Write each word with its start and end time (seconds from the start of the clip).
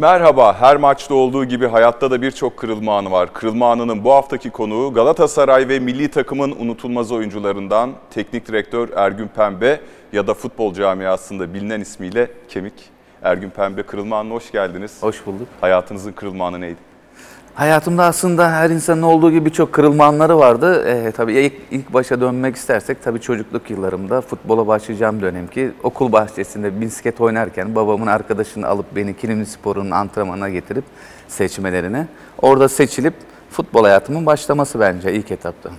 Merhaba, 0.00 0.60
her 0.60 0.76
maçta 0.76 1.14
olduğu 1.14 1.44
gibi 1.44 1.66
hayatta 1.66 2.10
da 2.10 2.22
birçok 2.22 2.56
kırılma 2.56 2.98
anı 2.98 3.10
var. 3.10 3.32
Kırılma 3.32 3.70
anının 3.72 4.04
bu 4.04 4.12
haftaki 4.12 4.50
konuğu 4.50 4.92
Galatasaray 4.92 5.68
ve 5.68 5.78
milli 5.78 6.10
takımın 6.10 6.50
unutulmaz 6.50 7.12
oyuncularından 7.12 7.90
teknik 8.10 8.48
direktör 8.48 8.88
Ergün 8.96 9.28
Pembe 9.28 9.80
ya 10.12 10.26
da 10.26 10.34
futbol 10.34 10.74
camiasında 10.74 11.54
bilinen 11.54 11.80
ismiyle 11.80 12.30
Kemik. 12.48 12.74
Ergün 13.22 13.50
Pembe 13.50 13.82
kırılma 13.82 14.18
anına 14.18 14.34
hoş 14.34 14.52
geldiniz. 14.52 15.02
Hoş 15.02 15.26
bulduk. 15.26 15.48
Hayatınızın 15.60 16.12
kırılma 16.12 16.46
anı 16.46 16.60
neydi? 16.60 16.89
Hayatımda 17.54 18.04
aslında 18.04 18.52
her 18.52 18.70
insanın 18.70 19.02
olduğu 19.02 19.30
gibi 19.30 19.44
birçok 19.44 19.72
kırılma 19.72 20.04
anları 20.04 20.38
vardı. 20.38 20.84
Ee, 20.86 21.12
tabii 21.12 21.32
ilk, 21.32 21.52
ilk 21.70 21.92
başa 21.94 22.20
dönmek 22.20 22.56
istersek 22.56 23.02
tabii 23.02 23.20
çocukluk 23.20 23.70
yıllarımda 23.70 24.20
futbola 24.20 24.66
başlayacağım 24.66 25.22
dönem 25.22 25.46
ki 25.46 25.70
okul 25.82 26.12
bahçesinde 26.12 26.80
bisiklet 26.80 27.20
oynarken 27.20 27.74
babamın 27.74 28.06
arkadaşını 28.06 28.66
alıp 28.66 28.86
beni 28.96 29.16
Kilimli 29.16 29.46
Spor'un 29.46 29.90
antrenmanına 29.90 30.48
getirip 30.48 30.84
seçmelerine. 31.28 32.06
Orada 32.42 32.68
seçilip 32.68 33.14
futbol 33.50 33.84
hayatımın 33.84 34.26
başlaması 34.26 34.80
bence 34.80 35.12
ilk 35.12 35.30
etapta. 35.30 35.70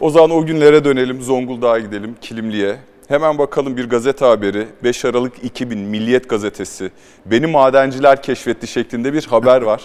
O 0.00 0.10
zaman 0.10 0.30
o 0.30 0.46
günlere 0.46 0.84
dönelim, 0.84 1.22
Zonguldak'a 1.22 1.78
gidelim, 1.78 2.16
Kilimli'ye. 2.20 2.76
Hemen 3.08 3.38
bakalım 3.38 3.76
bir 3.76 3.88
gazete 3.88 4.24
haberi. 4.24 4.66
5 4.84 5.04
Aralık 5.04 5.44
2000 5.44 5.78
Milliyet 5.78 6.28
Gazetesi. 6.28 6.90
Beni 7.26 7.46
madenciler 7.46 8.22
keşfetti 8.22 8.66
şeklinde 8.66 9.12
bir 9.12 9.26
haber 9.26 9.62
var. 9.62 9.82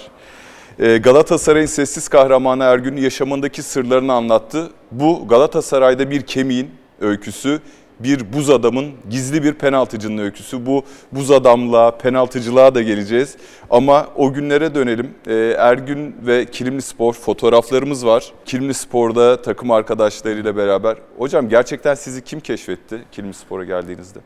Ee, 0.80 0.98
Galatasaray'ın 0.98 1.66
sessiz 1.66 2.08
kahramanı 2.08 2.64
Ergün 2.64 2.98
yaşamındaki 2.98 3.64
sırlarını 3.64 4.14
anlattı. 4.14 4.70
Bu 4.92 5.28
Galatasaray'da 5.28 6.10
bir 6.10 6.22
kemiğin 6.22 6.72
öyküsü, 7.02 7.60
bir 8.00 8.34
buz 8.34 8.50
adamın 8.50 8.92
gizli 9.10 9.44
bir 9.44 9.54
penaltıcının 9.54 10.18
öyküsü. 10.18 10.66
Bu 10.66 10.84
buz 11.12 11.32
adamlığa, 11.32 11.98
penaltıcılığa 11.98 12.76
da 12.76 12.82
geleceğiz. 12.82 13.38
Ama 13.70 14.08
o 14.16 14.34
günlere 14.34 14.76
dönelim. 14.76 15.12
Ee, 15.28 15.56
Ergün 15.58 16.16
ve 16.26 16.46
Kilimli 16.46 16.82
Spor 16.82 17.14
fotoğraflarımız 17.14 18.06
var. 18.06 18.34
Kilimli 18.46 18.74
Spor'da 18.74 19.42
takım 19.42 19.72
arkadaşlarıyla 19.72 20.58
beraber. 20.58 20.98
Hocam 21.18 21.50
gerçekten 21.50 21.96
sizi 21.96 22.24
kim 22.24 22.40
keşfetti 22.40 23.04
Kilimli 23.12 23.34
Spor'a 23.34 23.64
geldiğinizde? 23.64 24.20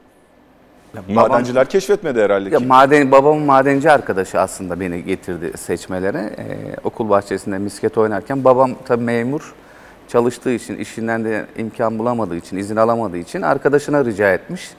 Madenciler 1.13 1.69
keşfetmedi 1.69 2.21
herhalde. 2.21 2.49
Ya 2.49 2.59
ki. 2.59 2.65
maden, 2.65 3.11
babamın 3.11 3.43
madenci 3.43 3.91
arkadaşı 3.91 4.39
aslında 4.39 4.79
beni 4.79 5.03
getirdi 5.03 5.57
seçmelere. 5.57 6.33
Ee, 6.37 6.45
okul 6.83 7.09
bahçesinde 7.09 7.57
misket 7.57 7.97
oynarken 7.97 8.43
babam 8.43 8.71
tabii 8.85 9.03
memur 9.03 9.53
çalıştığı 10.07 10.51
için, 10.51 10.77
işinden 10.77 11.25
de 11.25 11.45
imkan 11.57 11.99
bulamadığı 11.99 12.35
için, 12.35 12.57
izin 12.57 12.75
alamadığı 12.75 13.17
için 13.17 13.41
arkadaşına 13.41 14.05
rica 14.05 14.33
etmiş. 14.33 14.71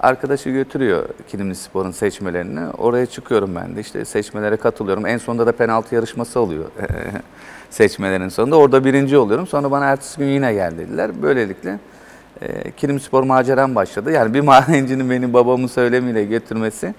Arkadaşı 0.00 0.50
götürüyor 0.50 1.08
Kilimli 1.28 1.54
Spor'un 1.54 1.90
seçmelerini. 1.90 2.60
Oraya 2.78 3.06
çıkıyorum 3.06 3.54
ben 3.56 3.76
de 3.76 3.80
işte 3.80 4.04
seçmelere 4.04 4.56
katılıyorum. 4.56 5.06
En 5.06 5.18
sonunda 5.18 5.46
da 5.46 5.52
penaltı 5.52 5.94
yarışması 5.94 6.40
oluyor 6.40 6.64
seçmelerin 7.70 8.28
sonunda. 8.28 8.56
Orada 8.56 8.84
birinci 8.84 9.18
oluyorum. 9.18 9.46
Sonra 9.46 9.70
bana 9.70 9.84
ertesi 9.84 10.18
gün 10.18 10.26
yine 10.26 10.52
gel 10.52 10.78
dediler. 10.78 11.10
Böylelikle 11.22 11.78
e, 12.42 12.70
Kilim 12.70 13.00
Spor 13.00 13.22
maceram 13.22 13.74
başladı. 13.74 14.10
Yani 14.10 14.34
bir 14.34 14.40
madencinin 14.40 15.10
beni 15.10 15.32
babamın 15.32 15.66
söylemiyle 15.66 16.24
götürmesi 16.24 16.94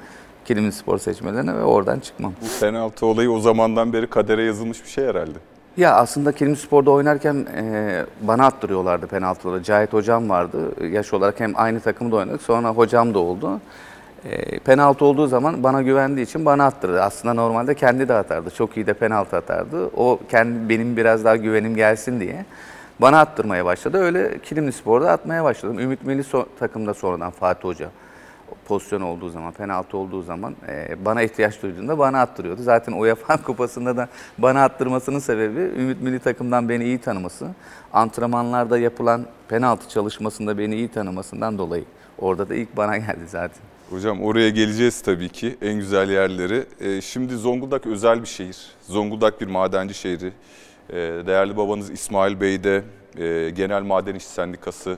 Kilim 0.46 0.72
Spor 0.72 0.98
seçmelerine 0.98 1.56
ve 1.56 1.64
oradan 1.64 2.00
çıkmam. 2.00 2.34
Bu 2.42 2.60
penaltı 2.60 3.06
olayı 3.06 3.32
o 3.32 3.40
zamandan 3.40 3.94
beri 3.94 4.08
kadere 4.08 4.44
yazılmış 4.44 4.84
bir 4.84 4.90
şey 4.90 5.06
herhalde. 5.06 5.38
Ya 5.78 5.96
aslında 5.96 6.32
Kilim 6.32 6.56
Spor'da 6.56 6.92
oynarken 6.92 7.46
e, 7.56 8.06
bana 8.22 8.46
attırıyorlardı 8.46 9.08
penaltıları. 9.08 9.64
Cahit 9.64 9.94
hocam 9.94 10.30
vardı. 10.30 10.58
Yaş 10.92 11.14
olarak 11.14 11.40
hem 11.40 11.52
aynı 11.56 11.80
takımda 11.80 12.16
oynadık. 12.16 12.42
Sonra 12.42 12.70
hocam 12.70 13.14
da 13.14 13.20
oldu. 13.20 13.60
E, 14.26 14.60
penaltı 14.60 15.06
olduğu 15.06 15.28
zaman 15.28 15.64
bana 15.64 15.82
güvendiği 15.82 16.26
için 16.26 16.46
bana 16.46 16.66
attırdı. 16.66 17.02
Aslında 17.02 17.34
normalde 17.34 17.76
kendi 17.76 18.08
de 18.08 18.14
atardı. 18.14 18.50
Çok 18.50 18.78
iyi 18.78 18.88
de 18.88 18.94
penaltı 18.94 19.38
atardı. 19.38 19.90
O 19.98 20.20
kendi 20.30 20.70
benim 20.70 20.98
biraz 20.98 21.26
daha 21.26 21.36
güvenim 21.36 21.76
gelsin 21.76 22.20
diye 22.20 22.46
bana 23.02 23.20
attırmaya 23.20 23.66
başladı. 23.66 23.98
Öyle 23.98 24.40
Kilimli 24.40 24.72
Spor'da 24.72 25.12
atmaya 25.12 25.44
başladım. 25.44 25.80
Ümit 25.80 26.04
Milli 26.04 26.22
so- 26.22 26.46
takımda 26.60 26.94
sonradan 26.94 27.32
Fatih 27.32 27.64
Hoca 27.64 27.90
pozisyon 28.68 29.02
olduğu 29.02 29.30
zaman, 29.30 29.52
penaltı 29.52 29.98
olduğu 29.98 30.22
zaman 30.22 30.56
e, 30.68 31.06
bana 31.06 31.22
ihtiyaç 31.22 31.64
duyduğunda 31.64 31.98
bana 32.00 32.22
attırıyordu. 32.22 32.62
Zaten 32.64 32.94
UEFA 32.94 33.38
Kupası'nda 33.44 33.98
da 33.98 34.08
bana 34.38 34.64
attırmasının 34.64 35.20
sebebi 35.20 35.60
Ümit 35.60 36.02
Milli 36.02 36.20
takımdan 36.20 36.70
beni 36.70 36.84
iyi 36.84 36.98
tanıması, 36.98 37.48
antrenmanlarda 37.94 38.78
yapılan 38.78 39.26
penaltı 39.50 39.90
çalışmasında 39.90 40.58
beni 40.58 40.76
iyi 40.76 40.88
tanımasından 40.88 41.58
dolayı. 41.58 41.84
Orada 42.18 42.50
da 42.50 42.56
ilk 42.56 42.78
bana 42.78 42.98
geldi 42.98 43.28
zaten. 43.28 43.62
Hocam 43.90 44.24
oraya 44.24 44.50
geleceğiz 44.50 45.02
tabii 45.02 45.30
ki 45.30 45.58
en 45.62 45.74
güzel 45.74 46.10
yerleri. 46.10 46.66
Ee, 46.80 47.02
şimdi 47.02 47.36
Zonguldak 47.36 47.86
özel 47.86 48.22
bir 48.22 48.28
şehir. 48.28 48.58
Zonguldak 48.88 49.42
bir 49.42 49.48
madenci 49.48 49.94
şehri. 49.94 50.34
Ee, 50.92 50.96
değerli 51.28 51.58
babanız 51.58 51.90
İsmail 51.90 52.42
Bey 52.42 52.64
de 52.64 52.84
e, 53.18 53.50
Genel 53.50 53.82
Maden 53.82 54.16
İş 54.16 54.24
Sendikası 54.24 54.98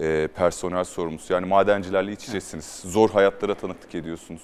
e, 0.00 0.28
personel 0.36 0.84
sorumlusu. 0.84 1.32
Yani 1.32 1.46
madencilerle 1.46 2.12
iç 2.12 2.28
içesiniz. 2.28 2.64
Zor 2.84 3.10
hayatlara 3.10 3.54
tanıklık 3.54 3.94
ediyorsunuz. 3.94 4.42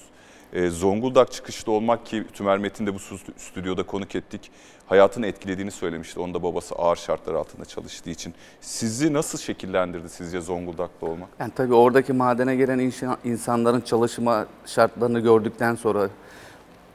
Ee, 0.53 0.69
Zonguldak 0.69 1.31
çıkışlı 1.31 1.71
olmak 1.71 2.05
ki 2.05 2.23
Tümer 2.33 2.57
Metin 2.57 2.85
de 2.87 2.93
bu 2.93 2.97
stü- 2.97 3.37
stüdyoda 3.37 3.83
konuk 3.83 4.15
ettik. 4.15 4.51
Hayatını 4.85 5.27
etkilediğini 5.27 5.71
söylemişti. 5.71 6.19
Onda 6.19 6.43
babası 6.43 6.75
ağır 6.75 6.95
şartlar 6.95 7.33
altında 7.33 7.65
çalıştığı 7.65 8.09
için. 8.09 8.33
Sizi 8.61 9.13
nasıl 9.13 9.37
şekillendirdi 9.37 10.09
sizce 10.09 10.41
Zonguldak'ta 10.41 11.05
olmak? 11.05 11.29
Yani 11.39 11.51
tabii 11.55 11.73
oradaki 11.73 12.13
madene 12.13 12.55
gelen 12.55 12.91
insanların 13.23 13.81
çalışma 13.81 14.45
şartlarını 14.65 15.19
gördükten 15.19 15.75
sonra 15.75 16.05
e, 16.05 16.09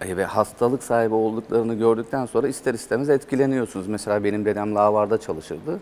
ve 0.02 0.24
hastalık 0.24 0.82
sahibi 0.82 1.14
olduklarını 1.14 1.74
gördükten 1.74 2.26
sonra 2.26 2.48
ister 2.48 2.74
istemez 2.74 3.10
etkileniyorsunuz. 3.10 3.88
Mesela 3.88 4.24
benim 4.24 4.44
dedem 4.44 4.74
lavarda 4.74 5.18
çalışırdı. 5.18 5.80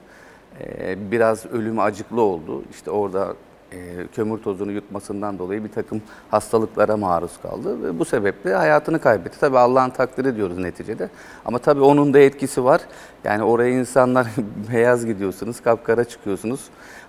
E, 0.60 1.10
Biraz 1.10 1.46
ölümü 1.46 1.80
acıklı 1.80 2.20
oldu. 2.20 2.62
İşte 2.70 2.90
orada 2.90 3.34
e, 3.72 4.06
kömür 4.14 4.38
tozunu 4.38 4.72
yutmasından 4.72 5.38
dolayı 5.38 5.64
bir 5.64 5.68
takım 5.72 6.02
hastalıklara 6.30 6.96
maruz 6.96 7.32
kaldı 7.42 7.82
ve 7.82 7.98
bu 7.98 8.04
sebeple 8.04 8.54
hayatını 8.54 9.00
kaybetti. 9.00 9.40
Tabii 9.40 9.58
Allah'ın 9.58 9.90
takdiri 9.90 10.36
diyoruz 10.36 10.58
neticede. 10.58 11.08
Ama 11.44 11.58
tabii 11.58 11.80
onun 11.80 12.14
da 12.14 12.18
etkisi 12.18 12.64
var. 12.64 12.80
Yani 13.24 13.42
oraya 13.42 13.70
insanlar 13.70 14.26
beyaz 14.72 15.06
gidiyorsunuz, 15.06 15.60
kapkara 15.60 16.04
çıkıyorsunuz. 16.04 16.60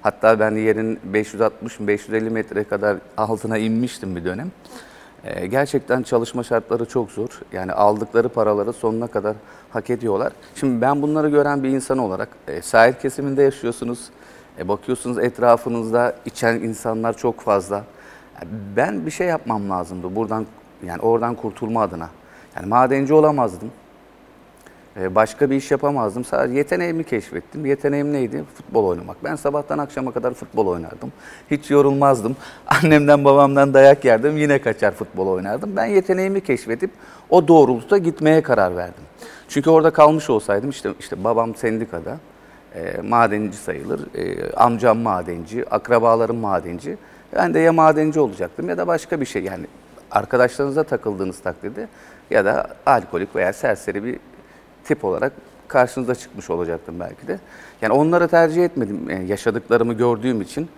Hatta 0.02 0.40
ben 0.40 0.52
yerin 0.52 1.00
560-550 1.14 2.30
metre 2.30 2.64
kadar 2.64 2.98
altına 3.18 3.58
inmiştim 3.58 4.16
bir 4.16 4.26
dönem. 4.26 4.52
Ee, 5.24 5.48
gerçekten 5.48 6.04
çalışma 6.04 6.44
şartları 6.44 6.86
çok 6.86 7.12
zor. 7.12 7.30
Yani 7.54 7.72
aldıkları 7.72 8.30
paraları 8.30 8.74
sonuna 8.74 9.08
kadar 9.08 9.36
hak 9.70 9.90
ediyorlar. 9.90 10.34
Şimdi 10.56 10.82
ben 10.82 11.02
bunları 11.02 11.30
gören 11.30 11.64
bir 11.64 11.70
insan 11.70 11.98
olarak 11.98 12.30
e, 12.48 12.62
sahil 12.62 12.94
kesiminde 12.94 13.44
yaşıyorsunuz. 13.44 14.10
E, 14.60 14.68
bakıyorsunuz 14.68 15.18
etrafınızda 15.20 16.16
içen 16.26 16.56
insanlar 16.56 17.18
çok 17.18 17.42
fazla. 17.42 17.84
Ben 18.76 19.06
bir 19.06 19.12
şey 19.12 19.28
yapmam 19.28 19.70
lazımdı 19.70 20.16
buradan 20.16 20.46
yani 20.86 21.02
oradan 21.02 21.36
kurtulma 21.36 21.82
adına. 21.82 22.10
Yani 22.56 22.68
madenci 22.68 23.14
olamazdım. 23.14 23.72
Ee, 24.98 25.16
Başka 25.16 25.50
bir 25.50 25.56
iş 25.56 25.72
yapamazdım. 25.72 26.26
Sadece 26.26 26.58
yeteneğimi 26.58 27.04
keşfettim. 27.04 27.66
Yeteneğim 27.66 28.14
neydi? 28.14 28.44
Futbol 28.56 28.86
oynamak. 28.86 29.24
Ben 29.24 29.36
sabahtan 29.36 29.78
akşama 29.78 30.12
kadar 30.12 30.34
futbol 30.34 30.68
oynardım. 30.68 31.12
Hiç 31.52 31.72
yorulmazdım. 31.72 32.36
Annemden 32.68 33.26
babamdan 33.26 33.74
dayak 33.74 34.06
yerdim. 34.06 34.38
Yine 34.38 34.62
kaçar 34.62 34.92
futbol 34.92 35.28
oynardım. 35.28 35.76
Ben 35.76 35.86
yeteneğimi 35.86 36.42
keşfedip 36.42 36.92
o 37.30 37.48
doğrultuda 37.48 37.98
gitmeye 37.98 38.42
karar 38.42 38.76
verdim. 38.78 39.04
Çünkü 39.48 39.70
orada 39.70 39.92
kalmış 39.92 40.30
olsaydım 40.30 40.70
işte 40.70 40.90
işte 41.00 41.24
babam 41.24 41.56
sendikada 41.56 42.18
e, 42.76 43.02
madenci 43.02 43.58
sayılır. 43.58 44.16
E, 44.16 44.52
amcam 44.52 44.98
madenci, 44.98 45.70
akrabalarım 45.70 46.38
madenci. 46.38 46.98
Ben 47.36 47.54
de 47.54 47.60
ya 47.60 47.74
madenci 47.74 48.20
olacaktım 48.20 48.70
ya 48.70 48.78
da 48.78 48.88
başka 48.88 49.22
bir 49.22 49.26
şey. 49.26 49.44
Yani 49.44 49.66
arkadaşlarınıza 50.12 50.84
takıldığınız 50.84 51.40
takdirde 51.40 51.88
ya 52.30 52.46
da 52.46 52.68
alkolik 52.86 53.36
veya 53.36 53.54
serseri 53.54 54.04
bir 54.04 54.20
tip 54.90 55.06
olarak 55.06 55.34
karşınıza 55.68 56.16
çıkmış 56.16 56.50
olacaktım 56.50 56.96
belki 57.00 57.28
de. 57.28 57.40
Yani 57.82 57.94
onları 57.94 58.28
tercih 58.28 58.66
etmedim. 58.66 59.10
E, 59.10 59.14
yaşadıklarımı 59.14 59.94
gördüğüm 59.94 60.42
için 60.42 60.70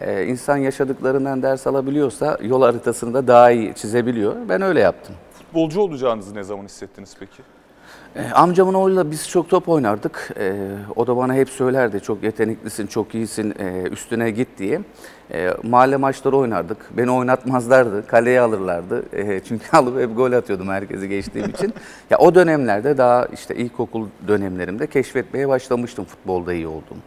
e, 0.00 0.24
insan 0.26 0.56
yaşadıklarından 0.56 1.42
ders 1.42 1.66
alabiliyorsa 1.66 2.38
yol 2.42 2.62
haritasını 2.62 3.14
da 3.14 3.26
daha 3.26 3.50
iyi 3.50 3.74
çizebiliyor. 3.74 4.36
Ben 4.48 4.62
öyle 4.62 4.80
yaptım. 4.80 5.14
Futbolcu 5.38 5.80
olacağınızı 5.80 6.34
ne 6.34 6.42
zaman 6.42 6.64
hissettiniz 6.64 7.16
peki? 7.20 7.42
E, 8.16 8.30
amcamın 8.30 8.74
oğluyla 8.74 9.10
biz 9.10 9.28
çok 9.28 9.48
top 9.48 9.68
oynardık. 9.68 10.30
E, 10.38 10.54
o 10.96 11.06
da 11.06 11.16
bana 11.16 11.34
hep 11.34 11.48
söylerdi 11.48 12.00
çok 12.00 12.22
yeteneklisin, 12.22 12.86
çok 12.86 13.14
iyisin, 13.14 13.54
e, 13.58 13.82
üstüne 13.82 14.30
git 14.30 14.48
diye. 14.58 14.80
E, 15.34 15.54
mahalle 15.62 15.96
maçları 15.96 16.36
oynardık. 16.36 16.76
Beni 16.96 17.10
oynatmazlardı, 17.10 18.06
kaleye 18.06 18.40
alırlardı. 18.40 19.02
E, 19.12 19.40
çünkü 19.48 19.64
alıp 19.76 20.00
hep 20.00 20.16
gol 20.16 20.32
atıyordum 20.32 20.68
herkesi 20.68 21.08
geçtiğim 21.08 21.50
için. 21.50 21.74
Ya 22.10 22.18
o 22.18 22.34
dönemlerde 22.34 22.98
daha 22.98 23.26
işte 23.26 23.54
ilkokul 23.54 24.06
dönemlerimde 24.28 24.86
keşfetmeye 24.86 25.48
başlamıştım 25.48 26.04
futbolda 26.04 26.52
iyi 26.52 26.66
olduğumu. 26.66 27.00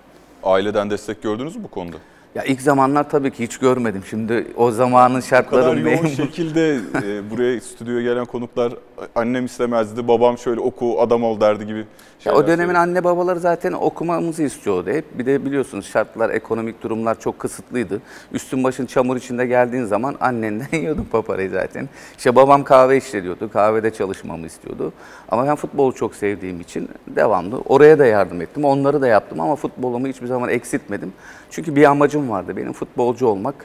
Aileden 0.43 0.89
destek 0.89 1.23
gördünüz 1.23 1.55
mü 1.55 1.63
bu 1.63 1.67
konuda? 1.67 1.97
Ya 2.35 2.43
ilk 2.43 2.61
zamanlar 2.61 3.09
tabii 3.09 3.31
ki 3.31 3.43
hiç 3.43 3.57
görmedim. 3.57 4.03
Şimdi 4.09 4.47
o 4.55 4.71
zamanın 4.71 5.15
Bu 5.15 5.21
kadar 5.21 5.63
şartları 5.63 5.79
yoğun 5.79 6.07
şekilde 6.17 6.75
e, 6.75 7.29
buraya 7.29 7.61
stüdyoya 7.61 8.01
gelen 8.01 8.25
konuklar 8.25 8.73
annem 9.15 9.45
istemezdi, 9.45 10.07
babam 10.07 10.37
şöyle 10.37 10.59
oku 10.59 11.01
adam 11.01 11.23
ol 11.23 11.41
derdi 11.41 11.65
gibi 11.65 11.85
Ya 12.25 12.33
o 12.33 12.47
dönemin 12.47 12.57
söyledi. 12.57 12.77
anne 12.77 13.03
babaları 13.03 13.39
zaten 13.39 13.71
okumamızı 13.73 14.43
istiyordu 14.43 14.89
hep. 14.89 15.17
Bir 15.19 15.25
de 15.25 15.45
biliyorsunuz 15.45 15.85
şartlar, 15.85 16.29
ekonomik 16.29 16.83
durumlar 16.83 17.19
çok 17.19 17.39
kısıtlıydı. 17.39 18.01
Üstün 18.31 18.63
başın 18.63 18.85
çamur 18.85 19.17
içinde 19.17 19.45
geldiğin 19.45 19.85
zaman 19.85 20.15
annenden 20.19 20.67
yiyordun 20.77 21.07
paparayı 21.11 21.49
zaten. 21.49 21.89
İşte 22.17 22.35
babam 22.35 22.63
kahve 22.63 22.97
işletiyordu, 22.97 23.51
kahvede 23.51 23.93
çalışmamı 23.93 24.45
istiyordu. 24.45 24.93
Ama 25.29 25.47
ben 25.47 25.55
futbolu 25.55 25.95
çok 25.95 26.15
sevdiğim 26.15 26.59
için 26.61 26.89
devamlı 27.07 27.61
oraya 27.61 27.99
da 27.99 28.05
yardım 28.05 28.41
ettim, 28.41 28.65
onları 28.65 29.01
da 29.01 29.07
yaptım 29.07 29.39
ama 29.39 29.55
futbolumu 29.55 30.07
hiçbir 30.07 30.27
zaman 30.27 30.49
eksiltmedim. 30.49 31.13
Çünkü 31.49 31.75
bir 31.75 31.83
amacım 31.83 32.29
vardı 32.29 32.57
benim 32.57 32.73
futbolcu 32.73 33.27
olmak 33.27 33.55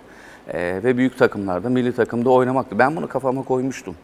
ve 0.54 0.96
büyük 0.96 1.18
takımlarda, 1.18 1.68
milli 1.68 1.92
takımda 1.92 2.30
oynamaktı. 2.30 2.78
Ben 2.78 2.96
bunu 2.96 3.08
kafama 3.08 3.42
koymuştum. 3.42 3.94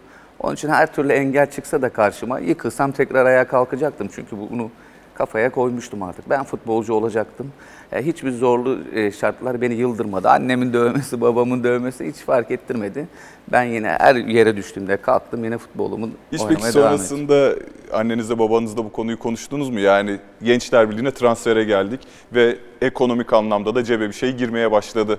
Onun 0.43 0.55
için 0.55 0.69
her 0.69 0.95
türlü 0.95 1.13
engel 1.13 1.51
çıksa 1.51 1.83
da 1.83 1.89
karşıma 1.89 2.39
yıkılsam 2.39 2.93
tekrar 2.93 3.27
ayağa 3.27 3.45
kalkacaktım. 3.45 4.09
Çünkü 4.15 4.37
bunu 4.51 4.71
kafaya 5.15 5.51
koymuştum 5.51 6.03
artık. 6.03 6.31
Ben 6.31 6.45
futbolcu 6.45 6.95
olacaktım. 6.95 7.53
E, 7.93 8.07
hiçbir 8.07 8.31
zorlu 8.31 8.79
e, 8.95 9.11
şartlar 9.13 9.61
beni 9.61 9.75
yıldırmadı. 9.75 10.29
Annemin 10.31 10.73
dövmesi, 10.73 11.21
babamın 11.21 11.65
dövmesi 11.65 12.07
hiç 12.09 12.17
fark 12.17 12.51
ettirmedi. 12.51 13.07
Ben 13.53 13.63
yine 13.63 13.89
her 14.01 14.15
yere 14.15 14.57
düştüğümde 14.57 14.97
kalktım 14.97 15.45
yine 15.45 15.59
futbolumu 15.59 16.09
Hiç 16.33 16.41
oynamaya 16.41 16.65
peki 16.65 16.75
devam 16.79 16.95
ettim. 16.95 17.07
sonrasında 17.07 17.55
annenizle 17.93 18.39
babanızla 18.39 18.85
bu 18.85 18.93
konuyu 18.93 19.19
konuştunuz 19.19 19.71
mu? 19.71 19.81
Yani 19.81 20.19
Gençler 20.43 20.91
Birliği'ne 20.91 21.11
transfere 21.11 21.65
geldik 21.65 22.01
ve 22.35 22.57
ekonomik 22.81 23.33
anlamda 23.33 23.75
da 23.75 23.85
cebe 23.85 24.09
bir 24.09 24.15
şey 24.15 24.33
girmeye 24.33 24.71
başladı. 24.73 25.19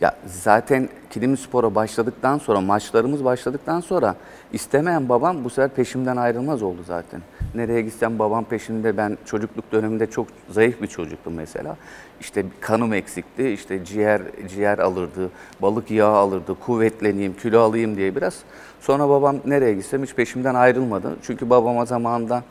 Ya 0.00 0.16
zaten 0.26 0.88
Kilim 1.10 1.36
Spor'a 1.36 1.74
başladıktan 1.74 2.38
sonra, 2.38 2.60
maçlarımız 2.60 3.24
başladıktan 3.24 3.80
sonra 3.80 4.14
istemeyen 4.52 5.08
babam 5.08 5.44
bu 5.44 5.50
sefer 5.50 5.68
peşimden 5.68 6.16
ayrılmaz 6.16 6.62
oldu 6.62 6.80
zaten. 6.86 7.20
Nereye 7.54 7.82
gitsem 7.82 8.18
babam 8.18 8.44
peşimde. 8.44 8.96
Ben 8.96 9.18
çocukluk 9.24 9.72
döneminde 9.72 10.06
çok 10.06 10.26
zayıf 10.50 10.82
bir 10.82 10.86
çocuktum 10.86 11.34
mesela. 11.34 11.76
İşte 12.20 12.44
kanım 12.60 12.92
eksikti, 12.92 13.50
işte 13.50 13.84
ciğer 13.84 14.22
ciğer 14.48 14.78
alırdı, 14.78 15.30
balık 15.62 15.90
yağı 15.90 16.16
alırdı, 16.16 16.54
kuvvetleneyim, 16.66 17.36
kilo 17.36 17.60
alayım 17.60 17.96
diye 17.96 18.16
biraz. 18.16 18.38
Sonra 18.80 19.08
babam 19.08 19.36
nereye 19.44 19.74
gitsem 19.74 20.02
hiç 20.02 20.14
peşimden 20.14 20.54
ayrılmadı. 20.54 21.16
Çünkü 21.22 21.50
babama 21.50 21.84
zamanında 21.84 22.42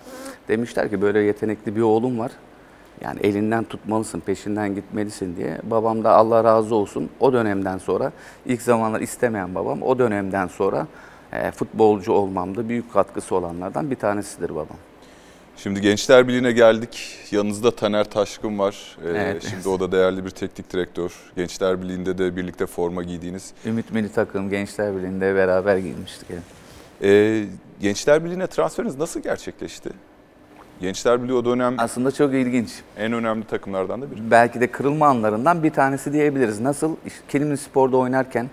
demişler 0.47 0.89
ki 0.89 1.01
böyle 1.01 1.19
yetenekli 1.19 1.75
bir 1.75 1.81
oğlum 1.81 2.19
var. 2.19 2.31
Yani 3.01 3.19
elinden 3.23 3.63
tutmalısın, 3.63 4.19
peşinden 4.19 4.75
gitmelisin 4.75 5.35
diye. 5.37 5.57
Babam 5.63 6.03
da 6.03 6.11
Allah 6.11 6.43
razı 6.43 6.75
olsun 6.75 7.09
o 7.19 7.33
dönemden 7.33 7.77
sonra, 7.77 8.11
ilk 8.45 8.61
zamanlar 8.61 9.01
istemeyen 9.01 9.55
babam 9.55 9.81
o 9.83 9.99
dönemden 9.99 10.47
sonra 10.47 10.87
e, 11.33 11.51
futbolcu 11.51 12.11
olmamda 12.11 12.69
büyük 12.69 12.93
katkısı 12.93 13.35
olanlardan 13.35 13.91
bir 13.91 13.95
tanesidir 13.95 14.49
babam. 14.49 14.77
Şimdi 15.57 15.81
Gençler 15.81 16.27
Birliği'ne 16.27 16.51
geldik. 16.51 17.17
Yanınızda 17.31 17.71
Taner 17.71 18.03
Taşkın 18.03 18.59
var. 18.59 18.97
Ee, 19.05 19.09
Evet. 19.09 19.47
Şimdi 19.49 19.69
o 19.69 19.79
da 19.79 19.91
değerli 19.91 20.25
bir 20.25 20.29
teknik 20.29 20.73
direktör. 20.73 21.11
Gençler 21.35 21.81
Birliği'nde 21.81 22.17
de 22.17 22.35
birlikte 22.35 22.65
forma 22.65 23.03
giydiğiniz. 23.03 23.53
Ümit 23.65 23.91
Milli 23.91 24.11
Takım 24.11 24.49
Gençler 24.49 24.95
Birliği'nde 24.95 25.35
beraber 25.35 25.77
giymiştik. 25.77 26.27
evet. 26.31 26.43
Ee, 27.03 27.45
Gençler 27.81 28.23
Birliği'ne 28.25 28.47
transferiniz 28.47 28.97
nasıl 28.97 29.19
gerçekleşti? 29.19 29.89
Gençler 30.81 31.23
Birliği 31.23 31.33
o 31.33 31.45
dönem 31.45 31.75
Aslında 31.77 32.11
çok 32.11 32.33
ilginç. 32.33 32.69
en 32.97 33.13
önemli 33.13 33.43
takımlardan 33.45 34.01
da 34.01 34.11
biri. 34.11 34.31
belki 34.31 34.61
de 34.61 34.67
kırılma 34.67 35.07
anlarından 35.07 35.63
bir 35.63 35.69
tanesi 35.69 36.13
diyebiliriz. 36.13 36.59
Nasıl? 36.59 36.95
Kilimli 37.29 37.57
Spor'da 37.57 37.97
oynarken 37.97 38.49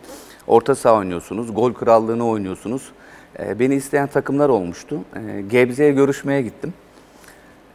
orta 0.46 0.74
saha 0.74 0.94
oynuyorsunuz, 0.94 1.54
gol 1.54 1.72
krallığını 1.72 2.28
oynuyorsunuz. 2.28 2.92
Ee, 3.38 3.58
beni 3.58 3.74
isteyen 3.74 4.06
takımlar 4.06 4.48
olmuştu. 4.48 4.98
Ee, 5.16 5.40
Gebze'ye 5.50 5.92
görüşmeye 5.92 6.42
gittim. 6.42 6.74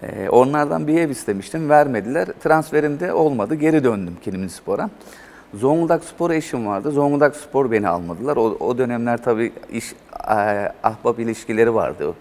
Ee, 0.04 0.30
onlardan 0.30 0.88
bir 0.88 1.00
ev 1.00 1.10
istemiştim, 1.10 1.70
vermediler. 1.70 2.28
Transferim 2.44 3.00
de 3.00 3.14
olmadı, 3.14 3.56
geri 3.56 3.84
döndüm 3.84 4.18
Kilimli 4.24 4.50
Spor'a. 4.50 4.90
Zonguldak 5.54 6.04
Spor 6.04 6.32
eşim 6.32 6.68
vardı. 6.68 6.92
Zonguldak 6.92 7.36
Spor 7.36 7.72
beni 7.72 7.88
almadılar. 7.88 8.38
O, 8.38 8.58
o 8.60 8.78
dönemler 8.78 9.24
tabii 9.24 9.52
iş, 9.72 9.94
e, 10.30 10.34
ahbap 10.84 11.20
ilişkileri 11.20 11.74
vardı. 11.74 12.14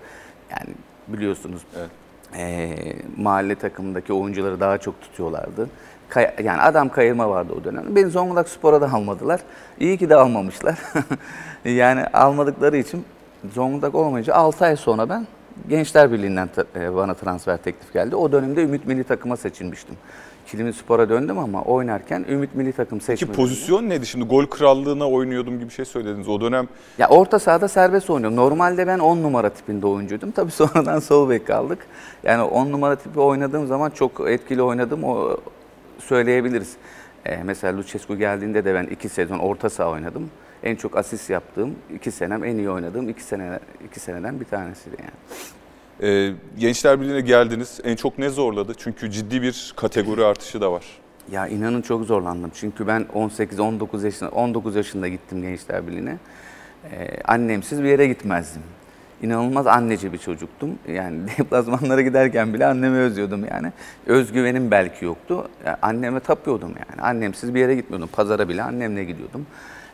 Yani 0.51 0.75
biliyorsunuz 1.09 1.63
Evet. 1.79 1.91
E, 2.37 2.77
mahalle 3.17 3.55
takımındaki 3.55 4.13
oyuncuları 4.13 4.61
daha 4.61 4.79
çok 4.79 5.01
tutuyorlardı. 5.01 5.69
Kay- 6.09 6.35
yani 6.45 6.61
adam 6.61 6.89
kayırma 6.89 7.31
vardı 7.31 7.53
o 7.61 7.65
dönem. 7.65 7.97
Beni 7.97 8.11
Zonguldak 8.11 8.49
Spor'a 8.49 8.81
da 8.81 8.93
almadılar. 8.93 9.41
İyi 9.81 9.99
ki 9.99 10.11
de 10.11 10.15
almamışlar. 10.15 10.79
yani 11.65 12.07
almadıkları 12.07 12.77
için 12.77 13.05
Zonguldak 13.55 13.95
olmayınca 13.95 14.35
6 14.35 14.65
ay 14.65 14.77
sonra 14.77 15.09
ben 15.09 15.27
Gençler 15.69 16.13
Birliği'nden 16.13 16.49
e, 16.77 16.95
bana 16.95 17.15
transfer 17.15 17.57
teklif 17.57 17.93
geldi. 17.93 18.17
O 18.17 18.33
dönemde 18.33 18.63
Ümit 18.63 18.87
Milli 18.87 19.05
Takım'a 19.05 19.37
seçilmiştim. 19.37 19.97
Kilimi 20.47 20.73
Spor'a 20.73 21.09
döndüm 21.09 21.39
ama 21.39 21.63
oynarken 21.63 22.25
Ümit 22.29 22.55
Milli 22.55 22.73
Takım 22.73 22.99
Ki 22.99 23.05
seçmedim. 23.05 23.35
pozisyon 23.35 23.89
neydi? 23.89 24.07
Şimdi 24.07 24.25
gol 24.25 24.47
krallığına 24.47 25.11
oynuyordum 25.11 25.55
gibi 25.59 25.69
bir 25.69 25.75
şey 25.75 25.85
söylediniz. 25.85 26.29
O 26.29 26.41
dönem 26.41 26.69
Ya 26.99 27.09
orta 27.09 27.39
sahada 27.39 27.69
serbest 27.69 28.11
oynuyorum. 28.11 28.37
Normalde 28.37 28.87
ben 28.87 28.99
10 28.99 29.23
numara 29.23 29.51
tipinde 29.51 29.87
oyuncuydum. 29.87 30.31
Tabii 30.31 30.51
sonradan 30.51 30.99
sol 30.99 31.31
bek 31.31 31.47
kaldık. 31.47 31.79
Yani 32.25 32.43
10 32.43 32.73
numara 32.73 32.97
tipi 32.97 33.21
oynadığım 33.21 33.67
zaman 33.67 33.91
çok 33.91 34.31
etkili 34.31 34.63
oynadım. 34.63 35.05
O 35.05 35.37
söyleyebiliriz. 35.99 36.77
Ee, 37.27 37.43
mesela 37.45 37.79
Lucescu 37.79 38.17
geldiğinde 38.19 38.65
de 38.65 38.75
ben 38.75 38.85
2 38.87 39.09
sezon 39.09 39.39
orta 39.39 39.71
saha 39.71 39.91
oynadım. 39.91 40.31
En 40.63 40.77
çok 40.77 40.97
asist 40.97 41.31
yaptığım 41.31 41.75
2 41.95 42.11
senem, 42.11 42.45
en 42.45 42.57
iyi 42.57 42.71
oynadığım 42.71 43.09
2 43.09 43.23
sene 43.23 43.59
iki 43.87 44.01
seneden 44.01 44.41
bir 44.41 44.45
tanesiydi 44.45 44.97
yani. 44.99 45.41
E, 46.03 46.33
Gençler 46.59 47.01
Birliği'ne 47.01 47.21
geldiniz. 47.21 47.81
En 47.85 47.97
çok 47.97 48.19
ne 48.19 48.31
zorladı? 48.31 48.73
Çünkü 48.79 49.11
ciddi 49.11 49.43
bir 49.43 49.73
kategori 49.77 50.25
artışı 50.25 50.61
da 50.61 50.73
var. 50.73 50.85
Ya 51.33 51.49
inanın 51.49 51.83
çok 51.83 52.05
zorlandım. 52.05 52.51
Çünkü 52.55 52.87
ben 52.87 53.07
18-19 53.15 54.05
yaşında 54.05 54.31
19 54.31 54.77
yaşında 54.77 55.09
gittim 55.09 55.43
Gençler 55.43 55.87
Birliği'ne. 55.87 56.19
Ee, 56.93 57.23
annemsiz 57.25 57.83
bir 57.83 57.89
yere 57.89 58.07
gitmezdim. 58.07 58.63
İnanılmaz 59.23 59.67
anneci 59.67 60.13
bir 60.13 60.19
çocuktum. 60.19 60.79
Yani 60.89 61.19
deplasmanlara 61.39 62.03
giderken 62.03 62.55
bile 62.55 62.67
annemi 62.67 62.97
özlüyordum 62.97 63.45
yani. 63.51 63.73
Özgüvenim 64.07 64.71
belki 64.71 65.05
yoktu. 65.05 65.49
Ya 65.67 65.79
anneme 65.83 66.21
tapıyordum 66.21 66.69
yani. 66.71 67.03
Annemsiz 67.03 67.55
bir 67.55 67.61
yere 67.61 67.75
gitmiyordum. 67.75 68.09
Pazara 68.13 68.49
bile 68.49 68.63
annemle 68.63 69.05
gidiyordum. 69.05 69.47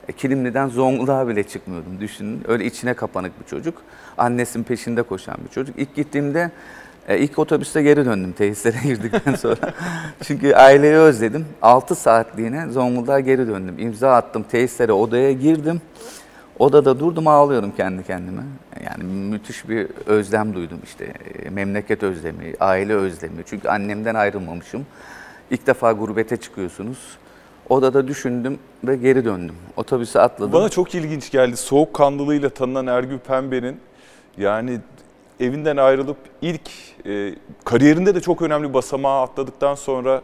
E, 0.08 0.12
Kilimli'den 0.12 0.68
Zonguldak'a 0.68 1.28
bile 1.28 1.42
çıkmıyordum. 1.42 2.00
Düşünün 2.00 2.42
öyle 2.48 2.64
içine 2.64 2.94
kapanık 2.94 3.40
bir 3.40 3.46
çocuk. 3.46 3.82
Annesinin 4.18 4.64
peşinde 4.64 5.02
koşan 5.02 5.36
bir 5.44 5.50
çocuk. 5.54 5.78
İlk 5.78 5.94
gittiğimde 5.94 6.50
e, 7.08 7.18
ilk 7.18 7.38
otobüste 7.38 7.82
geri 7.82 8.04
döndüm 8.04 8.32
tesislere 8.32 8.76
girdikten 8.84 9.34
sonra. 9.34 9.72
Çünkü 10.22 10.54
aileyi 10.54 10.94
özledim. 10.94 11.46
6 11.62 11.94
saatliğine 11.94 12.68
Zonguldak'a 12.68 13.20
geri 13.20 13.48
döndüm. 13.48 13.78
İmza 13.78 14.12
attım 14.14 14.42
tesislere 14.42 14.92
odaya 14.92 15.32
girdim. 15.32 15.80
Odada 16.58 17.00
durdum 17.00 17.26
ağlıyorum 17.28 17.72
kendi 17.76 18.02
kendime. 18.04 18.42
Yani 18.84 19.04
müthiş 19.04 19.68
bir 19.68 19.88
özlem 20.06 20.54
duydum 20.54 20.78
işte. 20.84 21.12
E, 21.44 21.50
Memleket 21.50 22.02
özlemi, 22.02 22.54
aile 22.60 22.94
özlemi. 22.94 23.42
Çünkü 23.46 23.68
annemden 23.68 24.14
ayrılmamışım. 24.14 24.86
İlk 25.50 25.66
defa 25.66 25.92
gurbete 25.92 26.36
çıkıyorsunuz. 26.36 26.98
Odada 27.68 28.08
düşündüm 28.08 28.58
ve 28.84 28.96
geri 28.96 29.24
döndüm. 29.24 29.54
Otobüse 29.76 30.20
atladım. 30.20 30.52
Bana 30.52 30.68
çok 30.68 30.94
ilginç 30.94 31.30
geldi. 31.30 31.56
Soğukkanlılığıyla 31.56 32.48
tanınan 32.48 32.86
Ergül 32.86 33.18
Pembe'nin 33.18 33.76
yani 34.38 34.78
evinden 35.40 35.76
ayrılıp 35.76 36.16
ilk 36.42 36.70
e, 37.06 37.34
kariyerinde 37.64 38.14
de 38.14 38.20
çok 38.20 38.42
önemli 38.42 38.74
basamağı 38.74 39.22
atladıktan 39.22 39.74
sonra 39.74 40.22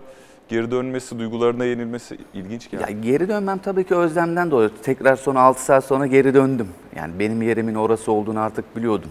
geri 0.49 0.71
dönmesi, 0.71 1.19
duygularına 1.19 1.65
yenilmesi 1.65 2.19
ilginç 2.35 2.71
geldi. 2.71 2.83
Ya 2.83 2.99
geri 3.01 3.29
dönmem 3.29 3.59
tabii 3.59 3.85
ki 3.85 3.95
özlemden 3.95 4.51
dolayı. 4.51 4.71
Tekrar 4.83 5.17
sonra 5.17 5.41
6 5.41 5.65
saat 5.65 5.85
sonra 5.85 6.07
geri 6.07 6.35
döndüm. 6.35 6.69
Yani 6.97 7.19
benim 7.19 7.43
yerimin 7.43 7.75
orası 7.75 8.13
olduğunu 8.13 8.41
artık 8.41 8.77
biliyordum. 8.77 9.11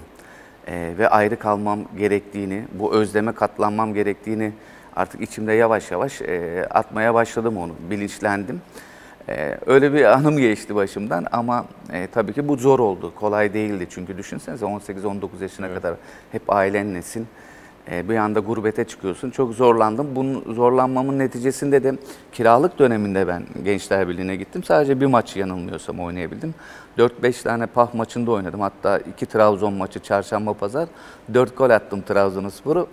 Ee, 0.68 0.94
ve 0.98 1.10
ayrı 1.10 1.40
kalmam 1.40 1.80
gerektiğini, 1.98 2.64
bu 2.80 2.94
özleme 2.94 3.32
katlanmam 3.32 3.94
gerektiğini 3.94 4.54
artık 4.98 5.22
içimde 5.22 5.54
yavaş 5.54 5.92
yavaş 5.92 6.22
e, 6.22 6.68
atmaya 6.70 7.14
başladım 7.14 7.58
onu. 7.58 7.74
Bilinçlendim. 7.90 8.62
Ee, 9.30 9.58
öyle 9.66 9.94
bir 9.94 10.06
anım 10.06 10.38
geçti 10.38 10.76
başımdan 10.76 11.26
ama 11.32 11.66
e, 11.94 12.08
tabii 12.08 12.34
ki 12.34 12.48
bu 12.48 12.58
zor 12.58 12.80
oldu. 12.80 13.14
Kolay 13.16 13.54
değildi 13.54 13.88
çünkü 13.90 14.18
düşünsenize 14.18 14.66
18-19 14.66 15.28
yaşına 15.42 15.74
kadar 15.74 15.96
hep 16.32 16.54
ailenlesin. 16.54 17.28
E, 17.92 18.10
bir 18.10 18.16
anda 18.16 18.40
gurbete 18.40 18.84
çıkıyorsun. 18.84 19.30
Çok 19.30 19.54
zorlandım. 19.54 20.16
Bunun 20.16 20.54
zorlanmamın 20.54 21.20
neticesinde 21.20 21.84
de 21.84 21.96
kiralık 22.32 22.80
döneminde 22.80 23.28
ben 23.28 23.44
Gençler 23.64 24.08
Birliği'ne 24.08 24.36
gittim. 24.36 24.64
Sadece 24.64 25.02
bir 25.02 25.06
maç 25.06 25.36
yanılmıyorsam 25.36 26.00
oynayabildim. 26.00 26.56
4-5 26.98 27.44
tane 27.44 27.66
PAH 27.66 27.94
maçında 27.94 28.32
oynadım. 28.32 28.62
Hatta 28.62 28.98
iki 28.98 29.26
Trabzon 29.26 29.74
maçı 29.74 30.00
çarşamba 30.00 30.54
pazar. 30.54 30.88
4 31.34 31.58
gol 31.58 31.70
attım 31.70 32.02
Trabzonspor'u. 32.02 32.88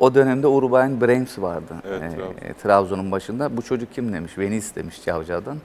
O 0.00 0.14
dönemde 0.14 0.46
Uruguay'ın 0.46 1.00
Brems 1.00 1.38
vardı. 1.38 1.74
Evet, 1.88 2.02
Ee, 2.02 2.08
Trabzon. 2.16 2.34
Trabzon'un 2.62 3.12
başında. 3.12 3.56
Bu 3.56 3.62
çocuk 3.62 3.94
kim 3.94 4.12
demiş? 4.12 4.32
Beni 4.38 4.56
istemiş 4.56 5.04
Cavcav'dan. 5.04 5.56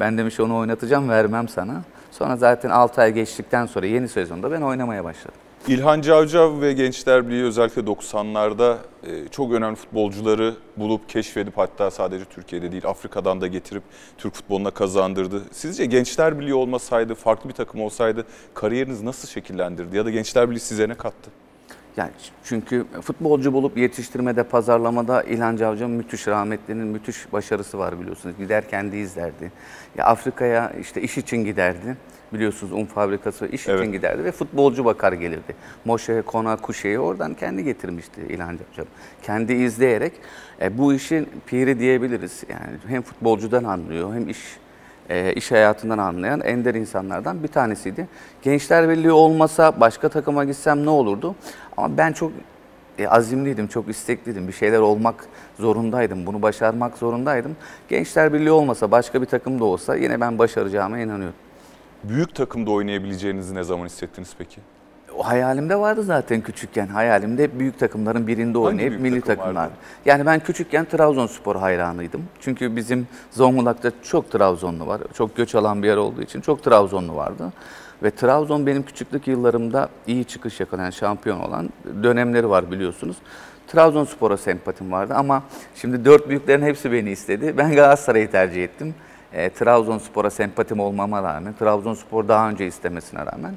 Ben 0.00 0.18
demiş 0.18 0.40
onu 0.40 0.56
oynatacağım 0.56 1.08
vermem 1.08 1.48
sana. 1.48 1.82
Sonra 2.10 2.36
zaten 2.36 2.70
6 2.70 3.00
ay 3.00 3.12
geçtikten 3.12 3.66
sonra 3.66 3.86
yeni 3.86 4.08
sezonda 4.08 4.50
ben 4.52 4.60
oynamaya 4.60 5.04
başladım. 5.04 5.34
İlhan 5.68 6.00
Cavcav 6.00 6.60
ve 6.60 6.72
Gençler 6.72 7.28
Birliği 7.28 7.44
özellikle 7.44 7.82
90'larda 7.82 8.76
e, 9.06 9.28
çok 9.28 9.52
önemli 9.52 9.76
futbolcuları 9.76 10.54
bulup 10.76 11.08
keşfedip 11.08 11.58
hatta 11.58 11.90
sadece 11.90 12.24
Türkiye'de 12.24 12.72
değil 12.72 12.86
Afrika'dan 12.86 13.40
da 13.40 13.46
getirip 13.46 13.82
Türk 14.18 14.34
futboluna 14.34 14.70
kazandırdı. 14.70 15.42
Sizce 15.52 15.86
Gençler 15.86 16.40
Birliği 16.40 16.54
olmasaydı, 16.54 17.14
farklı 17.14 17.48
bir 17.48 17.54
takım 17.54 17.80
olsaydı 17.80 18.24
kariyeriniz 18.54 19.02
nasıl 19.02 19.28
şekillendirdi 19.28 19.96
ya 19.96 20.04
da 20.04 20.10
Gençler 20.10 20.50
Birliği 20.50 20.60
size 20.60 20.88
ne 20.88 20.94
kattı? 20.94 21.30
Yani 21.96 22.10
çünkü 22.44 22.84
futbolcu 23.02 23.52
bulup 23.52 23.78
yetiştirmede, 23.78 24.42
pazarlamada 24.42 25.22
İlhan 25.22 25.56
Cavcav'ın 25.56 25.90
müthiş 25.90 26.28
rahmetlinin 26.28 26.86
müthiş 26.86 27.32
başarısı 27.32 27.78
var 27.78 28.00
biliyorsunuz. 28.00 28.36
Gider 28.38 28.68
kendi 28.68 28.96
izlerdi. 28.96 29.52
Ya 29.96 30.04
Afrika'ya 30.04 30.72
işte 30.80 31.02
iş 31.02 31.18
için 31.18 31.36
giderdi. 31.36 31.96
Biliyorsunuz 32.32 32.72
un 32.72 32.84
fabrikası 32.84 33.46
iş 33.46 33.68
Evet. 33.68 33.80
için 33.80 33.92
giderdi 33.92 34.24
ve 34.24 34.32
futbolcu 34.32 34.84
bakar 34.84 35.12
gelirdi. 35.12 35.56
Moşe, 35.84 36.22
Kona, 36.22 36.56
Kuşe'yi 36.56 36.98
oradan 36.98 37.34
kendi 37.34 37.64
getirmişti 37.64 38.20
İlhan 38.28 38.58
Cavcav. 38.58 38.84
Kendi 39.22 39.52
izleyerek 39.52 40.12
e, 40.60 40.78
bu 40.78 40.94
işin 40.94 41.28
piri 41.46 41.78
diyebiliriz. 41.78 42.44
Yani 42.48 42.76
hem 42.86 43.02
futbolcudan 43.02 43.64
anlıyor 43.64 44.14
hem 44.14 44.28
iş 44.28 44.38
e, 45.10 45.32
iş 45.32 45.52
hayatından 45.52 45.98
anlayan 45.98 46.40
ender 46.40 46.74
insanlardan 46.74 47.42
bir 47.42 47.48
tanesiydi. 47.48 48.08
Gençler 48.42 48.88
Birliği 48.88 49.12
olmasa 49.12 49.80
başka 49.80 50.08
takıma 50.08 50.44
gitsem 50.44 50.86
ne 50.86 50.90
olurdu? 50.90 51.34
Ama 51.76 51.96
ben 51.96 52.12
çok 52.12 52.32
e, 52.98 53.08
azimliydim, 53.08 53.66
çok 53.66 53.88
istekliydim. 53.88 54.48
Bir 54.48 54.52
şeyler 54.52 54.80
olmak 54.80 55.26
zorundaydım, 55.60 56.26
bunu 56.26 56.42
başarmak 56.42 56.98
zorundaydım. 56.98 57.56
Gençler 57.88 58.32
Birliği 58.32 58.50
olmasa, 58.50 58.90
başka 58.90 59.22
bir 59.22 59.26
takım 59.26 59.60
da 59.60 59.64
olsa 59.64 59.96
yine 59.96 60.20
ben 60.20 60.38
başaracağıma 60.38 60.98
inanıyorum. 60.98 61.36
Büyük 62.04 62.34
takımda 62.34 62.70
oynayabileceğinizi 62.70 63.54
ne 63.54 63.64
zaman 63.64 63.86
hissettiniz 63.86 64.30
peki? 64.38 64.60
O 65.16 65.26
hayalimde 65.26 65.76
vardı 65.76 66.02
zaten 66.02 66.40
küçükken. 66.40 66.86
Hayalimde 66.86 67.58
büyük 67.58 67.78
takımların 67.78 68.26
birinde 68.26 68.58
oynayıp 68.58 68.90
büyük 68.90 69.02
milli 69.02 69.20
takım 69.20 69.36
takımlar. 69.36 69.62
vardı? 69.62 69.74
Yani 70.06 70.26
ben 70.26 70.40
küçükken 70.40 70.84
Trabzonspor 70.84 71.56
hayranıydım. 71.56 72.22
Çünkü 72.40 72.76
bizim 72.76 73.08
Zonguldak'ta 73.30 73.92
çok 74.02 74.30
Trabzonlu 74.30 74.86
var. 74.86 75.00
Çok 75.14 75.36
göç 75.36 75.54
alan 75.54 75.82
bir 75.82 75.88
yer 75.88 75.96
olduğu 75.96 76.22
için 76.22 76.40
çok 76.40 76.62
Trabzonlu 76.62 77.16
vardı. 77.16 77.52
Ve 78.02 78.10
Trabzon 78.10 78.66
benim 78.66 78.82
küçüklük 78.82 79.28
yıllarımda 79.28 79.88
iyi 80.06 80.24
çıkış 80.24 80.60
yakalayan, 80.60 80.90
şampiyon 80.90 81.40
olan 81.40 81.70
dönemleri 82.02 82.50
var 82.50 82.70
biliyorsunuz. 82.70 83.16
Trabzonspor'a 83.68 84.36
sempatim 84.36 84.92
vardı 84.92 85.14
ama 85.16 85.42
şimdi 85.74 86.04
dört 86.04 86.28
büyüklerin 86.28 86.62
hepsi 86.62 86.92
beni 86.92 87.10
istedi. 87.10 87.54
Ben 87.58 87.74
Galatasaray'ı 87.74 88.30
tercih 88.30 88.64
ettim. 88.64 88.94
E, 89.32 89.50
Trabzonspor'a 89.50 90.30
sempatim 90.30 90.80
olmama 90.80 91.22
rağmen, 91.22 91.54
Trabzonspor 91.58 92.28
daha 92.28 92.48
önce 92.48 92.66
istemesine 92.66 93.20
rağmen 93.26 93.54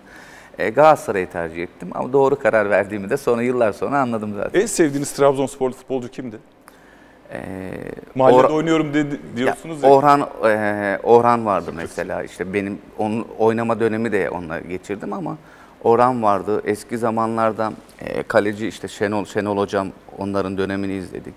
e, 0.60 0.70
Galatasaray'ı 0.70 1.30
tercih 1.30 1.63
ettim. 1.63 1.89
Ama 1.94 2.13
doğru 2.13 2.39
karar 2.39 2.70
verdiğimi 2.70 3.10
de 3.10 3.18
sonra 3.18 3.42
yıllar 3.42 3.72
sonra 3.72 4.00
anladım 4.00 4.34
zaten. 4.36 4.62
En 4.62 4.66
sevdiğiniz 4.66 5.12
Trabzonsporlu 5.13 5.74
futbolcu 5.74 6.10
kimdi? 6.12 6.38
E, 7.34 7.39
Mahallede 8.16 8.42
Or- 8.42 8.54
oynuyorum 8.54 8.94
dedi, 8.94 9.20
diyorsunuz 9.36 9.84
ya. 9.84 9.89
Orhan 9.89 10.30
e, 10.46 11.00
Orhan 11.04 11.46
vardı 11.46 11.72
mesela 11.75 12.24
işte 12.24 12.54
benim 12.54 12.78
onun 12.98 13.28
oynama 13.38 13.80
dönemi 13.80 14.12
de 14.12 14.30
onunla 14.30 14.60
geçirdim 14.60 15.13
ama 15.13 15.38
Orhan 15.84 16.24
vardı. 16.24 16.62
Eski 16.66 16.98
zamanlarda 16.98 17.74
e, 18.00 18.24
kaleci 18.24 18.68
işte 18.68 18.88
Şenol 18.88 19.25
Şenol 19.25 19.58
hocam 19.58 19.88
onların 20.18 20.58
dönemini 20.58 20.94
izledik. 20.94 21.34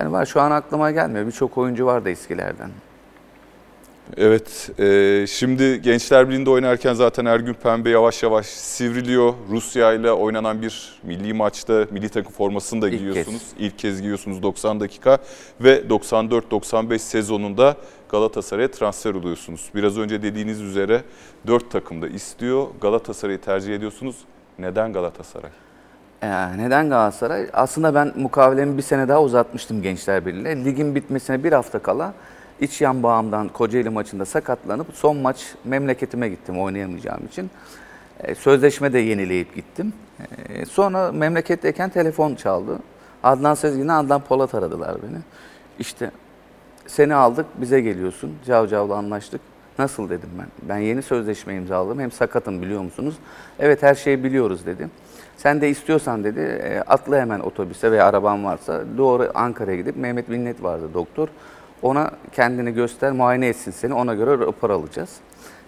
Yani 0.00 0.12
var 0.12 0.26
şu 0.26 0.40
an 0.40 0.50
aklıma 0.50 0.90
gelmiyor. 0.90 1.26
Birçok 1.26 1.58
oyuncu 1.58 1.86
vardı 1.86 2.10
eskilerden. 2.10 2.70
Evet, 4.16 4.70
e, 4.78 5.26
şimdi 5.28 5.82
Gençler 5.82 6.28
Birliği'nde 6.28 6.50
oynarken 6.50 6.94
zaten 6.94 7.24
Ergün 7.24 7.54
Pembe 7.54 7.90
yavaş 7.90 8.22
yavaş 8.22 8.46
sivriliyor. 8.46 9.34
Rusya 9.50 9.92
ile 9.92 10.12
oynanan 10.12 10.62
bir 10.62 11.00
milli 11.02 11.34
maçta 11.34 11.86
milli 11.90 12.08
takım 12.08 12.32
formasını 12.32 12.82
da 12.82 12.88
İlk 12.88 12.98
giyiyorsunuz. 12.98 13.42
İlk 13.58 13.78
kez 13.78 14.00
giyiyorsunuz 14.00 14.42
90 14.42 14.80
dakika 14.80 15.18
ve 15.60 15.82
94-95 15.88 16.98
sezonunda 16.98 17.76
Galatasaray'a 18.08 18.70
transfer 18.70 19.14
oluyorsunuz. 19.14 19.70
Biraz 19.74 19.98
önce 19.98 20.22
dediğiniz 20.22 20.60
üzere 20.60 21.02
4 21.46 21.70
takım 21.70 22.02
da 22.02 22.08
istiyor. 22.08 22.66
Galatasaray'ı 22.80 23.40
tercih 23.40 23.74
ediyorsunuz. 23.74 24.16
Neden 24.58 24.92
Galatasaray? 24.92 25.50
Ee, 26.22 26.58
neden 26.58 26.88
Galatasaray? 26.88 27.46
Aslında 27.52 27.94
ben 27.94 28.12
mukavelemi 28.16 28.76
bir 28.76 28.82
sene 28.82 29.08
daha 29.08 29.22
uzatmıştım 29.22 29.82
Gençler 29.82 30.26
Birliği'yle. 30.26 30.64
Ligin 30.64 30.94
bitmesine 30.94 31.44
bir 31.44 31.52
hafta 31.52 31.78
kala 31.78 32.14
iç 32.60 32.80
yan 32.80 33.02
bağımdan 33.02 33.48
Kocaeli 33.48 33.90
maçında 33.90 34.24
sakatlanıp 34.24 34.86
son 34.94 35.16
maç 35.16 35.54
memleketime 35.64 36.28
gittim 36.28 36.60
oynayamayacağım 36.60 37.26
için. 37.26 37.50
Ee, 38.20 38.34
sözleşme 38.34 38.92
de 38.92 38.98
yenileyip 38.98 39.54
gittim. 39.54 39.92
Ee, 40.48 40.64
sonra 40.64 41.12
memleketteyken 41.12 41.90
telefon 41.90 42.34
çaldı. 42.34 42.78
Adnan 43.22 43.54
Sezgin'le 43.54 43.88
Adnan 43.88 44.20
Polat 44.20 44.54
aradılar 44.54 44.96
beni. 45.02 45.18
İşte 45.78 46.10
seni 46.86 47.14
aldık 47.14 47.46
bize 47.56 47.80
geliyorsun. 47.80 48.34
Cavcav'la 48.46 48.94
anlaştık. 48.94 49.40
Nasıl 49.78 50.10
dedim 50.10 50.30
ben. 50.38 50.46
Ben 50.68 50.78
yeni 50.78 51.02
sözleşme 51.02 51.54
imzaladım. 51.54 52.00
Hem 52.00 52.10
sakatım 52.10 52.62
biliyor 52.62 52.82
musunuz? 52.82 53.14
Evet 53.58 53.82
her 53.82 53.94
şeyi 53.94 54.24
biliyoruz 54.24 54.66
dedim. 54.66 54.90
Sen 55.36 55.60
de 55.60 55.68
istiyorsan 55.70 56.24
dedi 56.24 56.40
e, 56.40 56.80
atla 56.80 57.20
hemen 57.20 57.40
otobüse 57.40 57.92
veya 57.92 58.06
araban 58.06 58.44
varsa 58.44 58.84
doğru 58.98 59.30
Ankara'ya 59.34 59.76
gidip 59.76 59.96
Mehmet 59.96 60.28
Minnet 60.28 60.62
vardı 60.62 60.88
doktor. 60.94 61.28
Ona 61.82 62.10
kendini 62.32 62.74
göster 62.74 63.12
muayene 63.12 63.46
etsin 63.46 63.70
seni 63.70 63.94
ona 63.94 64.14
göre 64.14 64.30
rapor 64.38 64.70
alacağız. 64.70 65.10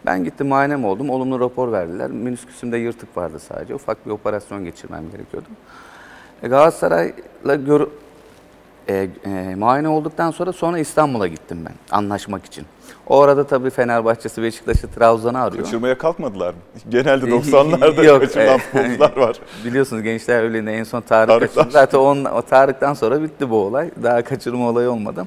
Ben 0.07 0.25
gittim 0.25 0.47
muayenem 0.49 0.85
oldum. 0.85 1.11
Olumlu 1.11 1.40
rapor 1.40 1.73
verdiler. 1.73 2.11
Menisküsümde 2.11 2.76
yırtık 2.76 3.17
vardı 3.17 3.38
sadece. 3.38 3.75
Ufak 3.75 4.07
bir 4.07 4.11
operasyon 4.11 4.64
geçirmem 4.64 5.11
gerekiyordu. 5.12 5.49
E, 6.43 6.49
Galatasaray'la 6.49 7.55
gör, 7.55 7.87
e, 8.88 9.09
e, 9.25 9.55
muayene 9.55 9.88
olduktan 9.88 10.31
sonra 10.31 10.52
sonra 10.52 10.79
İstanbul'a 10.79 11.26
gittim 11.26 11.59
ben 11.67 11.97
anlaşmak 11.97 12.45
için. 12.45 12.67
O 13.07 13.21
arada 13.21 13.47
tabii 13.47 13.71
Fenerbahçe'si, 13.71 14.43
Beşiktaş'ı, 14.43 14.88
Trabzon'u 14.90 15.38
arıyor. 15.38 15.64
Kaçırmaya 15.64 15.99
kalkmadılar 15.99 16.50
mı? 16.50 16.61
Genelde 16.88 17.26
90'larda 17.26 18.05
Yok, 18.07 18.21
kaçırılan 18.21 18.55
e, 18.55 18.59
futbolcular 18.59 19.17
var. 19.17 19.37
Biliyorsunuz 19.64 20.02
Gençler 20.02 20.45
Birliği'nde 20.45 20.73
en 20.73 20.85
son 20.85 21.00
Tarık 21.00 21.29
Tarık 21.29 21.55
kaçırdı. 21.55 21.73
Zaten 21.73 21.99
on, 21.99 22.25
o 22.25 22.43
Tarık'tan 22.43 22.95
sonra 22.95 23.23
bitti 23.23 23.50
bu 23.50 23.57
olay. 23.57 23.90
Daha 24.02 24.25
kaçırma 24.25 24.69
olayı 24.69 24.90
olmadı. 24.90 25.26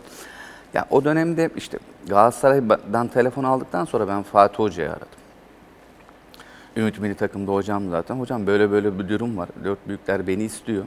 Ya 0.73 0.85
o 0.89 1.03
dönemde 1.03 1.49
işte 1.55 1.77
Galatasaray'dan 2.07 3.07
telefon 3.07 3.43
aldıktan 3.43 3.85
sonra 3.85 4.07
ben 4.07 4.23
Fatih 4.23 4.59
Hoca'yı 4.59 4.89
aradım. 4.89 5.07
Ümit 6.77 6.99
Milli 6.99 7.15
Takım'da 7.15 7.51
hocam 7.51 7.89
zaten. 7.89 8.19
Hocam 8.19 8.47
böyle 8.47 8.71
böyle 8.71 8.99
bir 8.99 9.09
durum 9.09 9.37
var. 9.37 9.49
Dört 9.63 9.87
büyükler 9.87 10.27
beni 10.27 10.43
istiyor. 10.43 10.83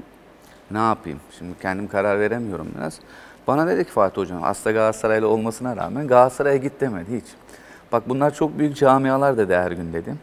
Ne 0.70 0.78
yapayım? 0.78 1.20
Şimdi 1.38 1.58
kendim 1.62 1.88
karar 1.88 2.20
veremiyorum 2.20 2.68
biraz. 2.76 2.98
Bana 3.46 3.66
dedi 3.66 3.84
ki 3.84 3.90
Fatih 3.90 4.22
Hocam 4.22 4.44
aslında 4.44 4.72
Galatasaraylı 4.72 5.28
olmasına 5.28 5.76
rağmen 5.76 6.06
Galatasaray'a 6.06 6.56
git 6.56 6.80
demedi 6.80 7.16
hiç. 7.16 7.26
Bak 7.92 8.08
bunlar 8.08 8.34
çok 8.34 8.58
büyük 8.58 8.76
camialar 8.76 9.38
dedi 9.38 9.54
her 9.54 9.72
gün 9.72 9.92
dedi. 9.92 10.14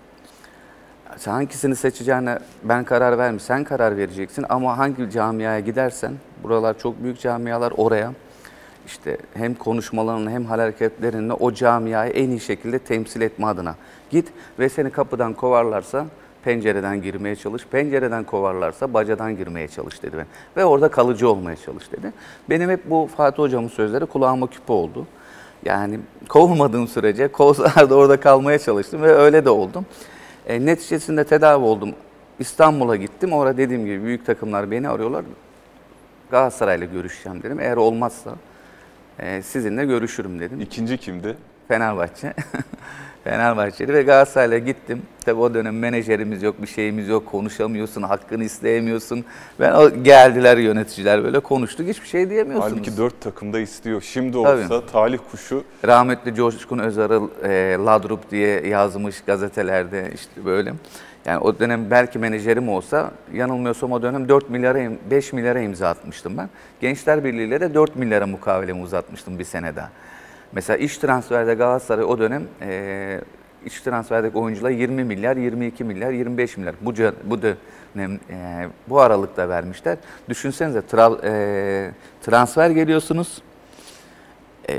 Hangisini 1.25 1.75
seçeceğine 1.75 2.39
ben 2.63 2.83
karar 2.83 3.17
vermem. 3.17 3.39
Sen 3.39 3.63
karar 3.63 3.97
vereceksin 3.97 4.45
ama 4.49 4.77
hangi 4.77 5.11
camiaya 5.11 5.59
gidersen 5.59 6.13
buralar 6.43 6.79
çok 6.79 7.03
büyük 7.03 7.19
camialar 7.19 7.73
oraya 7.77 8.13
işte 8.87 9.17
hem 9.33 9.55
konuşmalarını 9.55 10.31
hem 10.31 10.45
hareketlerinle 10.45 11.33
o 11.33 11.53
camiayı 11.53 12.11
en 12.11 12.29
iyi 12.29 12.39
şekilde 12.39 12.79
temsil 12.79 13.21
etme 13.21 13.47
adına 13.47 13.75
git 14.09 14.27
ve 14.59 14.69
seni 14.69 14.89
kapıdan 14.89 15.33
kovarlarsa 15.33 16.05
pencereden 16.43 17.01
girmeye 17.01 17.35
çalış. 17.35 17.65
Pencereden 17.65 18.23
kovarlarsa 18.23 18.93
bacadan 18.93 19.37
girmeye 19.37 19.67
çalış 19.67 20.03
dedi 20.03 20.17
ben. 20.17 20.25
Ve 20.57 20.65
orada 20.65 20.89
kalıcı 20.89 21.29
olmaya 21.29 21.55
çalış 21.55 21.91
dedi. 21.91 22.13
Benim 22.49 22.69
hep 22.69 22.89
bu 22.89 23.09
Fatih 23.17 23.39
Hocam'ın 23.39 23.67
sözleri 23.67 24.05
kulağıma 24.05 24.47
küpe 24.47 24.73
oldu. 24.73 25.07
Yani 25.65 25.99
kovulmadığım 26.29 26.87
sürece 26.87 27.27
kovsalar 27.27 27.89
orada 27.89 28.19
kalmaya 28.19 28.59
çalıştım 28.59 29.01
ve 29.01 29.11
öyle 29.13 29.45
de 29.45 29.49
oldum. 29.49 29.85
E, 30.47 30.65
neticesinde 30.65 31.23
tedavi 31.23 31.65
oldum. 31.65 31.91
İstanbul'a 32.39 32.95
gittim. 32.95 33.33
Orada 33.33 33.57
dediğim 33.57 33.85
gibi 33.85 34.03
büyük 34.03 34.25
takımlar 34.25 34.71
beni 34.71 34.89
arıyorlar. 34.89 35.25
Galatasaray'la 36.31 36.85
görüşeceğim 36.85 37.43
dedim. 37.43 37.59
Eğer 37.59 37.77
olmazsa 37.77 38.31
e, 39.19 39.41
sizinle 39.41 39.85
görüşürüm 39.85 40.39
dedim. 40.39 40.61
İkinci 40.61 40.97
kimdi? 40.97 41.35
Fenerbahçe. 41.67 42.33
Fenerbahçeli 43.23 43.93
ve 43.93 44.03
Galatasaray'la 44.03 44.57
gittim. 44.57 45.01
Tabii 45.25 45.39
o 45.39 45.53
dönem 45.53 45.79
menajerimiz 45.79 46.43
yok, 46.43 46.61
bir 46.61 46.67
şeyimiz 46.67 47.07
yok, 47.07 47.25
konuşamıyorsun, 47.25 48.01
hakkını 48.03 48.43
isteyemiyorsun. 48.43 49.25
Ben 49.59 49.71
o 49.73 50.03
geldiler 50.03 50.57
yöneticiler 50.57 51.23
böyle 51.23 51.39
konuştuk, 51.39 51.87
hiçbir 51.87 52.07
şey 52.07 52.29
diyemiyorsunuz. 52.29 52.71
Halbuki 52.71 52.97
dört 52.97 53.21
takımda 53.21 53.59
istiyor. 53.59 54.01
Şimdi 54.01 54.31
Tabii. 54.43 54.63
olsa 54.63 54.85
talih 54.85 55.19
kuşu 55.31 55.63
Rahmetli 55.85 56.35
Coşkun 56.35 56.79
Özarıl 56.79 57.29
e, 57.43 57.77
Ladrup 57.85 58.31
diye 58.31 58.67
yazmış 58.67 59.21
gazetelerde 59.21 60.11
işte 60.15 60.45
böyle. 60.45 60.73
Yani 61.25 61.39
o 61.39 61.59
dönem 61.59 61.91
belki 61.91 62.19
menajerim 62.19 62.69
olsa 62.69 63.11
yanılmıyorsam 63.33 63.91
o 63.91 64.01
dönem 64.01 64.29
4 64.29 64.49
milyara, 64.49 64.79
im- 64.79 64.97
5 65.11 65.33
milyara 65.33 65.59
imza 65.59 65.89
atmıştım 65.89 66.37
ben. 66.37 66.49
Gençler 66.81 67.23
Birliği 67.23 67.47
ile 67.47 67.61
de 67.61 67.73
4 67.73 67.95
milyara 67.95 68.27
mukavelemi 68.27 68.81
uzatmıştım 68.81 69.39
bir 69.39 69.43
sene 69.43 69.75
daha. 69.75 69.89
Mesela 70.51 70.77
iş 70.77 70.97
transferde 70.97 71.53
Galatasaray 71.53 72.03
o 72.05 72.19
dönem 72.19 72.43
e, 72.61 73.21
iç 73.65 73.81
transferdeki 73.81 74.37
oyuncular 74.37 74.69
20 74.69 75.03
milyar, 75.03 75.37
22 75.37 75.83
milyar, 75.83 76.11
25 76.11 76.57
milyar. 76.57 76.75
Bu, 76.81 76.93
bu 77.23 77.41
dönem 77.41 78.19
e, 78.29 78.67
bu 78.87 78.99
aralıkta 78.99 79.49
vermişler. 79.49 79.97
Düşünsenize 80.29 80.79
tra- 80.79 81.19
e, 81.25 81.91
transfer 82.21 82.69
geliyorsunuz. 82.69 83.41
E, 84.69 84.73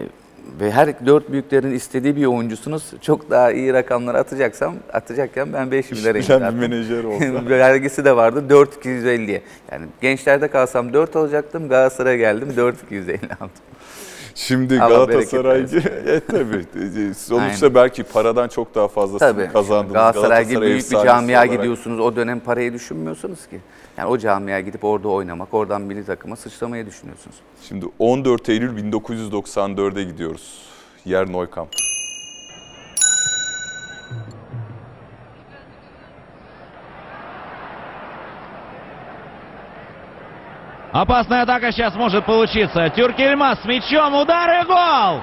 ve 0.61 0.71
her 0.71 1.07
dört 1.07 1.33
büyüklerin 1.33 1.71
istediği 1.71 2.17
bir 2.17 2.27
oyuncusunuz. 2.27 2.93
Çok 3.01 3.31
daha 3.31 3.53
iyi 3.53 3.73
rakamlar 3.73 4.15
atacaksam 4.15 4.75
atacakken 4.93 5.53
ben 5.53 5.71
5 5.71 5.91
milyara 5.91 6.19
bilen 6.19 6.55
bir 6.55 6.69
menajer 6.69 7.05
olsa. 7.05 7.49
Vergisi 7.49 8.05
de 8.05 8.17
vardı 8.17 8.45
4250'ye. 8.51 9.43
Yani 9.73 9.87
gençlerde 10.01 10.49
kalsam 10.49 10.93
4 10.93 11.17
alacaktım. 11.17 11.69
Galatasaray'a 11.69 12.17
geldim 12.17 12.49
4250 12.57 13.19
aldım. 13.41 13.51
Şimdi 14.35 14.81
Allah 14.81 14.89
Galatasaray 14.89 15.61
e, 16.07 16.21
tabii. 16.21 16.65
Sonuçta 17.15 17.67
Aynen. 17.67 17.75
belki 17.75 18.03
paradan 18.03 18.49
çok 18.49 18.75
daha 18.75 18.89
fazlasını 18.89 19.33
Tabii. 19.33 19.53
kazandınız. 19.53 19.93
Galatasaray 19.93 20.49
gibi 20.49 20.61
büyük 20.61 20.91
bir 20.91 20.97
camia 21.05 21.47
gidiyorsunuz. 21.47 22.01
O 22.01 22.17
dönem 22.17 22.41
parayı 22.41 22.73
düşünmüyorsunuz 22.73 23.47
ki. 23.47 23.61
Yani 23.98 24.10
o 24.10 24.18
camiaya 24.18 24.60
gidip 24.60 24.84
orada 24.84 25.10
oynamak, 25.10 25.54
oradan 25.54 25.82
milli 25.82 26.06
takıma 26.06 26.36
sıçramayı 26.36 26.86
düşünüyorsunuz. 26.86 27.36
Şimdi 27.68 27.86
14 28.00 28.50
Eylül 28.50 28.92
1994'e 28.92 30.04
gidiyoruz. 30.04 30.62
Yer 31.06 31.32
Neukamp. 31.32 31.70
Опасная 40.92 41.44
атака 41.44 41.72
сейчас 41.72 41.94
может 41.96 42.26
получиться. 42.26 42.90
Тюркельмас 42.90 43.62
с 43.62 43.66
мячом, 43.66 44.16
удар 44.16 44.62
и 44.62 44.66
гол! 44.66 45.22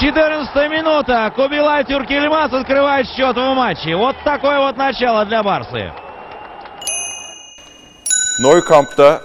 14 0.00 0.70
минута. 0.70 1.32
Кубилай 1.34 1.84
Тюркельмас 1.84 2.52
открывает 2.52 3.08
счет 3.08 3.36
в 3.36 3.54
матче. 3.54 3.96
Вот 3.96 4.16
такое 4.24 4.58
вот 4.60 4.76
начало 4.76 5.24
для 5.24 5.42
Барсы. 5.42 5.92
Neukamp'ta 8.39 9.21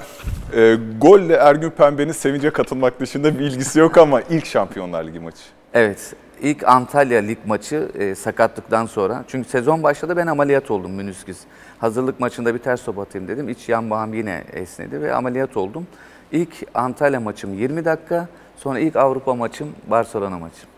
e, 0.55 0.77
golle 1.00 1.35
Ergün 1.35 1.71
Pembe'nin 1.71 2.12
sevince 2.12 2.50
katılmak 2.50 3.00
dışında 3.00 3.38
bir 3.38 3.45
ilgisi 3.45 3.79
yok 3.79 3.99
ama 3.99 4.21
ilk 4.21 4.47
Şampiyonlar 4.47 5.05
Ligi 5.05 5.21
maçı. 5.21 5.43
Evet, 5.75 6.15
ilk 6.41 6.69
Antalya 6.69 7.21
lig 7.21 7.38
maçı 7.47 7.88
e, 7.99 8.15
sakatlıktan 8.15 8.87
sonra. 8.87 9.25
Çünkü 9.29 9.49
sezon 9.49 9.83
başladı 9.83 10.17
ben 10.17 10.27
ameliyat 10.27 10.71
oldum 10.71 10.95
menisküs. 10.95 11.38
Hazırlık 11.79 12.21
maçında 12.21 12.55
bir 12.55 12.59
ters 12.59 12.85
top 12.85 12.99
atayım 12.99 13.29
dedim. 13.29 13.49
İç 13.49 13.69
yan 13.69 13.91
bağım 13.91 14.15
yine 14.15 14.45
esnedi 14.53 15.00
ve 15.00 15.15
ameliyat 15.15 15.57
oldum. 15.57 15.87
İlk 16.33 16.53
Antalya 16.75 17.21
maçım 17.21 17.55
20 17.55 17.85
dakika, 17.85 18.29
sonra 18.57 18.79
ilk 18.79 18.97
Avrupa 18.97 19.35
maçım 19.35 19.73
Barcelona 19.87 20.38
maçım. 20.38 20.69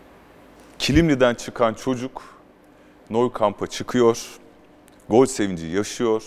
Kilimli'den 0.79 1.35
çıkan 1.35 1.73
çocuk 1.73 2.21
Neukamp'a 3.09 3.67
çıkıyor. 3.67 4.27
Gol 5.09 5.25
sevinci 5.25 5.65
yaşıyor. 5.65 6.23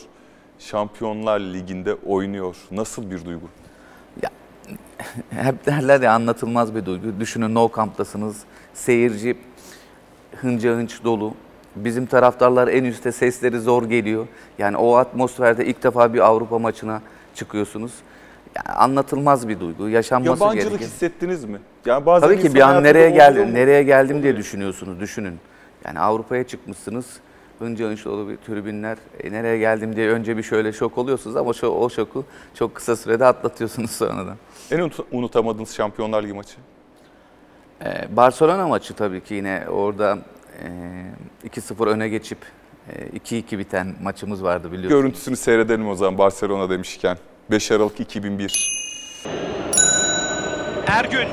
Şampiyonlar 0.58 1.40
Ligi'nde 1.40 1.94
oynuyor. 1.94 2.56
Nasıl 2.70 3.10
bir 3.10 3.24
duygu? 3.24 3.46
Hep 5.30 5.66
derler 5.66 6.00
ya 6.00 6.12
anlatılmaz 6.12 6.74
bir 6.74 6.86
duygu. 6.86 7.20
Düşünün 7.20 7.54
No 7.54 7.70
Camp'tasınız. 7.76 8.42
Seyirci 8.74 9.36
hınca 10.40 10.70
hınç 10.76 11.04
dolu. 11.04 11.34
Bizim 11.76 12.06
taraftarlar 12.06 12.68
en 12.68 12.84
üstte 12.84 13.12
sesleri 13.12 13.60
zor 13.60 13.84
geliyor. 13.84 14.26
Yani 14.58 14.76
o 14.76 14.94
atmosferde 14.96 15.66
ilk 15.66 15.82
defa 15.82 16.14
bir 16.14 16.18
Avrupa 16.18 16.58
maçına 16.58 17.02
çıkıyorsunuz. 17.34 17.92
Yani 18.56 18.76
anlatılmaz 18.76 19.48
bir 19.48 19.60
duygu. 19.60 19.88
Yaşanması 19.88 20.42
Yabancılık 20.42 20.70
gereken. 20.70 20.86
hissettiniz 20.86 21.44
mi? 21.44 21.58
Yani 21.86 22.06
bazen 22.06 22.28
Tabii 22.28 22.42
ki 22.42 22.54
bir 22.54 22.60
an 22.60 22.84
nereye 22.84 23.10
geldim, 23.10 23.54
nereye 23.54 23.82
geldim 23.82 24.22
diye 24.22 24.36
düşünüyorsunuz. 24.36 25.00
Düşünün. 25.00 25.38
Yani 25.84 25.98
Avrupa'ya 26.00 26.44
çıkmışsınız. 26.44 27.06
Hınca 27.64 27.88
hınç 27.88 28.04
dolu 28.04 28.28
bir 28.28 28.36
tribünler. 28.36 28.96
E, 29.20 29.32
nereye 29.32 29.58
geldim 29.58 29.96
diye 29.96 30.08
önce 30.10 30.36
bir 30.36 30.42
şöyle 30.42 30.72
şok 30.72 30.98
oluyorsunuz 30.98 31.36
ama 31.36 31.52
şu, 31.52 31.66
o 31.66 31.90
şoku 31.90 32.24
çok 32.54 32.74
kısa 32.74 32.96
sürede 32.96 33.26
atlatıyorsunuz 33.26 33.90
sonradan. 33.98 34.36
En 34.70 34.78
unut- 34.78 35.04
unutamadığınız 35.12 35.74
Şampiyonlar 35.74 36.22
Ligi 36.22 36.32
maçı? 36.32 36.56
Ee, 37.84 38.16
Barcelona 38.16 38.68
maçı 38.68 38.94
tabii 38.94 39.20
ki 39.20 39.34
yine 39.34 39.64
orada 39.70 40.18
e, 41.44 41.48
2-0 41.48 41.86
öne 41.88 42.08
geçip 42.08 42.38
e, 42.92 43.06
2-2 43.18 43.58
biten 43.58 43.94
maçımız 44.02 44.44
vardı 44.44 44.72
biliyorsunuz. 44.72 45.02
Görüntüsünü 45.02 45.36
seyredelim 45.36 45.88
o 45.88 45.94
zaman 45.94 46.18
Barcelona 46.18 46.70
demişken. 46.70 47.16
5 47.50 47.70
Aralık 47.72 48.00
2001. 48.00 48.74
Ergün. 50.86 51.28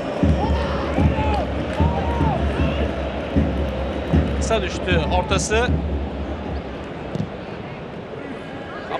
Kısa 4.40 4.62
düştü 4.62 5.00
ortası. 5.18 5.66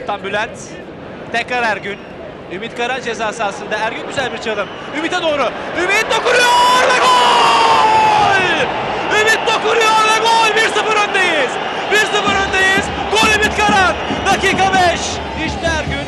Kaptan 0.06 0.24
Bülent. 0.24 0.58
Tekrar 1.32 1.62
Ergün. 1.62 1.98
Ümit 2.52 2.76
Karan 2.76 3.00
ceza 3.02 3.32
sahasında. 3.32 3.76
Ergün 3.76 4.06
güzel 4.06 4.32
bir 4.32 4.38
çalım. 4.38 4.68
Ümit'e 4.98 5.22
doğru. 5.22 5.50
Ümit 5.82 6.06
dokunuyor 6.10 6.82
ve 6.92 6.98
gol! 6.98 8.58
Ümit 9.20 9.40
dokunuyor 9.46 10.02
ve 10.10 10.18
gol! 10.18 10.48
1-0 10.56 11.08
öndeyiz. 11.08 11.50
1-0 11.92 12.46
öndeyiz. 12.46 12.84
Gol 13.12 13.28
Ümit 13.34 13.56
Karan. 13.56 13.94
Dakika 14.26 14.72
5. 14.74 15.00
İşte 15.46 15.66
Ergün. 15.78 16.06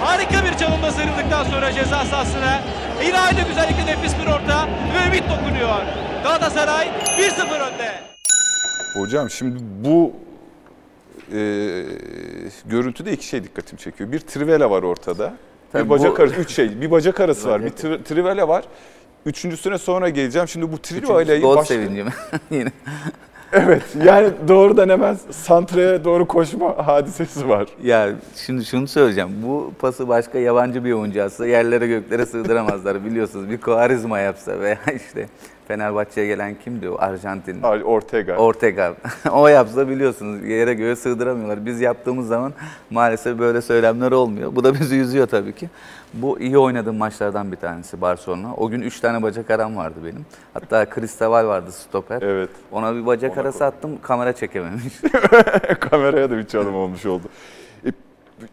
Harika 0.00 0.44
bir 0.44 0.58
çalımda 0.58 0.92
sıyrıldıktan 0.92 1.44
sonra 1.44 1.72
ceza 1.72 2.04
sahasına. 2.04 2.60
Yine 3.04 3.20
aynı 3.20 3.40
güzellikle 3.40 3.86
nefis 3.86 4.12
bir 4.18 4.26
orta 4.26 4.68
ve 4.94 5.06
Ümit 5.08 5.24
dokunuyor. 5.30 5.78
Galatasaray 6.22 6.88
1-0 7.18 7.60
önde. 7.60 7.92
Hocam 8.94 9.30
şimdi 9.30 9.58
bu 9.60 10.12
e, 11.34 11.82
görüntüde 12.66 13.12
iki 13.12 13.26
şey 13.26 13.44
dikkatimi 13.44 13.78
çekiyor. 13.80 14.12
Bir 14.12 14.18
trivela 14.20 14.70
var 14.70 14.82
ortada. 14.82 15.34
Tabii 15.72 15.84
bir 15.84 15.90
bacak 15.90 16.18
bu- 16.18 16.22
arası, 16.22 16.34
üç 16.34 16.50
şey. 16.50 16.80
Bir 16.80 16.90
bacak 16.90 17.20
arası 17.20 17.48
var. 17.48 17.64
Bir 17.64 17.70
tri- 17.70 18.02
trivela 18.04 18.48
var. 18.48 18.64
Üçüncüsüne 19.26 19.78
sonra 19.78 20.08
geleceğim. 20.08 20.48
Şimdi 20.48 20.72
bu 20.72 20.78
trivela'yı 20.78 21.40
Gol 21.40 21.56
başka... 21.56 21.74
sevincim 21.74 22.06
yine. 22.50 22.72
Evet. 23.52 23.82
Yani 24.04 24.30
doğrudan 24.48 24.88
hemen 24.88 25.16
santraya 25.30 26.04
doğru 26.04 26.26
koşma 26.26 26.86
hadisesi 26.86 27.48
var. 27.48 27.68
Ya 27.82 28.08
şimdi 28.36 28.64
şunu 28.64 28.88
söyleyeceğim. 28.88 29.30
Bu 29.42 29.72
pası 29.78 30.08
başka 30.08 30.38
yabancı 30.38 30.84
bir 30.84 30.92
oyuncu 30.92 31.22
atsa 31.22 31.46
yerlere 31.46 31.86
göklere 31.86 32.26
sığdıramazlar 32.26 33.04
biliyorsunuz. 33.04 33.50
Bir 33.50 33.58
Koarizma 33.58 34.18
yapsa 34.18 34.60
veya 34.60 34.78
işte 34.96 35.28
Fenerbahçe'ye 35.68 36.26
gelen 36.26 36.56
kimdi 36.64 36.90
o 36.90 36.96
Arjantin? 36.98 37.62
Ortega. 37.62 38.36
Ortega. 38.36 38.94
o 39.32 39.48
yapsa 39.48 39.88
biliyorsunuz 39.88 40.44
yere 40.44 40.74
göğe 40.74 40.96
sığdıramıyorlar. 40.96 41.66
Biz 41.66 41.80
yaptığımız 41.80 42.26
zaman 42.26 42.52
maalesef 42.90 43.38
böyle 43.38 43.62
söylemler 43.62 44.12
olmuyor. 44.12 44.56
Bu 44.56 44.64
da 44.64 44.74
bizi 44.74 44.96
üzüyor 44.96 45.26
tabii 45.26 45.52
ki. 45.52 45.70
Bu 46.14 46.40
iyi 46.40 46.58
oynadığım 46.58 46.96
maçlardan 46.96 47.52
bir 47.52 47.56
tanesi 47.56 48.00
Barcelona. 48.00 48.54
O 48.54 48.68
gün 48.68 48.80
3 48.80 49.00
tane 49.00 49.22
bacak 49.22 49.50
aram 49.50 49.76
vardı 49.76 49.96
benim. 50.04 50.26
Hatta 50.54 50.86
Cristobal 50.94 51.46
vardı 51.46 51.72
stoper. 51.72 52.22
Evet. 52.22 52.50
Ona 52.72 52.94
bir 52.94 53.06
bacak 53.06 53.32
Ona 53.32 53.40
arası 53.40 53.64
attım 53.64 53.98
kamera 54.02 54.32
çekememiş. 54.32 54.94
Kameraya 55.80 56.30
da 56.30 56.38
bir 56.38 56.46
çalım 56.46 56.74
olmuş 56.74 57.06
oldu. 57.06 57.24
E, 57.86 57.88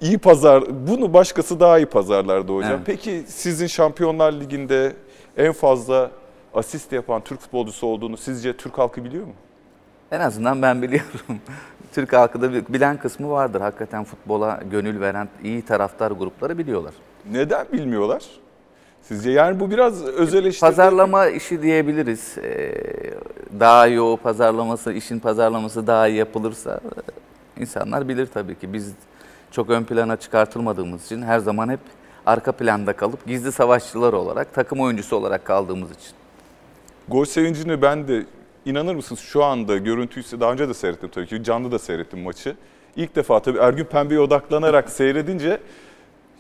iyi 0.02 0.18
pazar, 0.18 0.64
bunu 0.88 1.14
başkası 1.14 1.60
daha 1.60 1.78
iyi 1.80 1.86
pazarlardı 1.86 2.56
hocam. 2.56 2.72
Evet. 2.72 2.82
Peki 2.86 3.24
sizin 3.28 3.68
Şampiyonlar 3.68 4.34
Ligi'nde 4.34 4.94
en 5.38 5.52
fazla 5.54 6.12
asist 6.56 6.92
yapan 6.92 7.22
Türk 7.22 7.40
futbolcusu 7.40 7.88
olduğunu 7.88 8.18
sizce 8.18 8.58
Türk 8.58 8.78
halkı 8.78 9.04
biliyor 9.04 9.26
mu? 9.26 9.34
En 10.12 10.20
azından 10.20 10.62
ben 10.62 10.82
biliyorum. 10.82 11.10
Türk 11.94 12.14
halkı 12.14 12.42
da 12.42 12.74
bilen 12.74 12.98
kısmı 12.98 13.30
vardır. 13.30 13.62
Hakikaten 13.62 14.04
futbola 14.04 14.60
gönül 14.72 15.00
veren 15.00 15.30
iyi 15.44 15.62
taraftar 15.62 16.12
grupları 16.12 16.58
biliyorlar. 16.58 16.94
Neden 17.32 17.66
bilmiyorlar? 17.74 18.24
Sizce 19.02 19.32
yani 19.32 19.60
bu 19.60 19.72
biraz 19.72 20.04
özel 20.04 20.40
eleştiri. 20.40 20.70
Pazarlama 20.70 21.28
işi 21.28 21.62
diyebiliriz. 21.62 22.38
Ee, 22.38 22.74
daha 23.60 23.88
iyi 23.88 24.02
o 24.02 24.18
pazarlaması, 24.18 24.94
işin 24.94 25.20
pazarlaması 25.20 25.88
daha 25.88 26.08
iyi 26.08 26.18
yapılırsa 26.18 26.80
e, 27.58 27.62
insanlar 27.62 28.08
bilir 28.08 28.26
tabii 28.26 28.60
ki. 28.60 28.74
Biz 28.74 28.94
çok 29.52 29.70
ön 29.70 29.84
plana 29.84 30.18
çıkartılmadığımız 30.18 31.06
için 31.06 31.22
her 31.22 31.40
zaman 31.40 31.70
hep 31.70 31.80
arka 32.26 32.52
planda 32.52 32.94
kalıp 32.94 33.26
gizli 33.26 33.52
savaşçılar 33.52 34.14
olarak, 34.14 34.54
takım 34.54 34.80
oyuncusu 34.80 35.16
olarak 35.16 35.46
kaldığımız 35.46 35.92
için. 35.92 36.25
Gol 37.08 37.26
sevincini 37.26 37.82
ben 37.82 38.08
de 38.08 38.26
inanır 38.66 38.96
mısınız 38.96 39.22
şu 39.22 39.44
anda 39.44 39.78
görüntüyü 39.78 40.26
daha 40.40 40.52
önce 40.52 40.70
de 40.70 40.74
seyrettim 40.74 41.10
tabii 41.10 41.28
ki 41.28 41.44
canlı 41.44 41.72
da 41.72 41.80
seyrettim 41.80 42.20
maçı. 42.20 42.56
İlk 42.96 43.16
defa 43.16 43.42
tabii 43.42 43.58
Ergün 43.58 43.84
Pembe'ye 43.86 44.20
odaklanarak 44.20 44.90
seyredince 44.90 45.60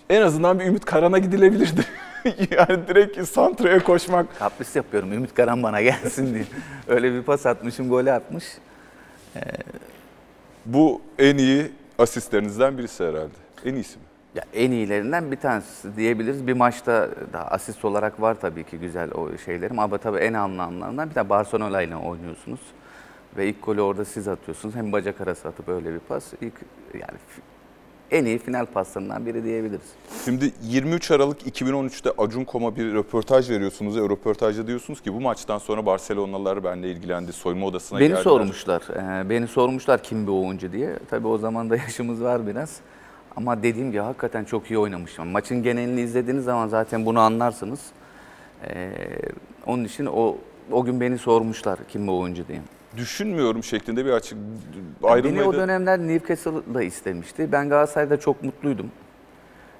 en 0.09 0.21
azından 0.21 0.59
bir 0.59 0.65
Ümit 0.65 0.85
Karan'a 0.85 1.17
gidilebilirdi. 1.17 1.85
yani 2.25 2.87
direkt 2.87 3.27
Santra'ya 3.27 3.83
koşmak. 3.83 4.39
Kapris 4.39 4.75
yapıyorum. 4.75 5.13
Ümit 5.13 5.33
Karan 5.33 5.63
bana 5.63 5.81
gelsin 5.81 6.33
diye. 6.33 6.45
Öyle 6.87 7.13
bir 7.13 7.21
pas 7.21 7.45
atmışım, 7.45 7.89
golü 7.89 8.11
atmış. 8.11 8.45
Bu 10.65 11.01
en 11.19 11.37
iyi 11.37 11.71
asistlerinizden 11.99 12.77
birisi 12.77 13.03
herhalde. 13.03 13.33
En 13.65 13.73
iyisi 13.73 13.97
mi? 13.97 14.04
Ya 14.35 14.43
en 14.53 14.71
iyilerinden 14.71 15.31
bir 15.31 15.37
tanesi 15.37 15.97
diyebiliriz. 15.97 16.47
Bir 16.47 16.53
maçta 16.53 17.09
da 17.33 17.51
asist 17.51 17.85
olarak 17.85 18.21
var 18.21 18.39
tabii 18.41 18.63
ki 18.63 18.77
güzel 18.77 19.11
o 19.11 19.37
şeylerim 19.37 19.79
ama 19.79 19.97
tabii 19.97 20.17
en 20.17 20.33
anlamlarından 20.33 21.09
bir 21.09 21.15
de 21.15 21.29
Barcelona 21.29 21.81
ile 21.81 21.95
oynuyorsunuz. 21.95 22.59
Ve 23.37 23.47
ilk 23.47 23.65
golü 23.65 23.81
orada 23.81 24.05
siz 24.05 24.27
atıyorsunuz. 24.27 24.75
Hem 24.75 24.91
bacak 24.91 25.21
arası 25.21 25.47
atıp 25.47 25.69
öyle 25.69 25.93
bir 25.93 25.99
pas. 25.99 26.33
İlk 26.41 26.53
yani 26.93 27.17
en 28.11 28.25
iyi 28.25 28.37
final 28.37 28.65
paslarından 28.65 29.25
biri 29.25 29.43
diyebiliriz. 29.43 29.93
Şimdi 30.25 30.51
23 30.63 31.11
Aralık 31.11 31.47
2013'te 31.47 32.11
Acun 32.17 32.43
Kom'a 32.43 32.75
bir 32.75 32.93
röportaj 32.93 33.49
veriyorsunuz. 33.49 33.97
O 33.97 34.09
röportajda 34.09 34.67
diyorsunuz 34.67 35.01
ki 35.01 35.13
bu 35.13 35.21
maçtan 35.21 35.57
sonra 35.57 35.85
Barcelonalılar 35.85 36.63
benimle 36.63 36.91
ilgilendi. 36.91 37.33
Soyma 37.33 37.65
odasına 37.65 37.99
Beni 37.99 38.07
geldiler. 38.07 38.23
sormuşlar. 38.23 38.81
Ee, 38.95 39.29
beni 39.29 39.47
sormuşlar 39.47 40.03
kim 40.03 40.27
bir 40.27 40.31
oyuncu 40.31 40.71
diye. 40.71 40.99
Tabii 41.09 41.27
o 41.27 41.37
zaman 41.37 41.69
da 41.69 41.75
yaşımız 41.85 42.23
var 42.23 42.47
biraz. 42.47 42.79
Ama 43.35 43.63
dediğim 43.63 43.91
gibi 43.91 44.01
hakikaten 44.01 44.43
çok 44.43 44.71
iyi 44.71 44.77
oynamışım. 44.77 45.27
Maçın 45.27 45.63
genelini 45.63 46.01
izlediğiniz 46.01 46.43
zaman 46.43 46.67
zaten 46.67 47.05
bunu 47.05 47.19
anlarsınız. 47.19 47.79
Ee, 48.67 48.91
onun 49.65 49.83
için 49.83 50.05
o 50.05 50.37
o 50.71 50.85
gün 50.85 51.01
beni 51.01 51.17
sormuşlar 51.17 51.79
kim 51.89 52.07
bu 52.07 52.19
oyuncu 52.19 52.47
diye. 52.47 52.61
Düşünmüyorum 52.97 53.63
şeklinde 53.63 54.05
bir 54.05 54.11
açık 54.11 54.37
Beni 55.03 55.11
ayrılmayı 55.11 55.47
o 55.47 55.53
dönemler 55.53 55.99
Newcastle'da 55.99 56.83
istemişti. 56.83 57.51
Ben 57.51 57.69
Galatasaray'da 57.69 58.19
çok 58.19 58.43
mutluydum. 58.43 58.91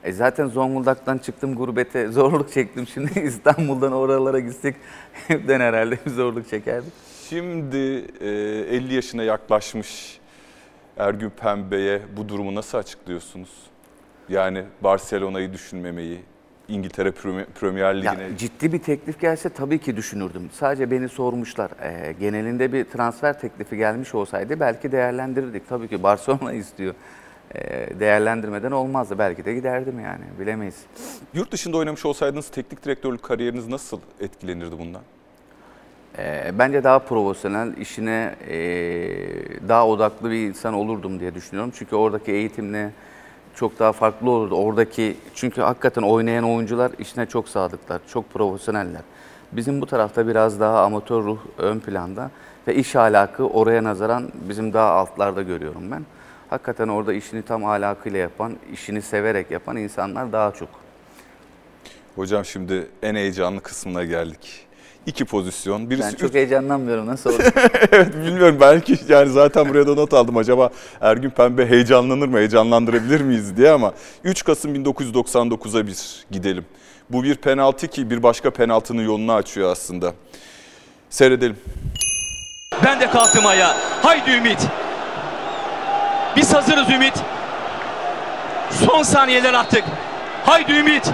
E 0.04 0.12
zaten 0.12 0.48
Zonguldak'tan 0.48 1.18
çıktım 1.18 1.56
gurbete 1.56 2.08
zorluk 2.12 2.52
çektim. 2.52 2.88
Şimdi 2.88 3.20
İstanbul'dan 3.26 3.92
oralara 3.92 4.40
gitsek 4.40 4.76
hepten 5.28 5.60
herhalde 5.60 5.98
bir 6.06 6.12
zorluk 6.12 6.50
çekerdik. 6.50 6.94
Şimdi 7.30 8.06
e, 8.22 8.30
50 8.30 8.94
yaşına 8.94 9.24
yaklaşmış 9.24 10.20
Ergün 10.98 11.30
Pembe'ye 11.30 12.02
bu 12.18 12.30
durumu 12.30 12.56
nasıl 12.56 12.78
açıklıyorsunuz? 12.78 13.50
Yani 14.30 14.64
Barcelona'yı 14.82 15.54
düşünmemeyi, 15.54 16.20
İngiltere 16.68 17.10
Premi- 17.10 17.46
Premier 17.46 17.94
Ya, 17.96 18.12
Ligi'ne 18.12 18.38
ciddi 18.38 18.74
bir 18.74 18.80
teklif 18.80 19.20
gelse 19.22 19.50
tabii 19.50 19.80
ki 19.80 19.98
düşünürdüm. 19.98 20.50
Sadece 20.54 20.92
beni 20.92 21.10
sormuşlar. 21.10 21.72
Ee, 21.82 22.12
genelinde 22.20 22.74
bir 22.74 22.84
transfer 22.86 23.40
teklifi 23.40 23.78
gelmiş 23.78 24.16
olsaydı 24.16 24.60
belki 24.60 24.92
değerlendirirdik. 24.92 25.70
Tabii 25.70 25.88
ki 25.88 26.04
Barcelona 26.04 26.54
istiyor. 26.64 26.94
Ee, 27.56 28.00
değerlendirmeden 28.00 28.72
olmazdı. 28.72 29.18
Belki 29.20 29.46
de 29.46 29.54
giderdim 29.54 30.00
yani. 30.00 30.24
Bilemeyiz. 30.40 30.76
yurt 31.34 31.52
dışında 31.52 31.78
oynamış 31.78 32.06
olsaydınız 32.06 32.50
teknik 32.50 32.86
direktörlük 32.86 33.24
kariyeriniz 33.24 33.68
nasıl 33.68 34.00
etkilenirdi 34.20 34.80
bundan? 34.80 35.02
Ee, 36.18 36.52
bence 36.60 36.84
daha 36.84 37.00
profesyonel, 37.00 37.78
işine 37.78 38.36
ee, 38.50 38.58
daha 39.68 39.88
odaklı 39.88 40.32
bir 40.32 40.48
insan 40.48 40.74
olurdum 40.74 41.20
diye 41.20 41.36
düşünüyorum. 41.36 41.72
Çünkü 41.76 41.96
oradaki 41.96 42.32
eğitimle 42.32 42.92
çok 43.56 43.80
daha 43.80 43.92
farklı 43.92 44.30
olurdu. 44.30 44.56
Oradaki 44.56 45.18
çünkü 45.36 45.62
hakikaten 45.62 46.02
oynayan 46.02 46.44
oyuncular 46.44 46.92
işine 47.00 47.26
çok 47.26 47.50
sadıklar, 47.50 48.02
çok 48.08 48.34
profesyoneller. 48.34 49.02
Bizim 49.52 49.82
bu 49.82 49.86
tarafta 49.86 50.28
biraz 50.28 50.60
daha 50.60 50.84
amatör 50.84 51.24
ruh 51.24 51.40
ön 51.58 51.80
planda 51.80 52.32
ve 52.68 52.76
iş 52.76 52.96
ahlakı 52.96 53.48
oraya 53.48 53.84
nazaran 53.84 54.32
bizim 54.50 54.74
daha 54.74 54.92
altlarda 54.92 55.42
görüyorum 55.42 55.92
ben. 55.92 56.06
Hakikaten 56.50 56.88
orada 56.88 57.14
işini 57.14 57.42
tam 57.42 57.66
ahlakıyla 57.66 58.20
yapan, 58.20 58.56
işini 58.74 59.02
severek 59.02 59.52
yapan 59.52 59.78
insanlar 59.78 60.32
daha 60.32 60.52
çok. 60.52 60.70
Hocam 62.16 62.46
şimdi 62.46 62.88
en 63.04 63.16
heyecanlı 63.16 63.62
kısmına 63.62 64.04
geldik. 64.04 64.65
İki 65.06 65.26
pozisyon. 65.26 65.90
Birisi 65.90 66.04
Ben 66.08 66.12
çok 66.18 66.30
üç- 66.30 66.36
heyecanlanmıyorum. 66.36 67.08
Nasıl 67.08 67.30
olur? 67.30 67.44
evet 67.92 68.16
bilmiyorum 68.16 68.58
belki 68.62 68.98
yani 69.10 69.30
zaten 69.30 69.70
buraya 69.70 69.88
da 69.88 69.94
not 69.94 70.14
aldım 70.14 70.38
acaba 70.38 70.70
Ergün 71.02 71.30
Pembe 71.30 71.70
heyecanlanır 71.70 72.28
mı 72.28 72.38
heyecanlandırabilir 72.38 73.22
miyiz 73.22 73.58
diye 73.58 73.72
ama 73.72 73.94
3 74.24 74.44
Kasım 74.44 74.76
1999'a 74.76 75.88
bir 75.88 75.98
gidelim. 76.32 76.66
Bu 77.10 77.24
bir 77.24 77.36
penaltı 77.36 77.88
ki 77.88 78.10
bir 78.10 78.24
başka 78.24 78.52
penaltının 78.52 79.02
yolunu 79.06 79.34
açıyor 79.34 79.72
aslında. 79.72 80.14
Seyredelim. 81.10 81.58
Ben 82.86 83.00
de 83.00 83.10
kalktım 83.10 83.46
ayağa. 83.46 83.78
Haydi 84.04 84.32
Ümit. 84.32 84.68
Biz 86.36 86.54
hazırız 86.54 86.90
Ümit. 86.90 87.14
Son 88.72 89.04
saniyeler 89.04 89.54
attık. 89.54 89.84
Haydi 90.46 90.72
Ümit. 90.72 91.12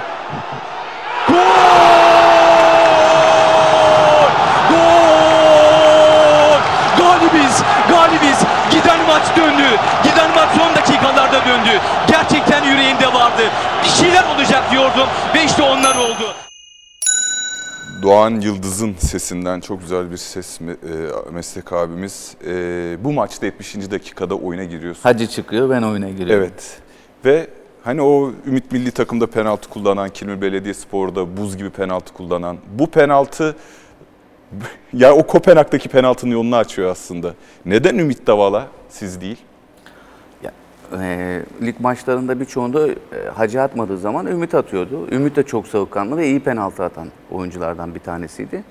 Gol! 4.92 6.60
Galibiz, 6.98 7.64
galibiz. 7.90 8.40
Giden 8.72 9.00
maç 9.08 9.24
döndü. 9.38 9.68
Giden 10.04 10.30
maç 10.36 10.50
son 10.58 10.76
dakikalarda 10.76 11.46
döndü. 11.46 11.80
Gerçekten 12.08 12.64
yüreğimde 12.64 13.08
vardı. 13.14 13.44
Bir 13.84 13.90
şeyler 13.90 14.24
olacak 14.36 14.72
diyordum 14.72 15.08
ve 15.36 15.44
işte 15.44 15.64
onlar 15.64 15.96
oldu. 15.96 16.34
Doğan 18.02 18.42
Yıldız'ın 18.42 18.96
sesinden 19.00 19.60
çok 19.60 19.82
güzel 19.82 20.12
bir 20.12 20.18
ses 20.18 20.62
me- 20.62 20.72
e, 20.72 21.32
meslek 21.32 21.74
abimiz. 21.74 22.36
E, 22.48 22.54
bu 23.04 23.12
maçta 23.14 23.46
70. 23.46 23.92
dakikada 23.92 24.36
oyuna 24.36 24.64
giriyorsun. 24.64 25.02
Hacı 25.04 25.28
çıkıyor, 25.28 25.70
ben 25.70 25.82
oyuna 25.82 26.10
giriyorum. 26.10 26.44
Evet. 26.44 26.78
Ve 27.26 27.48
hani 27.84 28.02
o 28.02 28.32
Ümit 28.48 28.72
Milli 28.72 28.92
takımda 28.92 29.28
penaltı 29.28 29.70
kullanan, 29.70 30.10
Kilmi 30.10 30.42
Belediyespor'da 30.42 31.38
buz 31.38 31.58
gibi 31.58 31.70
penaltı 31.70 32.14
kullanan, 32.14 32.58
bu 32.80 32.88
penaltı 32.88 33.56
ya 34.94 35.16
o 35.16 35.28
Kopenhag'daki 35.28 35.90
penaltının 35.90 36.32
yolunu 36.32 36.56
açıyor 36.56 36.92
aslında. 36.92 37.34
Neden 37.66 37.98
Ümit 37.98 38.28
Davala 38.28 38.68
siz 38.90 39.22
değil? 39.22 39.38
E, 41.00 41.42
lig 41.62 41.80
maçlarında 41.80 42.40
birçoğunda 42.40 42.88
e, 42.88 42.96
hacı 43.36 43.62
atmadığı 43.62 43.98
zaman 43.98 44.28
Ümit 44.28 44.56
atıyordu. 44.56 45.08
Ümit 45.12 45.36
de 45.36 45.44
çok 45.44 45.68
soğukkanlı 45.68 46.18
ve 46.18 46.28
iyi 46.28 46.40
penaltı 46.40 46.84
atan 46.84 47.08
oyunculardan 47.32 47.96
bir 47.96 48.00
tanesiydi. 48.00 48.64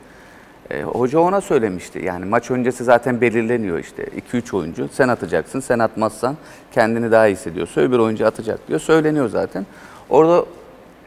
E, 0.70 0.83
hoca 0.83 1.18
ona 1.18 1.40
söylemişti. 1.40 2.04
Yani 2.04 2.24
maç 2.24 2.50
öncesi 2.50 2.85
zaten 2.85 3.20
belirleniyor 3.20 3.78
işte. 3.78 4.06
2-3 4.33 4.56
oyuncu 4.56 4.88
sen 4.92 5.09
atacaksın. 5.09 5.61
Sen 5.61 5.78
atmazsan 5.78 6.37
kendini 6.72 7.11
daha 7.11 7.26
iyi 7.26 7.33
hissediyorsa 7.33 7.80
öbür 7.80 7.98
oyuncu 7.98 8.26
atacak 8.26 8.68
diyor. 8.68 8.80
Söyleniyor 8.80 9.28
zaten. 9.28 9.66
Orada 10.09 10.44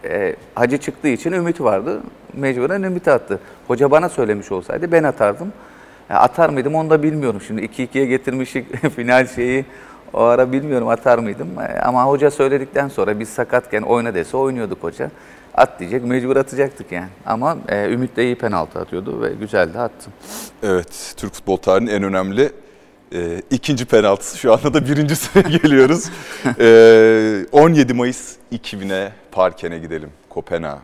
e, 0.06 0.36
hacı 0.56 0.78
çıktığı 0.78 1.08
için 1.08 1.32
Ümit 1.32 1.62
vardı. 1.62 2.02
Mecburen 2.34 2.84
Ümit 2.84 3.08
attı. 3.08 3.40
Hoca 3.68 3.92
bana 3.92 4.10
söylemiş 4.10 4.52
olsaydı 4.52 4.92
ben 4.92 5.04
atardım. 5.04 5.54
Ya 6.10 6.20
atar 6.20 6.50
mıydım 6.50 6.76
onu 6.76 6.90
da 6.90 7.04
bilmiyorum. 7.04 7.42
Şimdi 7.48 7.62
2-2'ye 7.62 8.06
getirmişik 8.06 8.90
final 8.96 9.28
şeyi. 9.28 9.66
O 10.14 10.24
ara 10.24 10.52
bilmiyorum 10.52 10.88
atar 10.88 11.18
mıydım. 11.20 11.48
E, 11.60 11.80
Ama 11.82 12.04
hoca 12.06 12.32
söyledikten 12.32 12.88
sonra 12.88 13.20
biz 13.20 13.30
sakatken 13.30 13.82
oyna 13.82 14.14
dese 14.14 14.38
oynuyorduk 14.38 14.84
hoca. 14.84 15.12
At 15.56 15.80
diyecek 15.80 16.04
mecbur 16.06 16.38
atacaktık 16.38 16.92
yani. 16.92 17.08
Ama 17.26 17.58
e, 17.70 17.90
Ümit 17.94 18.16
de 18.18 18.24
iyi 18.24 18.36
penaltı 18.38 18.80
atıyordu 18.80 19.22
ve 19.22 19.34
güzel 19.34 19.74
de 19.74 19.80
attı. 19.80 20.10
Evet, 20.64 21.14
Türk 21.18 21.34
futbol 21.34 21.58
tarihinin 21.58 21.92
en 21.92 22.04
önemli 22.04 22.52
e, 23.16 23.42
ikinci 23.52 23.86
penaltısı. 23.86 24.38
Şu 24.38 24.54
anda 24.54 24.74
da 24.74 24.86
birincisine 24.88 25.42
geliyoruz. 25.42 26.10
E, 26.60 27.46
17 27.52 27.94
Mayıs 27.94 28.36
2000'e 28.54 29.12
Parken'e 29.32 29.80
gidelim. 29.80 30.10
Kopenhag. 30.30 30.80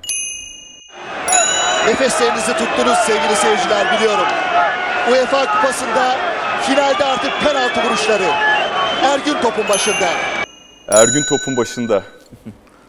Nefeslerinizi 1.88 2.54
tuttunuz 2.54 2.98
sevgili 2.98 3.36
seyirciler 3.36 3.98
biliyorum. 3.98 4.26
UEFA 5.12 5.46
Kupası'nda 5.56 6.16
finalde 6.62 7.06
artık 7.06 7.32
penaltı 7.44 7.90
vuruşları. 7.90 8.24
Ergün 9.04 9.34
topun 9.34 9.70
başında. 9.70 10.10
Ergün 10.88 11.24
topun 11.30 11.58
başında. 11.58 12.04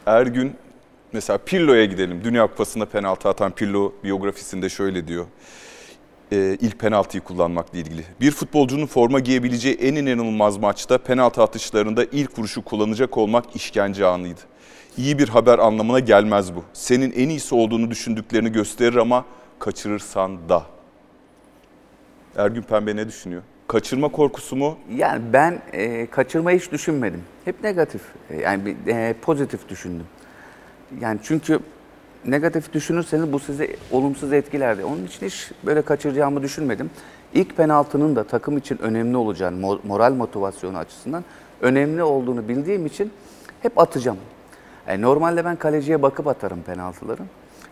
Ergün 0.07 0.57
mesela 1.13 1.39
Pirlo'ya 1.39 1.85
gidelim. 1.85 2.25
Dünya 2.25 2.47
Kupası'nda 2.47 2.87
penaltı 2.87 3.29
atan 3.29 3.53
Pirlo 3.53 3.93
biyografisinde 4.05 4.69
şöyle 4.69 5.09
diyor. 5.09 5.27
Ee, 6.33 6.57
ilk 6.61 6.79
penaltıyı 6.79 7.23
kullanmakla 7.23 7.79
ilgili. 7.79 8.05
Bir 8.21 8.31
futbolcunun 8.31 8.87
forma 8.87 9.21
giyebileceği 9.21 9.75
en 9.75 9.95
inanılmaz 9.95 10.57
maçta 10.57 10.99
penaltı 10.99 11.43
atışlarında 11.43 12.05
ilk 12.05 12.39
vuruşu 12.39 12.65
kullanacak 12.65 13.19
olmak 13.19 13.57
işkence 13.57 14.07
anıydı. 14.07 14.41
İyi 14.97 15.19
bir 15.19 15.29
haber 15.29 15.59
anlamına 15.59 15.99
gelmez 15.99 16.55
bu. 16.55 16.65
Senin 16.73 17.13
en 17.13 17.29
iyisi 17.29 17.55
olduğunu 17.55 17.91
düşündüklerini 17.91 18.53
gösterir 18.53 18.97
ama 18.97 19.25
kaçırırsan 19.59 20.49
da. 20.49 20.63
Ergün 22.37 22.63
Pembe 22.63 22.97
ne 22.97 23.09
düşünüyor? 23.09 23.43
Kaçırma 23.71 24.09
korkusu 24.09 24.57
mu? 24.57 24.77
Yani 24.95 25.23
ben 25.33 25.59
e, 25.73 26.07
kaçırmayı 26.07 26.59
hiç 26.59 26.73
düşünmedim. 26.73 27.23
Hep 27.45 27.65
negatif. 27.65 28.03
E, 28.31 28.37
yani 28.41 28.77
e, 28.87 29.15
pozitif 29.23 29.69
düşündüm. 29.69 30.07
Yani 31.01 31.21
çünkü 31.23 31.61
negatif 32.25 32.73
düşünürseniz 32.73 33.33
bu 33.33 33.39
sizi 33.39 33.77
olumsuz 33.91 34.33
etkilerdi. 34.33 34.85
Onun 34.85 35.07
için 35.07 35.27
hiç 35.27 35.51
böyle 35.67 35.83
kaçıracağımı 35.83 36.43
düşünmedim. 36.43 36.91
İlk 37.35 37.57
penaltının 37.57 38.17
da 38.17 38.25
takım 38.25 38.59
için 38.59 38.79
önemli 38.79 39.17
olacağını, 39.17 39.67
mo- 39.67 39.79
moral 39.85 40.13
motivasyonu 40.13 40.79
açısından 40.79 41.25
önemli 41.61 42.03
olduğunu 42.03 42.49
bildiğim 42.49 42.87
için 42.87 43.13
hep 43.63 43.79
atacağım. 43.79 44.19
E, 44.87 45.01
normalde 45.01 45.45
ben 45.45 45.57
kaleciye 45.57 46.03
bakıp 46.03 46.27
atarım 46.27 46.63
penaltıları. 46.63 47.23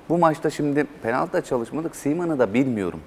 Bu 0.08 0.18
maçta 0.18 0.50
şimdi 0.50 0.86
penaltıda 1.02 1.44
çalışmadık. 1.44 1.96
Seaman'ı 1.96 2.38
da 2.38 2.54
bilmiyorum. 2.54 3.00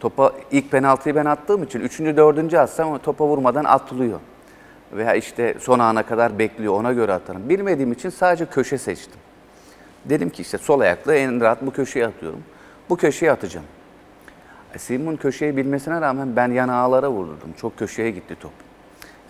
Topa 0.00 0.32
ilk 0.50 0.70
penaltıyı 0.70 1.14
ben 1.14 1.24
attığım 1.24 1.62
için 1.62 1.80
üçüncü, 1.80 2.16
dördüncü 2.16 2.56
atsam 2.56 2.98
topa 2.98 3.26
vurmadan 3.26 3.64
atılıyor. 3.64 4.20
Veya 4.92 5.14
işte 5.14 5.54
son 5.60 5.78
ana 5.78 6.02
kadar 6.02 6.38
bekliyor 6.38 6.74
ona 6.74 6.92
göre 6.92 7.12
atarım. 7.12 7.48
Bilmediğim 7.48 7.92
için 7.92 8.10
sadece 8.10 8.46
köşe 8.46 8.78
seçtim. 8.78 9.20
Dedim 10.04 10.30
ki 10.30 10.42
işte 10.42 10.58
sol 10.58 10.80
ayakla 10.80 11.14
en 11.14 11.40
rahat 11.40 11.66
bu 11.66 11.70
köşeye 11.70 12.06
atıyorum. 12.06 12.42
Bu 12.90 12.96
köşeye 12.96 13.32
atacağım. 13.32 13.66
E, 14.74 14.78
Simon 14.78 15.16
köşeyi 15.16 15.56
bilmesine 15.56 16.00
rağmen 16.00 16.36
ben 16.36 16.48
yan 16.48 16.68
ağlara 16.68 17.10
vurdum. 17.10 17.36
Çok 17.60 17.78
köşeye 17.78 18.10
gitti 18.10 18.36
top. 18.40 18.52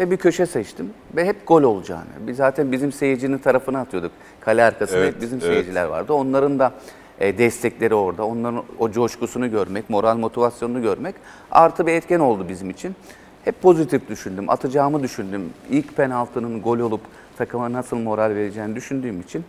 Ve 0.00 0.10
bir 0.10 0.16
köşe 0.16 0.46
seçtim 0.46 0.90
ve 1.16 1.24
hep 1.24 1.46
gol 1.46 1.62
olacağını. 1.62 2.04
Biz 2.20 2.36
zaten 2.36 2.72
bizim 2.72 2.92
seyircinin 2.92 3.38
tarafına 3.38 3.80
atıyorduk. 3.80 4.12
Kale 4.40 4.64
arkasında 4.64 4.98
Evet, 4.98 5.14
hep 5.14 5.22
bizim 5.22 5.38
evet. 5.38 5.52
seyirciler 5.52 5.84
vardı. 5.84 6.12
Onların 6.12 6.58
da 6.58 6.72
e, 7.20 7.38
destekleri 7.38 7.94
orada. 7.94 8.26
Onların 8.26 8.62
o 8.78 8.90
coşkusunu 8.90 9.50
görmek, 9.50 9.90
moral 9.90 10.16
motivasyonunu 10.16 10.82
görmek 10.82 11.14
artı 11.50 11.86
bir 11.86 11.92
etken 11.92 12.20
oldu 12.20 12.46
bizim 12.48 12.70
için. 12.70 12.96
Hep 13.44 13.62
pozitif 13.62 14.08
düşündüm, 14.08 14.50
atacağımı 14.50 15.02
düşündüm. 15.02 15.50
İlk 15.70 15.96
penaltının 15.96 16.62
gol 16.62 16.78
olup 16.78 17.00
takıma 17.38 17.72
nasıl 17.72 17.96
moral 17.96 18.30
vereceğini 18.30 18.76
düşündüğüm 18.76 19.20
için 19.20 19.44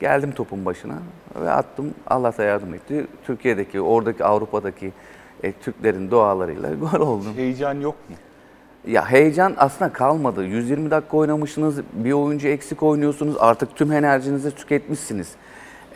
geldim 0.00 0.32
topun 0.32 0.64
başına 0.64 0.94
ve 1.42 1.50
attım. 1.50 1.94
Allah 2.06 2.38
da 2.38 2.42
yardım 2.42 2.74
etti. 2.74 3.06
Türkiye'deki, 3.26 3.80
oradaki 3.80 4.24
Avrupa'daki 4.24 4.92
e, 5.42 5.52
Türklerin 5.52 6.10
dualarıyla 6.10 6.74
gol 6.92 7.00
oldum. 7.00 7.32
Heyecan 7.36 7.80
yok 7.80 7.94
mu? 8.08 8.16
Ya 8.86 9.10
heyecan 9.10 9.54
aslında 9.56 9.92
kalmadı. 9.92 10.44
120 10.44 10.90
dakika 10.90 11.16
oynamışsınız, 11.16 11.80
bir 11.92 12.12
oyuncu 12.12 12.48
eksik 12.48 12.82
oynuyorsunuz. 12.82 13.36
Artık 13.38 13.76
tüm 13.76 13.92
enerjinizi 13.92 14.50
tüketmişsiniz. 14.50 15.28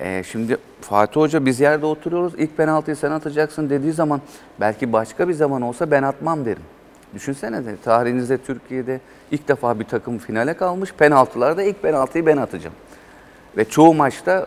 Ee, 0.01 0.23
şimdi 0.27 0.57
Fatih 0.81 1.21
Hoca 1.21 1.47
biz 1.47 1.61
yerde 1.61 1.87
oturuyoruz. 1.87 2.35
İlk 2.39 2.57
penaltıyı 2.57 2.97
sen 2.97 3.11
atacaksın 3.11 3.71
dediği 3.71 3.93
zaman 3.93 4.21
belki 4.61 4.93
başka 4.93 5.29
bir 5.29 5.35
zaman 5.35 5.63
olsa 5.63 5.91
ben 5.91 6.03
atmam 6.03 6.45
derim. 6.45 6.63
Düşünsene 7.15 7.67
de 7.67 7.77
tarihinizde 7.85 8.39
Türkiye'de 8.39 9.01
ilk 9.31 9.49
defa 9.49 9.81
bir 9.81 9.85
takım 9.85 10.19
finale 10.19 10.55
kalmış. 10.55 10.93
Penaltılarda 10.93 11.63
ilk 11.63 11.83
penaltıyı 11.83 12.27
ben 12.27 12.37
atacağım. 12.37 12.75
Ve 13.57 13.65
çoğu 13.65 13.95
maçta 13.95 14.47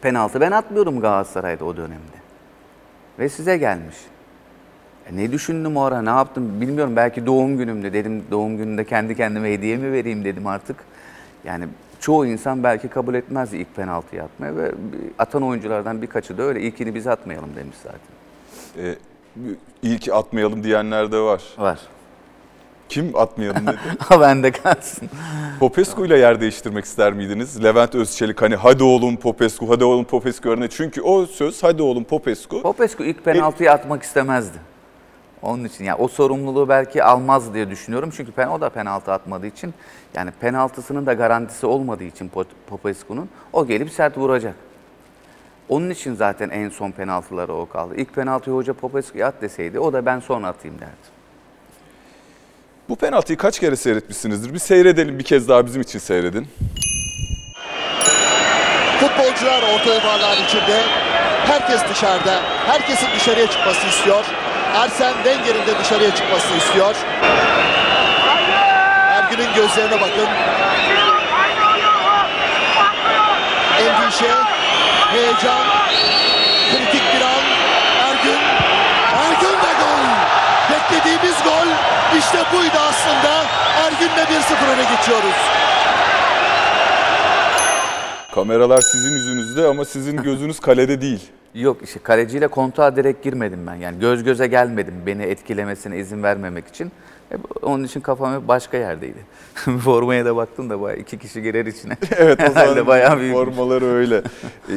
penaltı 0.00 0.40
ben 0.40 0.50
atmıyorum 0.50 1.00
Galatasaray'da 1.00 1.64
o 1.64 1.76
dönemde. 1.76 2.22
Ve 3.18 3.28
size 3.28 3.56
gelmiş. 3.56 3.96
E 5.06 5.16
ne 5.16 5.32
düşündüm 5.32 5.76
o 5.76 5.82
ara, 5.82 6.02
ne 6.02 6.10
yaptım 6.10 6.60
bilmiyorum. 6.60 6.96
Belki 6.96 7.26
doğum 7.26 7.58
günümde 7.58 7.92
dedim, 7.92 8.24
doğum 8.30 8.56
gününde 8.56 8.84
kendi 8.84 9.16
kendime 9.16 9.52
hediye 9.52 9.76
mi 9.76 9.92
vereyim 9.92 10.24
dedim 10.24 10.46
artık. 10.46 10.76
Yani 11.44 11.64
çoğu 12.02 12.26
insan 12.26 12.62
belki 12.62 12.88
kabul 12.88 13.14
etmez 13.14 13.54
ilk 13.54 13.76
penaltıyı 13.76 14.22
atmaya 14.22 14.56
ve 14.56 14.72
atan 15.18 15.42
oyunculardan 15.42 16.02
birkaçı 16.02 16.38
da 16.38 16.42
öyle 16.42 16.60
ilkini 16.60 16.94
biz 16.94 17.06
atmayalım 17.06 17.56
demiş 17.56 17.76
zaten. 17.82 18.00
Ee, 18.78 18.94
ilk 19.82 20.08
atmayalım 20.08 20.64
diyenler 20.64 21.12
de 21.12 21.18
var. 21.18 21.42
Var. 21.58 21.78
Kim 22.88 23.16
atmayalım 23.16 23.66
dedi? 23.66 23.76
Ha 23.98 24.20
bende 24.20 24.52
kalsın. 24.52 25.08
Popescu 25.60 26.06
ile 26.06 26.18
yer 26.18 26.40
değiştirmek 26.40 26.84
ister 26.84 27.12
miydiniz? 27.12 27.64
Levent 27.64 27.94
Özçelik 27.94 28.42
hani 28.42 28.56
hadi 28.56 28.82
oğlum 28.82 29.16
Popescu, 29.16 29.68
hadi 29.68 29.84
oğlum 29.84 30.04
Popescu 30.04 30.50
örneği. 30.50 30.70
Çünkü 30.70 31.02
o 31.02 31.26
söz 31.26 31.62
hadi 31.62 31.82
oğlum 31.82 32.04
Popescu. 32.04 32.62
Popescu 32.62 33.04
ilk 33.04 33.24
penaltıyı 33.24 33.72
atmak 33.72 34.02
istemezdi. 34.02 34.58
Onun 35.42 35.64
için 35.64 35.84
yani 35.84 35.98
o 35.98 36.08
sorumluluğu 36.08 36.68
belki 36.68 37.04
almaz 37.04 37.54
diye 37.54 37.70
düşünüyorum. 37.70 38.10
Çünkü 38.16 38.32
pen, 38.32 38.46
o 38.48 38.60
da 38.60 38.68
penaltı 38.68 39.12
atmadığı 39.12 39.46
için 39.46 39.74
yani 40.14 40.30
penaltısının 40.40 41.06
da 41.06 41.12
garantisi 41.12 41.66
olmadığı 41.66 42.04
için 42.04 42.28
Pop- 42.34 42.46
Popescu'nun 42.66 43.28
o 43.52 43.66
gelip 43.66 43.90
sert 43.90 44.18
vuracak. 44.18 44.54
Onun 45.68 45.90
için 45.90 46.14
zaten 46.14 46.50
en 46.50 46.68
son 46.68 46.90
penaltıları 46.90 47.54
o 47.54 47.68
kaldı. 47.68 47.94
İlk 47.96 48.14
penaltıyı 48.14 48.56
hoca 48.56 48.72
Popescu'ya 48.72 49.26
at 49.28 49.42
deseydi 49.42 49.78
o 49.80 49.92
da 49.92 50.06
ben 50.06 50.20
sonra 50.20 50.46
atayım 50.46 50.78
derdi. 50.80 51.12
Bu 52.88 52.96
penaltıyı 52.96 53.38
kaç 53.38 53.58
kere 53.58 53.76
seyretmişsinizdir? 53.76 54.54
Bir 54.54 54.58
seyredelim 54.58 55.18
bir 55.18 55.24
kez 55.24 55.48
daha 55.48 55.66
bizim 55.66 55.82
için 55.82 55.98
seyredin. 55.98 56.48
Futbolcular 59.00 59.62
orta 59.74 59.94
yuvarlağın 59.94 60.44
içinde. 60.44 60.80
Herkes 61.46 61.80
dışarıda. 61.90 62.40
Herkesin 62.66 63.06
dışarıya 63.16 63.46
çıkmasını 63.50 63.90
istiyor. 63.90 64.24
Arsene 64.76 65.12
Wenger'in 65.24 65.66
de 65.66 65.78
dışarıya 65.78 66.14
çıkmasını 66.14 66.56
istiyor. 66.56 66.94
Ergün'ün 69.12 69.54
gözlerine 69.54 70.00
bakın. 70.00 70.28
Endişe, 73.78 74.34
heyecan, 75.12 75.66
kritik 76.70 77.02
bir 77.14 77.20
an. 77.20 77.44
Ergün, 78.08 78.40
Ergün 79.24 79.56
ve 79.58 79.72
gol. 79.82 80.04
Beklediğimiz 80.70 81.42
gol 81.42 81.66
işte 82.18 82.38
buydu 82.52 82.78
aslında. 82.88 83.44
Ergün'le 83.84 84.40
1-0 84.40 84.74
öne 84.74 84.96
geçiyoruz. 84.96 85.36
Kameralar 88.32 88.80
sizin 88.80 89.12
yüzünüzde 89.12 89.66
ama 89.66 89.84
sizin 89.84 90.16
gözünüz 90.22 90.60
kalede 90.60 91.00
değil. 91.00 91.30
Yok 91.54 91.76
işte 91.82 92.00
kaleciyle 92.02 92.48
kontağa 92.48 92.96
direkt 92.96 93.24
girmedim 93.24 93.66
ben. 93.66 93.74
Yani 93.74 93.98
göz 94.00 94.24
göze 94.24 94.46
gelmedim 94.46 94.94
beni 95.06 95.22
etkilemesine 95.22 95.98
izin 95.98 96.22
vermemek 96.22 96.68
için. 96.68 96.92
Hep 97.28 97.40
onun 97.62 97.84
için 97.84 98.00
kafam 98.00 98.34
hep 98.40 98.48
başka 98.48 98.76
yerdeydi. 98.76 99.18
Formaya 99.84 100.24
da 100.24 100.36
baktım 100.36 100.70
da 100.70 100.80
bayağı 100.80 100.98
iki 100.98 101.18
kişi 101.18 101.42
girer 101.42 101.66
içine. 101.66 101.96
Evet 102.16 102.40
o 102.50 102.52
zaman 102.52 102.86
bayağı 102.86 103.18
büyük. 103.18 103.34
formaları 103.34 103.84
öyle. 103.84 104.16
E, 104.16 104.74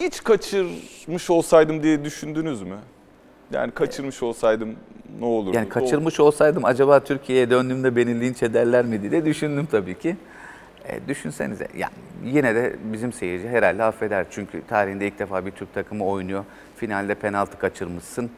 hiç 0.00 0.24
kaçırmış 0.24 1.30
olsaydım 1.30 1.82
diye 1.82 2.04
düşündünüz 2.04 2.62
mü? 2.62 2.76
Yani 3.52 3.70
kaçırmış 3.70 4.22
olsaydım 4.22 4.74
ne 5.20 5.24
olurdu? 5.24 5.56
Yani 5.56 5.68
kaçırmış 5.68 6.20
olsaydım 6.20 6.64
acaba 6.64 7.00
Türkiye'ye 7.00 7.50
döndüğümde 7.50 7.96
beni 7.96 8.20
linç 8.20 8.42
ederler 8.42 8.84
mi 8.84 9.10
diye 9.10 9.24
düşündüm 9.24 9.68
tabii 9.70 9.98
ki. 9.98 10.16
E, 10.88 11.08
düşünsenize 11.08 11.68
yani 11.76 11.92
yine 12.24 12.54
de 12.54 12.76
bizim 12.92 13.12
seyirci 13.12 13.48
herhalde 13.48 13.82
affeder. 13.84 14.26
Çünkü 14.30 14.62
tarihinde 14.68 15.06
ilk 15.06 15.18
defa 15.18 15.46
bir 15.46 15.50
Türk 15.50 15.74
takımı 15.74 16.06
oynuyor. 16.06 16.44
Finalde 16.76 17.14
penaltı 17.14 17.58
kaçırmışsın. 17.58 18.30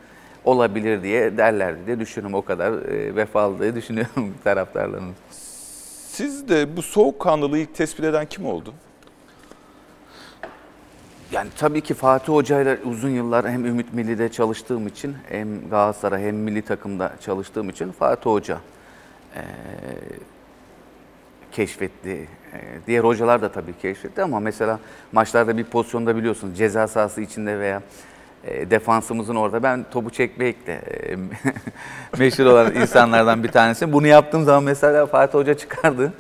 Olabilir 0.44 1.02
diye 1.02 1.36
derlerdi 1.36 1.86
diye 1.86 2.00
düşünüyorum. 2.00 2.34
O 2.34 2.42
kadar 2.42 2.72
e, 2.72 3.16
vefalı 3.16 3.60
diye 3.60 3.74
düşünüyorum 3.76 4.34
taraftarlarımız. 4.44 5.16
Siz 6.08 6.48
de 6.48 6.76
bu 6.76 6.82
soğukkanlılığı 6.82 7.58
ilk 7.58 7.74
tespit 7.74 8.04
eden 8.04 8.26
kim 8.26 8.46
oldu? 8.46 8.74
Yani 11.32 11.50
tabii 11.58 11.80
ki 11.80 11.94
Fatih 11.94 12.32
Hoca 12.32 12.60
ile 12.60 12.78
uzun 12.84 13.10
yıllar 13.10 13.50
hem 13.50 13.66
Ümit 13.66 13.94
Milli'de 13.94 14.32
çalıştığım 14.32 14.86
için 14.86 15.16
hem 15.28 15.68
Galatasaray 15.68 16.22
hem 16.22 16.36
milli 16.36 16.62
takımda 16.62 17.12
çalıştığım 17.20 17.70
için 17.70 17.92
Fatih 17.92 18.30
Hoca 18.30 18.58
eee, 19.36 19.42
keşfetti. 21.52 22.08
Eee, 22.08 22.28
diğer 22.86 23.04
hocalar 23.04 23.42
da 23.42 23.52
tabii 23.52 23.72
keşfetti 23.82 24.22
ama 24.22 24.40
mesela 24.40 24.78
maçlarda 25.12 25.56
bir 25.58 25.64
pozisyonda 25.64 26.16
biliyorsunuz 26.16 26.58
ceza 26.58 26.86
sahası 26.88 27.20
içinde 27.20 27.58
veya 27.58 27.82
eee, 28.46 28.70
defansımızın 28.70 29.36
orada 29.36 29.62
ben 29.62 29.84
topu 29.90 30.10
çekmekle 30.10 30.82
eee, 30.90 31.18
meşhur 32.18 32.46
olan 32.46 32.74
insanlardan 32.74 33.42
bir 33.44 33.48
tanesi. 33.48 33.92
Bunu 33.92 34.06
yaptığım 34.06 34.44
zaman 34.44 34.64
mesela 34.64 35.06
Fatih 35.06 35.38
Hoca 35.38 35.54
çıkardı 35.54 36.12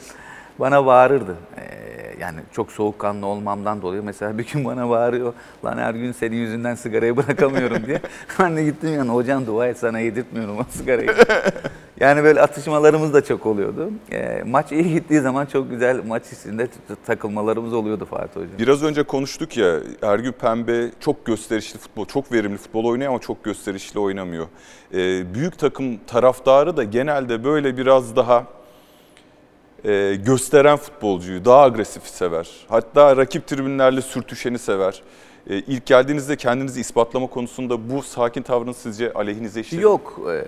bana 0.58 0.86
bağırırdı. 0.86 1.36
Yani 2.22 2.40
çok 2.52 2.72
soğukkanlı 2.72 3.26
olmamdan 3.26 3.82
dolayı 3.82 4.02
mesela 4.02 4.38
bir 4.38 4.46
gün 4.52 4.64
bana 4.64 4.88
bağırıyor. 4.90 5.32
Lan 5.64 5.78
her 5.78 5.94
gün 5.94 6.12
senin 6.12 6.36
yüzünden 6.36 6.74
sigarayı 6.74 7.16
bırakamıyorum 7.16 7.86
diye. 7.86 8.00
Ben 8.38 8.56
de 8.56 8.64
gittim 8.64 8.94
yani 8.94 9.10
hocam 9.10 9.46
dua 9.46 9.66
et 9.68 9.78
sana 9.78 10.00
yedirtmiyorum 10.00 10.58
o 10.58 10.64
sigarayı. 10.70 11.10
yani 12.00 12.24
böyle 12.24 12.40
atışmalarımız 12.40 13.14
da 13.14 13.24
çok 13.24 13.46
oluyordu. 13.46 13.90
Eee, 14.12 14.42
maç 14.46 14.72
iyi 14.72 14.92
gittiği 14.92 15.20
zaman 15.20 15.46
çok 15.46 15.70
güzel 15.70 16.00
maç 16.06 16.22
içinde 16.32 16.68
takılmalarımız 17.06 17.72
oluyordu 17.72 18.04
Fatih 18.04 18.36
Hocam. 18.36 18.58
Biraz 18.58 18.82
önce 18.82 19.02
konuştuk 19.02 19.56
ya 19.56 19.80
Ergün 20.02 20.32
Pembe 20.32 20.90
çok 21.00 21.26
gösterişli 21.26 21.78
futbol, 21.78 22.04
çok 22.04 22.32
verimli 22.32 22.56
futbol 22.56 22.84
oynuyor 22.84 23.10
ama 23.10 23.18
çok 23.20 23.44
gösterişli 23.44 24.00
oynamıyor. 24.00 24.46
Ee, 24.94 25.34
büyük 25.34 25.58
takım 25.58 25.96
taraftarı 26.06 26.76
da 26.76 26.84
genelde 26.84 27.44
böyle 27.44 27.76
biraz 27.76 28.16
daha 28.16 28.44
e, 29.84 30.14
gösteren 30.26 30.76
futbolcuyu, 30.76 31.44
daha 31.44 31.62
agresif 31.62 32.02
sever. 32.06 32.50
Hatta 32.68 33.16
rakip 33.16 33.46
tribünlerle 33.46 34.02
sürtüşeni 34.02 34.58
sever. 34.58 35.02
E, 35.50 35.56
ilk 35.58 35.86
geldiğinizde 35.86 36.36
kendinizi 36.36 36.80
ispatlama 36.80 37.26
konusunda 37.26 37.90
bu 37.90 38.02
sakin 38.02 38.42
tavrınız 38.42 38.76
sizce 38.76 39.12
aleyhinize 39.12 39.60
işledi? 39.60 39.82
Yok. 39.82 40.20
eee, 40.28 40.44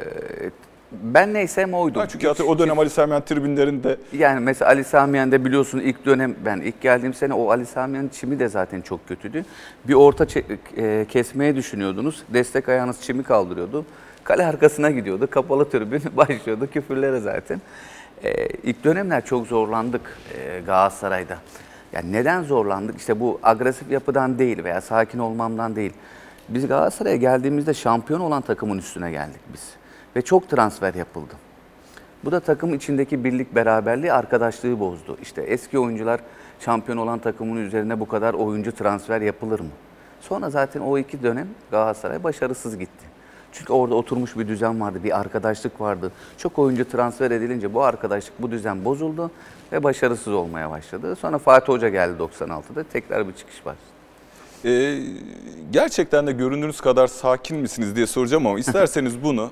ben 1.03 1.35
neysem 1.35 1.75
oydum. 1.75 2.01
Ha, 2.01 2.09
çünkü 2.09 2.27
hatır- 2.29 2.45
o 2.45 2.59
dönem 2.59 2.79
Ali 2.79 2.91
Sami 2.91 3.13
Yen 3.13 3.25
tribünlerinde 3.25 3.97
Yani 4.13 4.41
mesela 4.41 4.71
Ali 4.71 4.85
Samiyen'de 4.85 5.45
biliyorsun 5.45 5.79
ilk 5.81 6.07
dönem 6.07 6.35
ben 6.45 6.61
ilk 6.61 6.81
geldiğim 6.81 7.15
sene 7.15 7.35
o 7.35 7.51
Ali 7.51 7.67
Samiyen'in 7.67 8.09
çimi 8.09 8.39
de 8.39 8.49
zaten 8.49 8.81
çok 8.81 9.09
kötüydü. 9.09 9.45
Bir 9.89 9.95
orta 9.95 10.27
e, 10.77 11.07
kesmeye 11.09 11.57
düşünüyordunuz. 11.57 12.23
Destek 12.29 12.69
ayağınız 12.69 13.01
çimi 13.01 13.23
kaldırıyordu. 13.23 13.85
Kale 14.25 14.47
arkasına 14.47 14.91
gidiyordu. 14.91 15.29
Kapalı 15.31 15.71
tribün 15.71 16.03
başlıyordu 16.17 16.69
küfürlere 16.73 17.21
zaten. 17.21 17.61
Ee, 18.25 18.47
ilk 18.47 18.85
dönemler 18.85 19.25
çok 19.25 19.47
zorlandık 19.47 20.19
e, 20.35 20.61
Galatasaray'da. 20.67 21.39
Yani 21.93 22.13
neden 22.13 22.43
zorlandık? 22.43 22.99
İşte 22.99 23.21
bu 23.21 23.41
agresif 23.43 23.91
yapıdan 23.91 24.39
değil 24.39 24.65
veya 24.65 24.81
sakin 24.81 25.19
olmamdan 25.19 25.77
değil. 25.77 25.93
Biz 26.49 26.69
Galatasaray'a 26.69 27.17
geldiğimizde 27.17 27.75
şampiyon 27.75 28.21
olan 28.21 28.43
takımın 28.43 28.79
üstüne 28.79 29.11
geldik 29.11 29.41
biz. 29.53 29.71
Ve 30.17 30.23
çok 30.23 30.49
transfer 30.49 30.95
yapıldı. 30.95 31.35
Bu 32.25 32.33
da 32.33 32.41
takım 32.41 32.75
içindeki 32.75 33.25
birlik 33.25 33.55
beraberliği, 33.55 34.13
arkadaşlığı 34.13 34.81
bozdu. 34.81 35.17
İşte 35.23 35.43
eski 35.43 35.79
oyuncular 35.79 36.21
şampiyon 36.61 36.99
olan 36.99 37.19
takımın 37.19 37.57
üzerine 37.57 38.01
bu 38.01 38.09
kadar 38.09 38.35
oyuncu 38.35 38.73
transfer 38.73 39.21
yapılır 39.21 39.61
mı? 39.61 39.71
Sonra 40.21 40.51
zaten 40.51 40.81
o 40.81 40.99
iki 40.99 41.23
dönem 41.23 41.49
Galatasaray 41.71 42.25
başarısız 42.25 42.79
gitti. 42.79 43.14
Çünkü 43.55 43.73
orada 43.73 43.95
oturmuş 43.95 44.37
bir 44.37 44.49
düzen 44.49 44.81
vardı, 44.81 44.99
bir 45.05 45.21
arkadaşlık 45.21 45.81
vardı. 45.81 46.13
Çok 46.39 46.59
oyuncu 46.59 46.89
transfer 46.89 47.31
edilince 47.31 47.75
bu 47.75 47.83
arkadaşlık, 47.83 48.43
bu 48.43 48.51
düzen 48.51 48.85
bozuldu 48.85 49.31
ve 49.73 49.83
başarısız 49.83 50.33
olmaya 50.33 50.71
başladı. 50.71 51.17
Sonra 51.17 51.39
Fatih 51.39 51.69
Hoca 51.69 51.89
geldi 51.89 52.23
96'da, 52.23 52.85
tekrar 52.93 53.29
bir 53.29 53.33
çıkış 53.33 53.67
başladı. 53.67 53.95
Ee, 54.65 54.99
gerçekten 55.71 56.27
de 56.27 56.33
göründüğünüz 56.33 56.81
kadar 56.81 57.07
sakin 57.07 57.57
misiniz 57.57 57.97
diye 57.97 58.07
soracağım 58.07 58.47
ama 58.47 58.59
isterseniz 58.59 59.23
bunu 59.25 59.51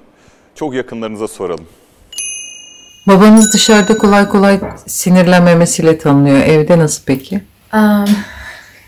çok 0.55 0.75
yakınlarınıza 0.75 1.29
soralım. 1.29 1.67
Babanız 3.09 3.55
dışarıda 3.55 3.99
kolay 3.99 4.29
kolay 4.29 4.61
sinirlenmemesiyle 4.87 5.99
tanınıyor. 5.99 6.37
Evde 6.37 6.79
nasıl 6.79 7.03
peki? 7.07 7.43
Am, 7.73 8.07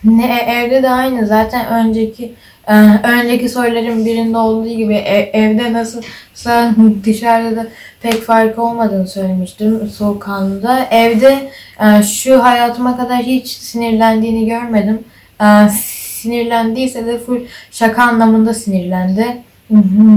ne 0.04 0.36
evde 0.36 0.82
de 0.82 0.90
aynı 0.90 1.26
zaten 1.26 1.66
önceki 1.66 2.32
e, 2.68 2.74
önceki 3.04 3.48
soruların 3.48 4.06
birinde 4.06 4.38
olduğu 4.38 4.68
gibi 4.68 4.94
e- 4.94 5.30
evde 5.32 5.72
nasılsa 5.72 6.74
dışarıda 7.04 7.56
da 7.56 7.66
pek 8.02 8.22
fark 8.22 8.58
olmadığını 8.58 9.08
söylemiştim 9.08 9.88
soğukkanlıda. 9.88 10.86
Evde 10.90 11.50
e, 11.80 12.02
şu 12.02 12.44
hayatıma 12.44 12.96
kadar 12.96 13.18
hiç 13.18 13.48
sinirlendiğini 13.48 14.48
görmedim. 14.48 14.98
E, 15.40 15.68
sinirlendiyse 15.70 17.06
de 17.06 17.18
full 17.18 17.40
şaka 17.70 18.02
anlamında 18.02 18.54
sinirlendi. 18.54 19.26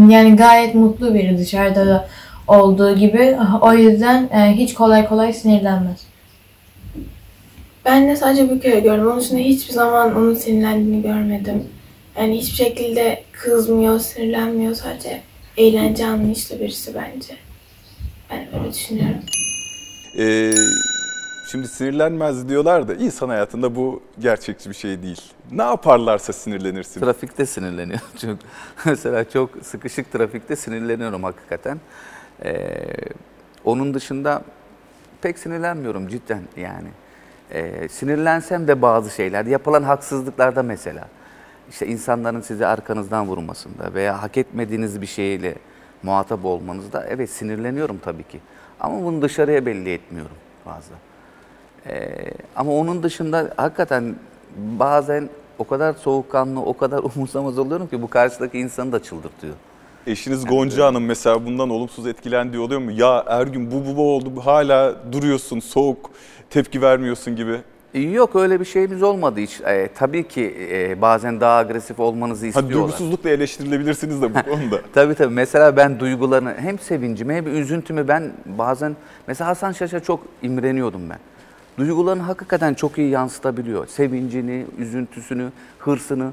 Yani 0.10 0.36
gayet 0.36 0.76
mutlu 0.76 1.14
biri 1.14 1.38
dışarıda 1.38 1.88
da 1.88 2.08
olduğu 2.48 2.96
gibi. 2.96 3.38
O 3.62 3.74
yüzden 3.74 4.30
e, 4.34 4.54
hiç 4.58 4.74
kolay 4.74 5.08
kolay 5.08 5.34
sinirlenmez. 5.34 6.07
Ben 7.88 8.08
de 8.08 8.16
sadece 8.16 8.50
bir 8.50 8.62
kere 8.62 8.80
gördüm. 8.80 9.08
Onun 9.08 9.20
dışında 9.20 9.40
hiçbir 9.40 9.74
zaman 9.74 10.16
onun 10.16 10.34
sinirlendiğini 10.34 11.02
görmedim. 11.02 11.64
Yani 12.18 12.38
hiçbir 12.38 12.56
şekilde 12.56 13.24
kızmıyor, 13.32 14.00
sinirlenmiyor. 14.00 14.74
Sadece 14.74 15.22
eğlence 15.58 16.06
anlayışlı 16.06 16.60
birisi 16.60 16.96
bence. 16.96 17.38
Ben 18.30 18.60
öyle 18.60 18.74
düşünüyorum. 18.74 19.22
Ee, 20.20 20.54
şimdi 21.52 21.68
sinirlenmez 21.68 22.50
diyorlar 22.50 22.88
da 22.88 22.94
insan 22.94 23.30
hayatında 23.30 23.76
bu 23.76 24.02
gerçekçi 24.20 24.70
bir 24.70 24.76
şey 24.76 25.04
değil. 25.04 25.22
Ne 25.52 25.64
yaparlarsa 25.64 26.34
sinirlenirsin. 26.34 27.02
Trafikte 27.02 27.46
sinirleniyor. 27.46 28.00
Çünkü 28.18 28.46
mesela 28.86 29.30
çok 29.30 29.50
sıkışık 29.64 30.12
trafikte 30.12 30.56
sinirleniyorum 30.56 31.24
hakikaten. 31.24 31.80
Ee, 32.46 32.76
onun 33.66 33.94
dışında 33.94 34.44
pek 35.22 35.40
sinirlenmiyorum 35.40 36.08
cidden 36.08 36.42
yani. 36.58 36.88
Ee, 37.52 37.88
sinirlensem 37.90 38.68
de 38.68 38.82
bazı 38.82 39.10
şeyler, 39.10 39.46
yapılan 39.46 39.84
haksızlıklarda 39.84 40.64
mesela. 40.64 41.08
işte 41.70 41.88
insanların 41.88 42.42
sizi 42.42 42.66
arkanızdan 42.66 43.28
vurmasında 43.28 43.94
veya 43.94 44.22
hak 44.24 44.38
etmediğiniz 44.38 45.02
bir 45.02 45.06
şeyle 45.08 45.56
muhatap 46.04 46.46
olmanızda 46.46 47.06
evet 47.10 47.30
sinirleniyorum 47.30 47.98
tabii 47.98 48.24
ki. 48.24 48.40
Ama 48.80 49.04
bunu 49.04 49.22
dışarıya 49.22 49.66
belli 49.66 49.94
etmiyorum 49.94 50.38
fazla. 50.64 50.96
Ee, 51.88 52.32
ama 52.56 52.72
onun 52.72 53.04
dışında 53.04 53.54
hakikaten 53.58 54.16
bazen 54.58 55.30
o 55.60 55.68
kadar 55.68 55.94
soğukkanlı, 55.94 56.62
o 56.62 56.78
kadar 56.78 57.00
umursamaz 57.16 57.60
oluyorum 57.60 57.88
ki 57.88 58.02
bu 58.02 58.10
karşıdaki 58.10 58.60
insanı 58.60 58.92
da 58.92 59.04
çıldırtıyor. 59.04 59.56
Eşiniz 60.08 60.46
Gonca 60.46 60.86
Hanım 60.86 61.06
mesela 61.06 61.46
bundan 61.46 61.70
olumsuz 61.70 62.08
etkilendiği 62.08 62.62
oluyor 62.62 62.82
mu? 62.82 62.92
Ya 62.92 63.24
Ergün 63.28 63.72
bu 63.72 63.86
bu 63.86 63.98
bu 63.98 64.16
oldu 64.16 64.32
hala 64.46 64.96
duruyorsun 65.12 65.60
soğuk 65.60 66.10
tepki 66.50 66.82
vermiyorsun 66.82 67.36
gibi. 67.36 67.58
Yok 67.94 68.36
öyle 68.36 68.60
bir 68.60 68.66
şeyimiz 68.66 69.04
olmadı 69.04 69.40
hiç. 69.40 69.62
Ee, 69.62 69.90
tabii 69.96 70.28
ki 70.28 70.56
e, 70.72 71.02
bazen 71.02 71.42
daha 71.42 71.58
agresif 71.58 72.00
olmanızı 72.00 72.42
Hani 72.42 72.48
istiyorlar. 72.50 72.74
duygusuzlukla 72.74 73.30
eleştirilebilirsiniz 73.30 74.22
de 74.22 74.36
bu 74.36 74.44
konuda. 74.52 74.82
Tabii 74.94 75.16
tabii. 75.16 75.34
Mesela 75.34 75.78
ben 75.78 76.00
duygularını 76.00 76.54
hem 76.60 76.80
sevincimi 76.80 77.34
hem 77.34 77.56
üzüntümü 77.56 78.08
ben 78.08 78.32
bazen 78.46 78.96
mesela 79.28 79.48
Hasan 79.50 79.72
Şaş'a 79.72 80.00
çok 80.00 80.20
imreniyordum 80.42 81.10
ben. 81.10 81.20
Duygularını 81.78 82.22
hakikaten 82.22 82.74
çok 82.74 82.98
iyi 82.98 83.10
yansıtabiliyor. 83.10 83.88
Sevincini, 83.88 84.66
üzüntüsünü, 84.78 85.50
hırsını. 85.80 86.32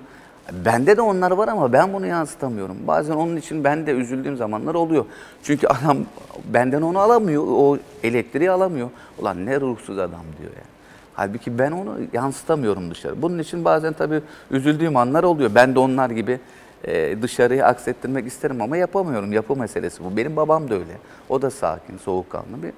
Bende 0.52 0.96
de 0.96 1.00
onlar 1.00 1.30
var 1.30 1.48
ama 1.48 1.72
ben 1.72 1.92
bunu 1.92 2.06
yansıtamıyorum. 2.06 2.76
Bazen 2.86 3.14
onun 3.14 3.36
için 3.36 3.64
ben 3.64 3.86
de 3.86 3.92
üzüldüğüm 3.92 4.36
zamanlar 4.36 4.74
oluyor. 4.74 5.04
Çünkü 5.42 5.66
adam 5.66 5.98
benden 6.44 6.82
onu 6.82 6.98
alamıyor, 6.98 7.44
o 7.46 7.78
elektriği 8.02 8.50
alamıyor. 8.50 8.90
Ulan 9.18 9.46
ne 9.46 9.60
ruhsuz 9.60 9.98
adam 9.98 10.22
diyor 10.38 10.52
yani. 10.52 10.74
Halbuki 11.14 11.58
ben 11.58 11.70
onu 11.70 11.98
yansıtamıyorum 12.12 12.90
dışarı. 12.90 13.22
Bunun 13.22 13.38
için 13.38 13.64
bazen 13.64 13.92
tabii 13.92 14.20
üzüldüğüm 14.50 14.96
anlar 14.96 15.24
oluyor. 15.24 15.50
Ben 15.54 15.74
de 15.74 15.78
onlar 15.78 16.10
gibi 16.10 16.40
e, 16.84 17.22
dışarıya 17.22 17.66
aksettirmek 17.66 18.26
isterim 18.26 18.62
ama 18.62 18.76
yapamıyorum. 18.76 19.32
Yapı 19.32 19.56
meselesi 19.56 20.04
bu. 20.04 20.16
Benim 20.16 20.36
babam 20.36 20.70
da 20.70 20.74
öyle. 20.74 20.98
O 21.28 21.42
da 21.42 21.50
sakin, 21.50 21.98
soğukkanlı 21.98 22.62
bir. 22.62 22.72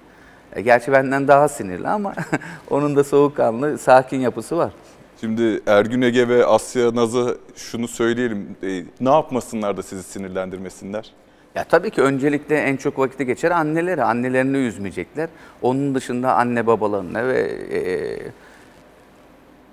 E, 0.53 0.61
gerçi 0.63 0.93
benden 0.93 1.29
daha 1.29 1.49
sinirli 1.49 1.89
ama 1.89 2.15
onun 2.71 2.97
da 2.97 3.05
soğukkanlı, 3.05 3.79
sakin 3.79 4.21
yapısı 4.21 4.57
var. 4.57 4.73
Şimdi 5.21 5.63
Ergün 5.67 6.03
Ege 6.03 6.29
ve 6.29 6.47
Asya 6.47 6.95
Naz'a 6.95 7.35
şunu 7.57 7.89
söyleyelim. 7.89 8.57
E, 8.63 8.85
ne 9.01 9.11
yapmasınlar 9.11 9.77
da 9.77 9.83
sizi 9.83 10.03
sinirlendirmesinler? 10.03 11.13
Ya 11.55 11.65
tabii 11.65 11.91
ki 11.91 12.03
öncelikle 12.03 12.57
en 12.57 12.77
çok 12.77 12.99
vakti 12.99 13.27
geçer 13.27 13.51
anneleri. 13.51 14.03
Annelerini 14.03 14.57
üzmeyecekler. 14.57 15.29
Onun 15.63 15.95
dışında 15.95 16.35
anne 16.35 16.67
babalarına 16.67 17.27
ve 17.27 17.41
e, 17.71 17.81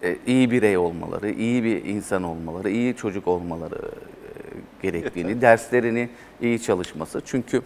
e, 0.09 0.17
iyi 0.27 0.51
birey 0.51 0.77
olmaları, 0.77 1.31
iyi 1.31 1.63
bir 1.63 1.85
insan 1.85 2.23
olmaları, 2.23 2.69
iyi 2.69 2.95
çocuk 2.95 3.27
olmaları 3.27 3.75
e, 3.75 4.31
gerektiğini, 4.81 5.41
derslerini 5.41 6.09
iyi 6.41 6.61
çalışması. 6.61 7.21
Çünkü 7.25 7.61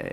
e, 0.00 0.12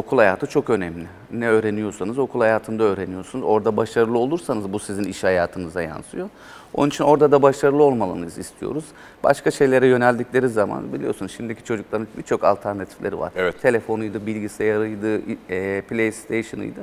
okul 0.00 0.18
hayatı 0.18 0.46
çok 0.46 0.70
önemli. 0.70 1.06
Ne 1.32 1.48
öğreniyorsanız 1.48 2.18
okul 2.18 2.40
hayatında 2.40 2.82
öğreniyorsunuz. 2.82 3.44
Orada 3.44 3.76
başarılı 3.76 4.18
olursanız 4.18 4.72
bu 4.72 4.78
sizin 4.78 5.04
iş 5.04 5.24
hayatınıza 5.24 5.82
yansıyor. 5.82 6.28
Onun 6.74 6.88
için 6.88 7.04
orada 7.04 7.32
da 7.32 7.42
başarılı 7.42 7.82
olmalarınızı 7.82 8.40
istiyoruz. 8.40 8.84
Başka 9.24 9.50
şeylere 9.50 9.86
yöneldikleri 9.86 10.48
zaman 10.48 10.92
biliyorsunuz 10.92 11.32
şimdiki 11.32 11.64
çocukların 11.64 12.06
birçok 12.18 12.44
alternatifleri 12.44 13.18
var. 13.18 13.32
Evet. 13.36 13.62
Telefonuydu, 13.62 14.26
bilgisayarıydı, 14.26 15.20
e, 15.50 15.80
PlayStation'ıydı. 15.80 16.80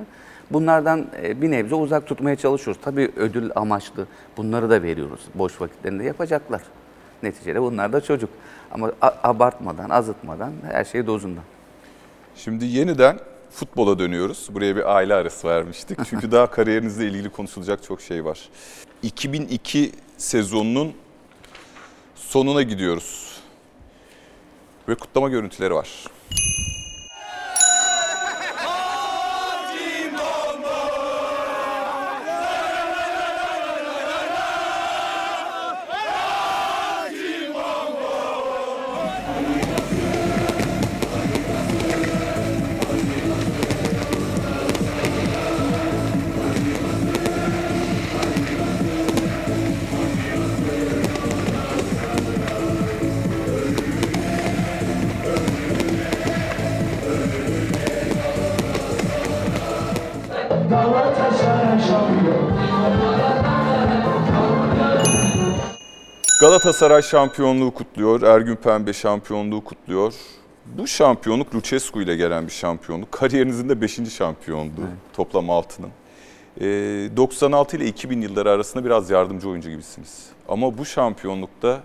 Bunlardan 0.52 1.06
e, 1.24 1.42
bir 1.42 1.52
nebze 1.52 1.76
uzak 1.76 2.08
tutmaya 2.08 2.36
çalışıyoruz. 2.36 2.82
Tabii 2.86 3.12
ödül 3.16 3.52
amaçlı 3.56 4.08
bunları 4.38 4.70
da 4.70 4.84
veriyoruz. 4.84 5.22
Boş 5.36 5.62
vakitlerinde 5.62 6.04
yapacaklar. 6.04 6.62
Neticede 7.24 7.62
bunlar 7.62 7.94
da 7.94 8.02
çocuk. 8.02 8.30
Ama 8.72 8.92
abartmadan, 9.02 9.90
azıtmadan 9.90 10.52
her 10.72 10.84
şey 10.84 11.08
dozunda. 11.08 11.40
Şimdi 12.44 12.66
yeniden 12.66 13.20
futbola 13.52 14.00
dönüyoruz. 14.00 14.48
Buraya 14.52 14.76
bir 14.76 14.96
aile 14.96 15.14
arası 15.14 15.48
vermiştik. 15.48 16.00
Çünkü 16.10 16.32
daha 16.32 16.52
kariyerinizle 16.52 17.08
ilgili 17.08 17.30
konuşulacak 17.30 17.84
çok 17.84 18.02
şey 18.02 18.26
var. 18.26 18.40
2002 19.04 19.92
sezonunun 20.18 20.94
sonuna 22.16 22.62
gidiyoruz. 22.62 23.38
Ve 24.90 24.96
kutlama 24.96 25.30
görüntüleri 25.30 25.74
var. 25.74 25.90
Galatasaray 66.58 67.02
şampiyonluğu 67.02 67.72
kutluyor, 67.74 68.22
Ergün 68.22 68.56
Pembe 68.56 68.94
şampiyonluğu 68.94 69.64
kutluyor. 69.64 70.14
Bu 70.66 70.88
şampiyonluk 70.88 71.56
Lucescu 71.56 72.02
ile 72.02 72.16
gelen 72.16 72.48
bir 72.48 72.52
şampiyonluk. 72.52 73.12
Kariyerinizin 73.12 73.70
de 73.70 73.82
5. 73.82 74.00
şampiyondu 74.18 74.82
toplam 75.14 75.46
6'nın. 75.46 75.90
Ee, 76.62 77.18
96 77.18 77.78
ile 77.78 77.86
2000 77.86 78.22
yılları 78.22 78.52
arasında 78.52 78.86
biraz 78.86 79.10
yardımcı 79.10 79.50
oyuncu 79.50 79.70
gibisiniz. 79.70 80.26
Ama 80.50 80.78
bu 80.78 80.86
şampiyonlukta 80.86 81.80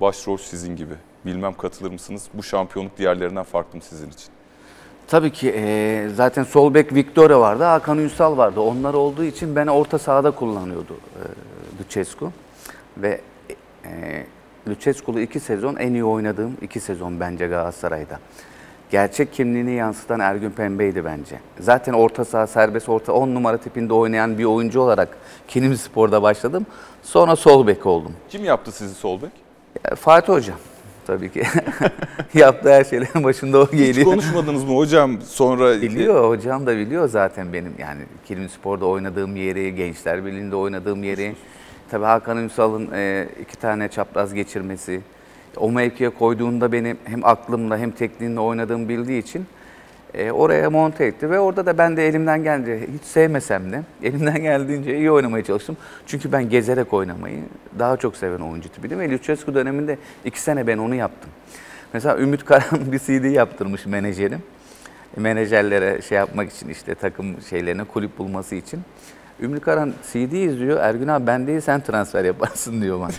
başrol 0.00 0.36
sizin 0.36 0.76
gibi. 0.76 0.94
Bilmem 1.26 1.54
katılır 1.54 1.90
mısınız? 1.90 2.28
Bu 2.34 2.42
şampiyonluk 2.42 2.98
diğerlerinden 2.98 3.44
farklı 3.44 3.76
mı 3.76 3.82
sizin 3.88 4.08
için? 4.10 4.28
Tabii 5.08 5.32
ki 5.32 5.46
eee, 5.48 6.08
zaten 6.14 6.44
sol 6.44 6.74
bek 6.74 6.94
Victoria 6.94 7.40
vardı, 7.40 7.64
Hakan 7.64 7.98
Ünsal 7.98 8.36
vardı. 8.36 8.60
Onlar 8.60 8.94
olduğu 8.94 9.24
için 9.24 9.56
beni 9.56 9.70
orta 9.70 9.98
sahada 9.98 10.30
kullanıyordu 10.30 10.96
eee 11.16 11.22
Lucescu. 11.80 12.32
Ve 12.96 13.20
eee 14.02 14.26
Lucescu'lu 14.68 15.20
iki 15.20 15.40
sezon 15.40 15.76
en 15.76 15.92
iyi 15.92 16.04
oynadığım 16.04 16.56
iki 16.62 16.80
sezon 16.80 17.20
bence 17.20 17.46
Galatasaray'da. 17.46 18.18
Gerçek 18.90 19.32
kimliğini 19.32 19.72
yansıtan 19.72 20.20
Ergün 20.20 20.50
Pembe'ydi 20.50 21.04
bence. 21.04 21.40
Zaten 21.60 21.92
orta 21.92 22.24
saha 22.24 22.46
serbest 22.46 22.88
orta 22.88 23.12
10 23.12 23.34
numara 23.34 23.56
tipinde 23.58 23.94
oynayan 23.94 24.38
bir 24.38 24.44
oyuncu 24.44 24.80
olarak 24.80 25.08
Kinim 25.48 25.76
Spor'da 25.76 26.22
başladım. 26.22 26.66
Sonra 27.02 27.36
sol 27.36 27.66
bek 27.66 27.86
oldum. 27.86 28.12
Kim 28.28 28.44
yaptı 28.44 28.72
sizi 28.72 28.94
sol 28.94 29.22
bek? 29.22 29.30
Ya, 29.84 29.94
Fatih 29.96 30.32
Hoca 30.32 30.52
tabii 31.06 31.32
ki. 31.32 31.42
Yaptığı 32.34 32.72
her 32.72 32.84
şeylerin 32.84 33.24
başında 33.24 33.58
o 33.58 33.66
Hiç 33.66 33.78
geliyor. 33.78 34.06
konuşmadınız 34.06 34.64
mı 34.64 34.76
hocam 34.76 35.20
sonra? 35.22 35.82
Biliyor 35.82 36.28
hocam 36.28 36.66
da 36.66 36.76
biliyor 36.76 37.08
zaten 37.08 37.52
benim 37.52 37.74
yani 37.78 38.00
Kilim 38.26 38.48
Spor'da 38.48 38.86
oynadığım 38.86 39.36
yeri, 39.36 39.74
Gençler 39.74 40.24
Birliği'nde 40.26 40.56
oynadığım 40.56 41.04
yeri. 41.04 41.34
Tabii 41.90 42.04
Hakan 42.04 42.38
Ünsal'ın 42.38 42.88
e, 42.94 43.28
iki 43.42 43.56
tane 43.56 43.88
çapraz 43.88 44.34
geçirmesi. 44.34 45.00
O 45.56 45.72
mevkiye 45.72 46.10
koyduğunda 46.10 46.72
beni 46.72 46.96
hem 47.04 47.24
aklımla 47.24 47.78
hem 47.78 47.90
tekniğimle 47.90 48.40
oynadığımı 48.40 48.88
bildiği 48.88 49.22
için 49.22 49.46
e, 50.14 50.30
oraya 50.30 50.70
monte 50.70 51.04
etti. 51.04 51.30
Ve 51.30 51.38
orada 51.38 51.66
da 51.66 51.78
ben 51.78 51.96
de 51.96 52.08
elimden 52.08 52.42
geldiğince 52.42 52.86
hiç 52.94 53.02
sevmesem 53.02 53.72
de 53.72 53.82
elimden 54.02 54.42
geldiğince 54.42 54.98
iyi 54.98 55.10
oynamaya 55.10 55.44
çalıştım. 55.44 55.76
Çünkü 56.06 56.32
ben 56.32 56.48
gezerek 56.48 56.92
oynamayı 56.92 57.38
daha 57.78 57.96
çok 57.96 58.16
seven 58.16 58.40
oyuncu 58.40 58.68
tipiydim. 58.68 59.00
Ve 59.00 59.10
Lucescu 59.10 59.54
döneminde 59.54 59.98
iki 60.24 60.40
sene 60.40 60.66
ben 60.66 60.78
onu 60.78 60.94
yaptım. 60.94 61.30
Mesela 61.92 62.18
Ümit 62.18 62.44
Karan 62.44 62.92
bir 62.92 62.98
CD 62.98 63.24
yaptırmış 63.24 63.86
menajerim 63.86 64.42
menajerlere 65.16 66.02
şey 66.02 66.18
yapmak 66.18 66.52
için 66.52 66.68
işte 66.68 66.94
takım 66.94 67.42
şeylerine 67.50 67.84
kulüp 67.84 68.18
bulması 68.18 68.54
için. 68.54 68.80
Ümit 69.40 69.64
Karan 69.64 69.92
CD 70.12 70.32
izliyor. 70.32 70.80
Ergün 70.80 71.08
abi 71.08 71.26
ben 71.26 71.46
değil 71.46 71.60
sen 71.60 71.80
transfer 71.80 72.24
yaparsın 72.24 72.82
diyor 72.82 73.00
bana. 73.00 73.10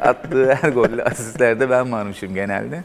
Attığı 0.02 0.54
her 0.54 0.68
golle 0.68 1.04
asistlerde 1.04 1.70
ben 1.70 1.92
varmışım 1.92 2.34
genelde. 2.34 2.82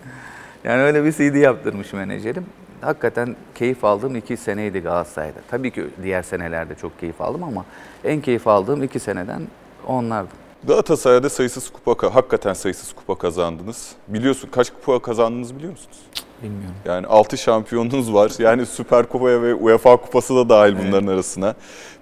Yani 0.63 0.81
öyle 0.81 1.05
bir 1.05 1.11
CD 1.11 1.35
yaptırmış 1.35 1.93
menajerim. 1.93 2.45
Hakikaten 2.81 3.35
keyif 3.55 3.85
aldığım 3.85 4.15
iki 4.15 4.37
seneydi 4.37 4.79
Galatasaray'da. 4.79 5.39
Tabii 5.51 5.71
ki 5.71 5.87
diğer 6.03 6.21
senelerde 6.23 6.75
çok 6.75 6.99
keyif 6.99 7.21
aldım 7.21 7.43
ama 7.43 7.65
en 8.03 8.21
keyif 8.21 8.47
aldığım 8.47 8.83
iki 8.83 8.99
seneden 8.99 9.41
onlardı. 9.87 10.40
Galatasaray'da 10.67 11.29
sayısız 11.29 11.69
kupa, 11.69 11.91
ka- 11.91 12.09
hakikaten 12.11 12.53
sayısız 12.53 12.93
kupa 12.93 13.15
kazandınız. 13.17 13.91
Biliyorsun 14.07 14.49
kaç 14.51 14.69
kupa 14.69 14.99
kazandınız 15.01 15.55
biliyor 15.55 15.71
musunuz? 15.71 15.97
Bilmiyorum. 16.43 16.75
Yani 16.85 17.07
6 17.07 17.37
şampiyonunuz 17.37 18.13
var. 18.13 18.31
Yani 18.39 18.65
Süper 18.65 19.05
Kupa'ya 19.09 19.41
ve 19.41 19.53
UEFA 19.53 19.97
Kupası 19.97 20.35
da 20.35 20.49
dahil 20.49 20.75
bunların 20.87 21.07
arasına. 21.07 21.55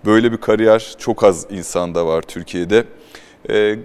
Böyle 0.06 0.32
bir 0.32 0.38
kariyer 0.38 0.96
çok 0.98 1.24
az 1.24 1.46
insanda 1.50 2.06
var 2.08 2.22
Türkiye'de. 2.22 2.86
Ee, 3.50 3.76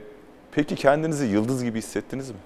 peki 0.53 0.75
kendinizi 0.75 1.27
yıldız 1.27 1.65
gibi 1.65 1.79
hissettiniz 1.79 2.31
mi? 2.31 2.37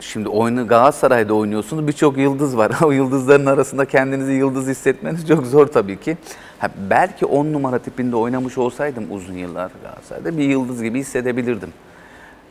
Şimdi 0.00 0.28
oyunu 0.28 0.68
Galatasaray'da 0.68 1.34
oynuyorsunuz. 1.34 1.86
Birçok 1.86 2.18
yıldız 2.18 2.56
var. 2.56 2.72
O 2.84 2.90
yıldızların 2.92 3.46
arasında 3.46 3.84
kendinizi 3.84 4.32
yıldız 4.32 4.68
hissetmeniz 4.68 5.28
çok 5.28 5.46
zor 5.46 5.66
tabii 5.66 6.00
ki. 6.00 6.16
Ha, 6.58 6.70
belki 6.90 7.26
10 7.26 7.52
numara 7.52 7.78
tipinde 7.78 8.16
oynamış 8.16 8.58
olsaydım 8.58 9.06
uzun 9.10 9.34
yıllar 9.34 9.70
Galatasaray'da 9.82 10.38
bir 10.38 10.44
yıldız 10.44 10.82
gibi 10.82 10.98
hissedebilirdim. 10.98 11.72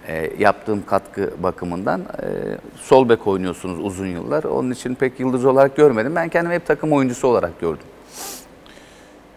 Ee, 0.08 0.32
yaptığım 0.40 0.86
katkı 0.86 1.34
bakımından. 1.44 2.02
Ee, 2.02 2.26
sol 2.76 3.10
bek 3.10 3.28
oynuyorsunuz 3.28 3.80
uzun 3.80 4.08
yıllar. 4.08 4.44
Onun 4.44 4.72
için 4.72 4.96
pek 4.96 5.20
yıldız 5.20 5.46
olarak 5.46 5.76
görmedim. 5.76 6.16
Ben 6.16 6.30
kendimi 6.30 6.56
hep 6.56 6.66
takım 6.66 6.94
oyuncusu 6.94 7.28
olarak 7.28 7.60
gördüm. 7.60 7.88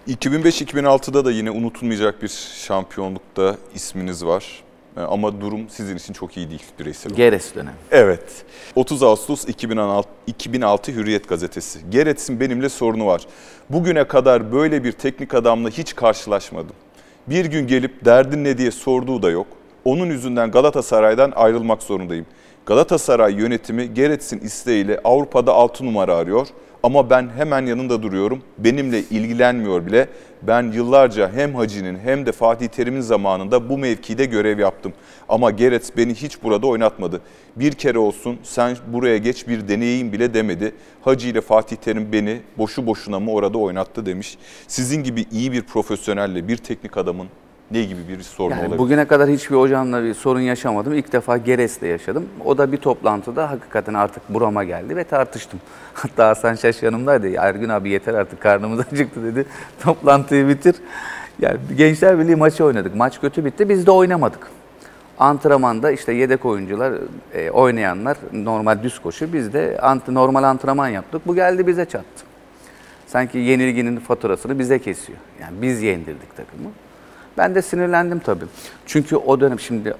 2005-2006'da 0.09 1.25
da 1.25 1.31
yine 1.31 1.51
unutulmayacak 1.51 2.23
bir 2.23 2.29
şampiyonlukta 2.55 3.57
isminiz 3.75 4.25
var. 4.25 4.65
Ee, 4.99 5.03
Ama 5.03 5.40
durum 5.40 5.68
sizin 5.68 5.96
için 5.96 6.12
çok 6.12 6.36
iyi 6.36 6.51
değil 6.51 6.62
bireysel 6.78 7.12
olarak. 7.12 7.16
Geres 7.16 7.55
dönemi. 7.55 7.76
Evet. 7.90 8.44
30 8.74 9.03
Ağustos 9.03 9.44
2016, 9.49 10.09
2006 10.26 10.92
Hürriyet 10.92 11.28
gazetesi. 11.28 11.78
Gerets'in 11.90 12.40
benimle 12.40 12.68
sorunu 12.68 13.07
var. 13.07 13.22
Bugüne 13.70 14.05
kadar 14.05 14.53
böyle 14.53 14.84
bir 14.84 14.92
teknik 14.92 15.34
adamla 15.34 15.70
hiç 15.70 15.94
karşılaşmadım. 15.94 16.76
Bir 17.26 17.44
gün 17.44 17.66
gelip 17.66 18.05
derdin 18.05 18.44
ne 18.44 18.59
diye 18.59 18.70
sorduğu 18.70 19.22
da 19.22 19.30
yok. 19.30 19.46
Onun 19.84 20.07
yüzünden 20.07 20.51
Galatasaray'dan 20.51 21.32
ayrılmak 21.36 21.82
zorundayım. 21.82 22.26
Galatasaray 22.66 23.34
yönetimi 23.34 23.94
Gerets'in 23.94 24.40
isteğiyle 24.40 25.01
Avrupa'da 25.05 25.53
6 25.53 25.86
numara 25.86 26.14
arıyor. 26.16 26.46
Ama 26.83 27.11
ben 27.11 27.31
hemen 27.37 27.66
yanında 27.66 28.03
duruyorum. 28.03 28.43
Benimle 28.59 29.01
ilgilenmiyor 29.01 29.87
bile. 29.87 30.09
Ben 30.43 30.72
yıllarca 30.72 31.33
hem 31.33 31.55
Hacı'nin 31.55 31.99
hem 31.99 32.26
de 32.26 32.33
Fatih 32.33 32.68
Terim'in 32.68 33.01
zamanında 33.01 33.68
bu 33.68 33.79
mevkide 33.79 34.24
görev 34.24 34.59
yaptım. 34.59 34.93
Ama 35.29 35.51
Gerets 35.51 35.91
beni 35.97 36.14
hiç 36.14 36.43
burada 36.43 36.66
oynatmadı. 36.66 37.20
Bir 37.57 37.72
kere 37.72 37.99
olsun 37.99 38.39
sen 38.43 38.76
buraya 38.93 39.18
geç 39.18 39.49
bir 39.49 39.68
deneyeyim 39.68 40.12
bile 40.12 40.35
demedi. 40.35 40.72
Hacı 41.03 41.29
ile 41.29 41.41
Fatih 41.41 41.76
Terim 41.76 42.12
beni 42.12 42.41
boşu 42.59 42.87
boşuna 42.87 43.20
mı 43.20 43.33
orada 43.33 43.59
oynattı 43.59 44.07
demiş. 44.07 44.39
Sizin 44.68 45.03
gibi 45.03 45.24
iyi 45.33 45.53
bir 45.53 45.62
profesyonelle 45.62 46.49
bir 46.49 46.57
teknik 46.57 46.97
adamın 46.97 47.29
ne 47.71 47.83
gibi 47.85 48.09
bir 48.09 48.23
sorunu 48.23 48.51
Yani 48.55 48.61
olabilir? 48.62 48.79
bugüne 48.79 49.05
kadar 49.05 49.29
hiçbir 49.31 49.57
hocamla 49.57 50.05
bir 50.05 50.14
sorun 50.14 50.41
yaşamadım. 50.41 50.95
İlk 50.95 51.12
defa 51.12 51.37
Geres'le 51.37 51.83
yaşadım. 51.83 52.27
O 52.45 52.59
da 52.59 52.73
bir 52.73 52.77
toplantıda 52.77 53.51
hakikaten 53.51 53.95
artık 53.95 54.23
burama 54.29 54.64
geldi 54.64 54.97
ve 54.97 55.05
tartıştım. 55.05 55.61
Hatta 55.95 56.29
Hasan 56.29 56.55
Şaş 56.55 56.83
yanımdaydı. 56.83 57.29
"Ya 57.29 57.43
Ergün 57.43 57.69
abi 57.69 57.91
yeter 57.91 58.14
artık 58.14 58.41
karnımız 58.41 58.81
acıktı 58.93 59.25
dedi. 59.25 59.47
Toplantıyı 59.81 60.49
bitir. 60.49 60.77
Yani 61.41 61.59
Gençler 61.77 62.19
Birliği 62.19 62.37
maçı 62.37 62.64
oynadık. 62.64 62.95
Maç 62.95 63.21
kötü 63.21 63.45
bitti. 63.45 63.69
Biz 63.69 63.87
de 63.87 63.91
oynamadık. 63.91 64.49
Antrenmanda 65.19 65.91
işte 65.91 66.12
yedek 66.12 66.45
oyuncular, 66.45 66.93
e, 67.35 67.51
oynayanlar 67.51 68.16
normal 68.33 68.83
düz 68.83 68.99
koşu. 68.99 69.33
Biz 69.33 69.53
de 69.53 69.79
ant 69.83 70.09
normal 70.09 70.43
antrenman 70.43 70.89
yaptık. 70.89 71.23
Bu 71.27 71.35
geldi 71.35 71.66
bize 71.66 71.85
çattı. 71.85 72.25
Sanki 73.07 73.39
yenilginin 73.39 73.97
faturasını 74.01 74.59
bize 74.59 74.79
kesiyor. 74.79 75.19
Yani 75.41 75.62
biz 75.62 75.83
yendirdik 75.83 76.37
takımı. 76.37 76.69
Ben 77.39 77.55
de 77.55 77.62
sinirlendim 77.62 78.18
tabii. 78.18 78.45
Çünkü 78.86 79.16
o 79.16 79.41
dönem 79.41 79.61
şimdi 79.61 79.95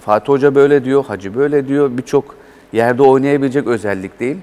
Fatih 0.00 0.28
Hoca 0.28 0.54
böyle 0.54 0.84
diyor, 0.84 1.04
Hacı 1.04 1.34
böyle 1.34 1.68
diyor. 1.68 1.90
Birçok 1.98 2.36
yerde 2.72 3.02
oynayabilecek 3.02 3.66
özellik 3.66 4.20
değil. 4.20 4.36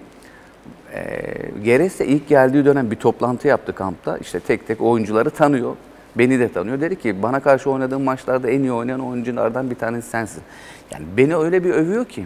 Ee, 0.93 1.21
Geres 1.63 1.99
de 1.99 2.05
ilk 2.05 2.27
geldiği 2.27 2.65
dönem 2.65 2.91
bir 2.91 2.95
toplantı 2.95 3.47
yaptı 3.47 3.73
kampta. 3.75 4.17
İşte 4.17 4.39
tek 4.39 4.67
tek 4.67 4.81
oyuncuları 4.81 5.29
tanıyor. 5.29 5.75
Beni 6.15 6.39
de 6.39 6.53
tanıyor. 6.53 6.81
Dedi 6.81 6.95
ki 6.99 7.23
bana 7.23 7.39
karşı 7.39 7.71
oynadığım 7.71 8.03
maçlarda 8.03 8.49
en 8.49 8.59
iyi 8.59 8.71
oynayan 8.71 8.99
oyunculardan 8.99 9.69
bir 9.69 9.75
tanesi 9.75 10.09
sensin. 10.09 10.43
Yani 10.91 11.05
beni 11.17 11.35
öyle 11.35 11.63
bir 11.63 11.69
övüyor 11.69 12.05
ki 12.05 12.25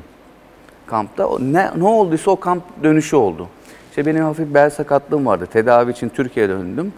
kampta. 0.88 1.40
Ne, 1.40 1.70
ne 1.78 1.84
olduysa 1.84 2.32
o 2.32 2.40
kamp 2.40 2.64
dönüşü 2.84 3.16
oldu. 3.16 3.48
İşte 3.90 4.06
benim 4.06 4.24
hafif 4.24 4.54
bel 4.54 4.70
sakatlığım 4.70 5.26
vardı. 5.26 5.46
Tedavi 5.46 5.92
için 5.92 6.10
Türkiye'ye 6.10 6.50
döndüm. 6.50 6.94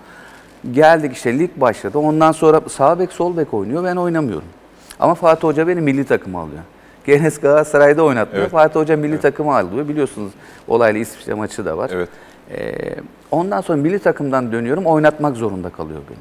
Geldik 0.72 1.14
işte 1.14 1.40
lig 1.40 1.52
başladı. 1.56 1.98
Ondan 1.98 2.32
sonra 2.32 2.62
sağ 2.70 3.00
bek 3.00 3.12
sol 3.12 3.38
bek 3.38 3.54
oynuyor. 3.54 3.84
Ben 3.84 3.96
oynamıyorum. 3.96 4.48
Ama 5.00 5.16
Fatih 5.16 5.44
Hoca 5.44 5.68
beni 5.68 5.82
milli 5.82 6.06
takıma 6.06 6.40
alıyor. 6.42 6.62
Genes 7.06 7.40
Galatasaray'da 7.40 8.04
oynatmıyor. 8.04 8.42
Evet. 8.42 8.52
Fatih 8.52 8.80
Hoca 8.80 8.98
milli 8.98 9.20
takıma 9.20 9.58
alıyor. 9.58 9.88
Biliyorsunuz 9.88 10.32
olaylı 10.68 10.98
İsviçre 10.98 11.34
maçı 11.34 11.66
da 11.66 11.78
var. 11.78 11.92
Evet. 11.94 12.10
Ee, 12.52 12.96
ondan 13.32 13.62
sonra 13.62 13.78
milli 13.78 14.00
takımdan 14.00 14.52
dönüyorum. 14.52 14.86
Oynatmak 14.86 15.38
zorunda 15.38 15.70
kalıyor 15.70 16.00
beni. 16.10 16.18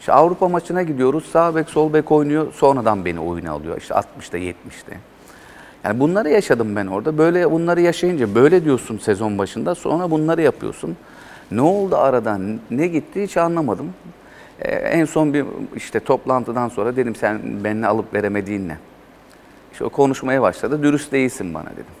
İşte 0.00 0.12
Avrupa 0.12 0.48
maçına 0.48 0.82
gidiyoruz. 0.82 1.24
Sağ 1.32 1.54
bek 1.54 1.68
sol 1.68 1.92
bek 1.92 2.12
oynuyor. 2.12 2.52
Sonradan 2.52 3.04
beni 3.04 3.20
oyuna 3.20 3.52
alıyor. 3.52 3.76
İşte 3.78 3.94
60'ta 3.94 4.38
70'te. 4.38 4.98
Yani 5.84 6.00
bunları 6.00 6.30
yaşadım 6.30 6.76
ben 6.76 6.86
orada. 6.86 7.18
Böyle 7.18 7.50
bunları 7.50 7.80
yaşayınca 7.80 8.34
böyle 8.34 8.64
diyorsun 8.64 8.98
sezon 8.98 9.38
başında 9.38 9.74
sonra 9.74 10.10
bunları 10.10 10.42
yapıyorsun. 10.42 10.96
Ne 11.54 11.60
oldu 11.60 11.96
aradan 11.96 12.60
ne 12.70 12.86
gitti 12.86 13.22
hiç 13.22 13.36
anlamadım. 13.36 13.92
Ee, 14.60 14.74
en 14.74 15.04
son 15.04 15.34
bir 15.34 15.44
işte 15.76 16.00
toplantıdan 16.00 16.68
sonra 16.68 16.96
dedim 16.96 17.14
sen 17.14 17.64
benimle 17.64 17.86
alıp 17.86 18.14
veremediğin 18.14 18.68
ne? 18.68 18.78
İşte 19.72 19.84
o 19.84 19.88
konuşmaya 19.90 20.42
başladı. 20.42 20.82
Dürüst 20.82 21.12
değilsin 21.12 21.54
bana 21.54 21.70
dedim. 21.72 21.94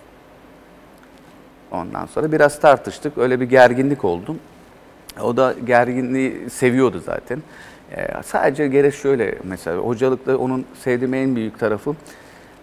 Ondan 1.70 2.06
sonra 2.06 2.32
biraz 2.32 2.60
tartıştık. 2.60 3.18
Öyle 3.18 3.40
bir 3.40 3.44
gerginlik 3.44 4.04
oldu. 4.04 4.36
O 5.22 5.36
da 5.36 5.54
gerginliği 5.66 6.50
seviyordu 6.50 7.02
zaten. 7.06 7.42
Ee, 7.96 8.08
sadece 8.22 8.68
gerek 8.68 8.94
şöyle 8.94 9.38
mesela 9.44 9.78
hocalıkta 9.78 10.36
onun 10.36 10.64
sevdiğim 10.80 11.14
en 11.14 11.36
büyük 11.36 11.58
tarafı 11.58 11.94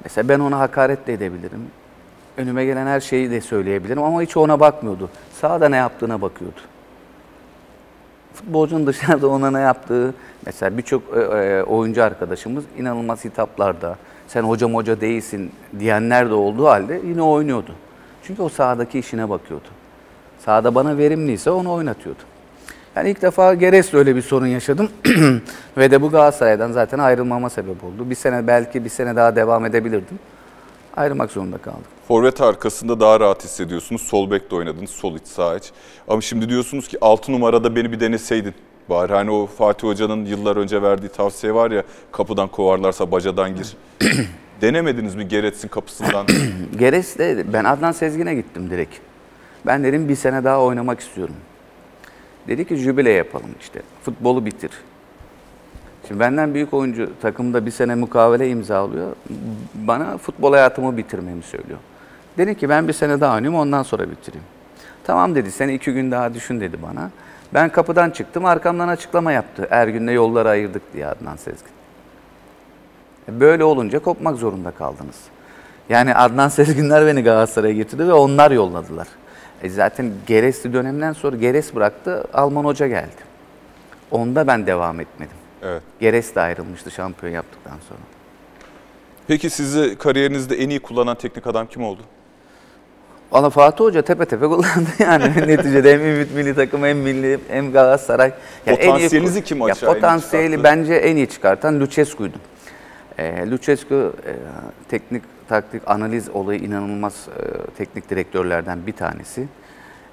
mesela 0.04 0.30
ben 0.30 0.39
ona 0.39 0.60
hakaret 0.60 1.08
de 1.08 1.14
edebilirim. 1.14 1.62
önüme 2.38 2.66
gelen 2.66 2.88
her 2.88 3.00
şeyi 3.00 3.32
de 3.32 3.42
söyleyebilirim 3.42 4.04
ama 4.04 4.22
hiç 4.22 4.38
ona 4.38 4.60
bakmıyordu. 4.60 5.10
Sahada 5.42 5.70
ne 5.70 5.76
yaptığına 5.76 6.22
bakıyordu. 6.22 6.62
Futbolcunun 8.34 8.88
dışarıda 8.88 9.27
ona 9.27 9.51
ne 9.51 9.59
yaptığı, 9.59 10.13
mesela 10.45 10.77
birçok 10.77 11.03
e, 11.17 11.19
e, 11.19 11.63
oyuncu 11.63 12.03
arkadaşımız 12.03 12.63
inanılmaz 12.77 13.25
hitaplarda, 13.25 13.97
sen 14.27 14.43
hocam 14.43 14.75
hoca 14.75 15.01
değilsin 15.01 15.51
diyenler 15.79 16.29
de 16.29 16.34
olduğu 16.34 16.67
halde 16.67 17.01
yine 17.05 17.21
oynuyordu. 17.21 17.75
Çünkü 18.23 18.41
o 18.41 18.49
sahadaki 18.49 18.99
işine 18.99 19.29
bakıyordu. 19.29 19.67
Sahada 20.39 20.75
bana 20.75 20.97
verimliyse 20.97 21.51
onu 21.51 21.71
oynatıyordu. 21.71 22.19
Yani 22.95 23.09
ilk 23.09 23.21
defa 23.21 23.53
Geres'le 23.53 23.93
öyle 23.93 24.15
bir 24.15 24.21
sorun 24.21 24.47
yaşadım 24.47 24.89
ve 25.77 25.91
de 25.91 26.01
bu 26.01 26.11
Galatasaray'dan 26.11 26.71
zaten 26.71 26.99
ayrılmama 26.99 27.49
sebep 27.49 27.84
oldu. 27.84 28.09
Bir 28.09 28.15
sene 28.15 28.47
belki 28.47 28.86
bir 28.86 28.89
sene 28.89 29.15
daha 29.15 29.36
devam 29.36 29.65
edebilirdim. 29.65 30.19
Ayrılmak 30.98 31.32
zorunda 31.32 31.58
kaldım. 31.58 31.82
Forvet 32.08 32.42
arkasında 32.42 33.00
daha 33.00 33.20
rahat 33.20 33.44
hissediyorsunuz. 33.44 34.02
Sol 34.02 34.32
bekte 34.32 34.56
oynadınız, 34.56 34.89
sol 34.89 35.16
iç, 35.16 35.28
sağ 35.28 35.58
iç. 35.58 35.72
Ama 36.08 36.22
şimdi 36.22 36.50
diyorsunuz 36.50 36.88
ki 36.88 36.98
6 37.02 37.32
numarada 37.32 37.76
beni 37.76 37.92
bir 37.92 38.00
deneseydin. 38.00 38.54
Bari 38.89 39.14
hani 39.14 39.32
o 39.32 39.46
Fatih 39.48 39.88
Hoca'nın 39.88 40.26
yıllar 40.26 40.56
önce 40.58 40.82
verdiği 40.82 41.10
tavsiye 41.10 41.54
var 41.54 41.72
ya 41.72 41.84
kapıdan 42.12 42.48
kovarlarsa 42.48 43.12
bacadan 43.12 43.56
gir. 43.56 43.74
Denemediniz 44.62 45.16
mi 45.16 45.28
Gerets'in 45.28 45.68
kapısından? 45.68 46.28
Geres'te 46.80 47.54
ben 47.54 47.64
Adnan 47.64 47.92
Sezgin'e 47.92 48.36
gittim 48.36 48.70
direkt. 48.70 48.96
Ben 49.66 49.84
dedim 49.84 50.10
bir 50.10 50.16
sene 50.16 50.44
daha 50.44 50.62
oynamak 50.62 51.00
istiyorum. 51.00 51.36
Dedi 52.48 52.68
ki 52.68 52.76
jübile 52.76 53.12
yapalım 53.12 53.50
işte. 53.62 53.82
Futbolu 54.04 54.46
bitir. 54.46 54.72
Şimdi 56.12 56.20
benden 56.20 56.53
büyük 56.53 56.74
oyuncu 56.74 57.09
takımda 57.22 57.66
bir 57.66 57.72
sene 57.72 57.95
mukavele 57.95 58.49
imzalıyor. 58.49 59.16
Bana 59.74 60.18
futbol 60.18 60.53
hayatımı 60.53 60.97
bitirmemi 60.97 61.43
söylüyor. 61.43 61.80
Dedi 62.38 62.57
ki 62.57 62.70
ben 62.70 62.88
bir 62.88 62.93
sene 62.93 63.22
daha 63.22 63.36
oynayayım 63.36 63.59
ondan 63.59 63.84
sonra 63.84 64.12
bitireyim. 64.12 64.45
Tamam 65.03 65.36
dedi 65.36 65.51
sen 65.51 65.68
iki 65.68 65.93
gün 65.93 66.12
daha 66.12 66.34
düşün 66.34 66.62
dedi 66.62 66.78
bana. 66.84 67.09
Ben 67.53 67.70
kapıdan 67.70 68.09
çıktım 68.09 68.45
arkamdan 68.45 68.88
açıklama 68.88 69.32
yaptı. 69.32 69.68
Ergün'le 69.70 70.12
yolları 70.12 70.49
ayırdık 70.49 70.93
diye 70.93 71.07
Adnan 71.07 71.36
Sezgin. 71.36 71.72
E, 73.30 73.39
Böyle 73.39 73.64
olunca 73.64 73.99
kopmak 73.99 74.38
zorunda 74.38 74.72
kaldınız. 74.72 75.20
Yani 75.89 76.16
Adnan 76.16 76.47
Sezginler 76.49 77.05
beni 77.05 77.24
Galatasaray'a 77.24 77.74
getirdi 77.74 78.07
ve 78.07 78.14
onlar 78.14 78.51
yolladılar. 78.51 79.07
E 79.64 79.70
zaten 79.70 80.12
Geresli 80.28 80.74
dönemden 80.74 81.14
sonra 81.14 81.36
Geres 81.36 81.76
bıraktı, 81.76 82.24
Alman 82.34 82.66
hoca 82.66 82.88
geldi. 82.88 83.22
Onda 84.12 84.47
ben 84.47 84.68
devam 84.68 84.99
etmedim. 84.99 85.41
Evet. 85.64 85.82
Geres 85.99 86.36
de 86.36 86.41
ayrılmıştı 86.41 86.91
şampiyon 86.91 87.34
yaptıktan 87.34 87.78
sonra. 87.89 87.99
Peki 89.28 89.49
sizi 89.49 89.95
kariyerinizde 89.97 90.55
en 90.55 90.70
iyi 90.70 90.80
kullanan 90.80 91.16
teknik 91.18 91.47
adam 91.47 91.68
kim 91.68 91.84
oldu? 91.84 92.01
Valla 93.32 93.49
Fatih 93.49 93.84
Hoca 93.86 94.01
tepe 94.01 94.26
tepe 94.26 94.47
kullandı 94.47 94.89
yani 94.99 95.47
neticede 95.47 95.93
hem 95.93 96.01
Ümit 96.01 96.34
Milli 96.36 96.55
Takım 96.55 96.84
hem 96.84 96.97
Milli 96.97 97.39
hem 97.47 97.72
Galatasaray. 97.72 98.34
Yani 98.66 98.78
en 98.78 98.82
iyi- 98.82 98.93
Potansiyelinizi 98.93 99.43
kim 99.43 99.59
ya 99.59 99.66
açığa 99.66 99.89
iyi 99.89 99.93
Potansiyeli 99.93 100.64
bence 100.64 100.93
en 100.93 101.16
iyi 101.16 101.30
çıkartan 101.30 101.80
Lucescu'ydu. 101.80 102.38
E, 103.18 103.49
Lucescu 103.51 104.14
e, 104.26 104.34
teknik 104.89 105.24
taktik 105.49 105.82
analiz 105.86 106.30
olayı 106.30 106.59
inanılmaz 106.59 107.28
e, 107.39 107.72
teknik 107.78 108.09
direktörlerden 108.09 108.88
bir 108.88 108.93
tanesi. 108.93 109.47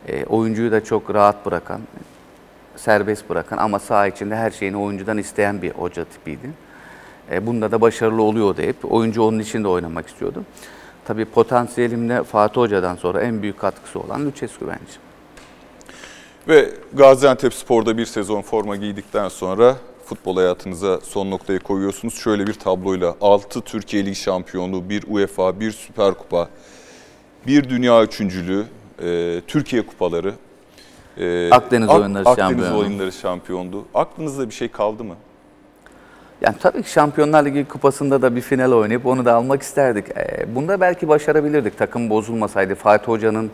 E, 0.08 0.24
oyuncuyu 0.24 0.72
da 0.72 0.84
çok 0.84 1.14
rahat 1.14 1.46
bırakan, 1.46 1.80
serbest 2.78 3.30
bırakan 3.30 3.58
ama 3.58 3.78
saha 3.78 4.06
içinde 4.06 4.36
her 4.36 4.50
şeyini 4.50 4.76
oyuncudan 4.76 5.18
isteyen 5.18 5.62
bir 5.62 5.70
hoca 5.70 6.04
tipiydi. 6.04 6.50
E, 7.30 7.46
bunda 7.46 7.72
da 7.72 7.80
başarılı 7.80 8.22
oluyordu 8.22 8.62
hep. 8.62 8.92
Oyuncu 8.92 9.22
onun 9.22 9.38
için 9.38 9.64
de 9.64 9.68
oynamak 9.68 10.08
istiyordu. 10.08 10.44
Tabii 11.04 11.24
potansiyelimde 11.24 12.22
Fatih 12.24 12.60
Hoca'dan 12.60 12.96
sonra 12.96 13.20
en 13.20 13.42
büyük 13.42 13.58
katkısı 13.58 14.00
olan 14.00 14.26
Lucescu 14.26 14.66
bence. 14.66 14.92
Ve 16.48 16.70
Gaziantep 16.92 17.54
Spor'da 17.54 17.98
bir 17.98 18.06
sezon 18.06 18.42
forma 18.42 18.76
giydikten 18.76 19.28
sonra 19.28 19.76
futbol 20.04 20.36
hayatınıza 20.36 21.00
son 21.00 21.30
noktayı 21.30 21.60
koyuyorsunuz. 21.60 22.14
Şöyle 22.14 22.46
bir 22.46 22.54
tabloyla 22.54 23.16
6 23.20 23.60
Türkiye 23.60 24.06
Ligi 24.06 24.14
şampiyonluğu, 24.14 24.88
bir 24.88 25.04
UEFA, 25.08 25.60
bir 25.60 25.72
Süper 25.72 26.14
Kupa, 26.14 26.48
bir 27.46 27.68
dünya 27.68 28.04
üçüncülüğü, 28.04 28.64
e, 29.02 29.40
Türkiye 29.46 29.86
kupaları. 29.86 30.34
E, 31.18 31.50
Akdeniz 31.50 31.88
Ak- 31.88 31.96
oyunları 32.00 32.28
Akdeniz 32.28 32.48
şampiyonu. 32.50 32.78
oyunları 32.78 33.12
şampiyondu. 33.12 33.84
Aklınızda 33.94 34.48
bir 34.48 34.54
şey 34.54 34.68
kaldı 34.68 35.04
mı? 35.04 35.14
Yani 36.40 36.56
tabii 36.60 36.82
ki 36.82 36.90
Şampiyonlar 36.90 37.44
Ligi 37.44 37.64
kupasında 37.64 38.22
da 38.22 38.36
bir 38.36 38.40
final 38.40 38.72
oynayıp 38.72 39.06
onu 39.06 39.24
da 39.24 39.34
almak 39.34 39.62
isterdik. 39.62 40.04
Ee, 40.16 40.54
bunda 40.54 40.80
belki 40.80 41.08
başarabilirdik 41.08 41.78
takım 41.78 42.10
bozulmasaydı. 42.10 42.74
Fatih 42.74 43.08
Hoca'nın 43.08 43.50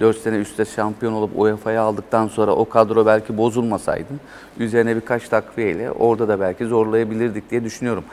4 0.00 0.16
sene 0.18 0.36
üstte 0.36 0.64
şampiyon 0.64 1.12
olup 1.12 1.30
UEFA'ya 1.38 1.82
aldıktan 1.82 2.28
sonra 2.28 2.52
o 2.52 2.68
kadro 2.68 3.06
belki 3.06 3.36
bozulmasaydı 3.38 4.12
üzerine 4.58 4.96
birkaç 4.96 5.28
takviyeyle 5.28 5.90
orada 5.90 6.28
da 6.28 6.40
belki 6.40 6.64
zorlayabilirdik 6.66 7.50
diye 7.50 7.64
düşünüyorum. 7.64 8.04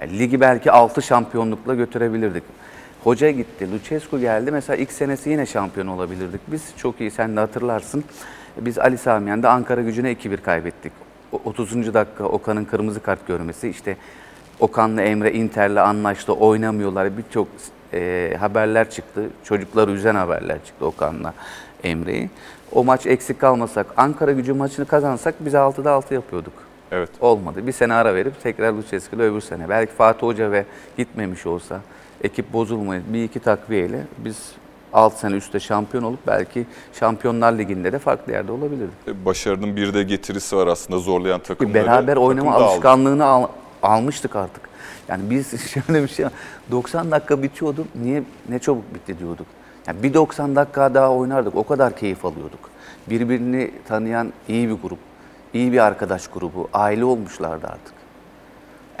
Yani 0.00 0.18
ligi 0.18 0.40
belki 0.40 0.72
6 0.72 1.02
şampiyonlukla 1.02 1.74
götürebilirdik. 1.74 2.42
Hoca 3.04 3.30
gitti, 3.30 3.72
Lucescu 3.72 4.20
geldi. 4.20 4.50
Mesela 4.50 4.76
ilk 4.76 4.92
senesi 4.92 5.30
yine 5.30 5.46
şampiyon 5.46 5.86
olabilirdik. 5.86 6.40
Biz 6.48 6.62
çok 6.76 7.00
iyi, 7.00 7.10
sen 7.10 7.36
de 7.36 7.40
hatırlarsın. 7.40 8.04
Biz 8.60 8.78
Ali 8.78 8.98
Samiyen'de 8.98 9.48
Ankara 9.48 9.82
gücüne 9.82 10.12
2-1 10.12 10.36
kaybettik. 10.36 10.92
O- 11.32 11.40
30. 11.44 11.94
dakika 11.94 12.24
Okan'ın 12.24 12.64
kırmızı 12.64 13.02
kart 13.02 13.26
görmesi. 13.26 13.68
işte 13.68 13.96
Okan'la 14.60 15.02
Emre 15.02 15.32
Inter'le 15.32 15.76
anlaştı, 15.80 16.32
oynamıyorlar. 16.32 17.18
Birçok 17.18 17.48
e, 17.92 18.34
haberler 18.40 18.90
çıktı. 18.90 19.24
Çocukları 19.44 19.90
üzen 19.90 20.14
haberler 20.14 20.64
çıktı 20.64 20.86
Okan'la 20.86 21.34
Emre'yi. 21.84 22.30
O 22.72 22.84
maç 22.84 23.06
eksik 23.06 23.40
kalmasak, 23.40 23.86
Ankara 23.96 24.32
gücü 24.32 24.52
maçını 24.52 24.86
kazansak 24.86 25.34
biz 25.40 25.54
6'da 25.54 25.92
6 25.92 26.14
yapıyorduk. 26.14 26.52
Evet. 26.92 27.10
Olmadı. 27.20 27.66
Bir 27.66 27.72
sene 27.72 27.94
ara 27.94 28.14
verip 28.14 28.42
tekrar 28.42 28.72
Lucescu 28.72 29.16
ile 29.16 29.22
öbür 29.22 29.40
sene. 29.40 29.68
Belki 29.68 29.92
Fatih 29.92 30.22
Hoca 30.22 30.52
ve 30.52 30.64
gitmemiş 30.96 31.46
olsa, 31.46 31.80
ekip 32.24 32.52
bozulmayıp 32.52 33.12
bir 33.12 33.24
iki 33.24 33.40
takviyeyle 33.40 34.00
biz 34.18 34.52
6 34.92 35.18
sene 35.18 35.34
üstte 35.36 35.60
şampiyon 35.60 36.02
olup 36.04 36.26
belki 36.26 36.66
Şampiyonlar 36.92 37.52
Ligi'nde 37.58 37.92
de 37.92 37.98
farklı 37.98 38.32
yerde 38.32 38.52
olabilirdik. 38.52 38.94
E, 39.08 39.24
Başarının 39.24 39.76
bir 39.76 39.94
de 39.94 40.02
getirisi 40.02 40.56
var 40.56 40.66
aslında 40.66 40.98
zorlayan 40.98 41.40
takımları. 41.40 41.74
beraber 41.86 42.16
oynama 42.16 42.50
Takım 42.52 42.66
alışkanlığını 42.66 43.24
al- 43.24 43.48
almıştık 43.82 44.36
artık. 44.36 44.68
Yani 45.08 45.30
biz 45.30 45.60
şöyle 45.70 46.02
bir 46.02 46.08
şey 46.08 46.26
90 46.70 47.10
dakika 47.10 47.42
bitiyordu. 47.42 47.84
Niye 48.02 48.22
ne 48.48 48.58
çabuk 48.58 48.94
bitti 48.94 49.18
diyorduk. 49.18 49.46
Yani 49.86 50.02
bir 50.02 50.14
90 50.14 50.56
dakika 50.56 50.94
daha 50.94 51.10
oynardık. 51.12 51.56
O 51.56 51.66
kadar 51.66 51.96
keyif 51.96 52.24
alıyorduk. 52.24 52.70
Birbirini 53.10 53.70
tanıyan 53.88 54.32
iyi 54.48 54.68
bir 54.68 54.74
grup. 54.82 54.98
iyi 55.54 55.72
bir 55.72 55.78
arkadaş 55.78 56.26
grubu. 56.28 56.68
Aile 56.72 57.04
olmuşlardı 57.04 57.66
artık. 57.66 57.94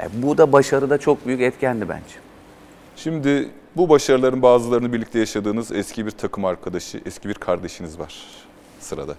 E, 0.00 0.22
bu 0.22 0.38
da 0.38 0.52
başarıda 0.52 0.98
çok 0.98 1.26
büyük 1.26 1.40
etkendi 1.40 1.88
bence. 1.88 2.14
Şimdi 2.96 3.50
bu 3.76 3.88
başarıların 3.88 4.42
bazılarını 4.42 4.92
birlikte 4.92 5.18
yaşadığınız 5.18 5.72
eski 5.72 6.06
bir 6.06 6.10
takım 6.10 6.44
arkadaşı, 6.44 7.00
eski 7.06 7.28
bir 7.28 7.34
kardeşiniz 7.34 7.98
var 7.98 8.14
sırada. 8.80 9.14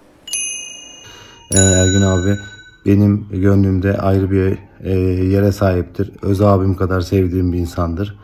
Ee, 1.55 1.59
Ergün 1.59 2.01
abi 2.01 2.37
benim 2.85 3.27
gönlümde 3.31 3.97
ayrı 3.97 4.31
bir 4.31 4.57
e, 4.83 4.99
yere 5.23 5.51
sahiptir. 5.51 6.11
Öz 6.21 6.41
abim 6.41 6.75
kadar 6.75 7.01
sevdiğim 7.01 7.53
bir 7.53 7.57
insandır. 7.57 8.19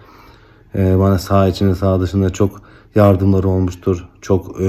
Ee, 0.75 0.99
bana 0.99 1.19
sağ 1.19 1.47
içinde 1.47 1.75
sağ 1.75 2.01
dışında 2.01 2.29
çok 2.29 2.61
yardımları 2.95 3.47
olmuştur. 3.47 4.09
Çok 4.21 4.61
e, 4.61 4.63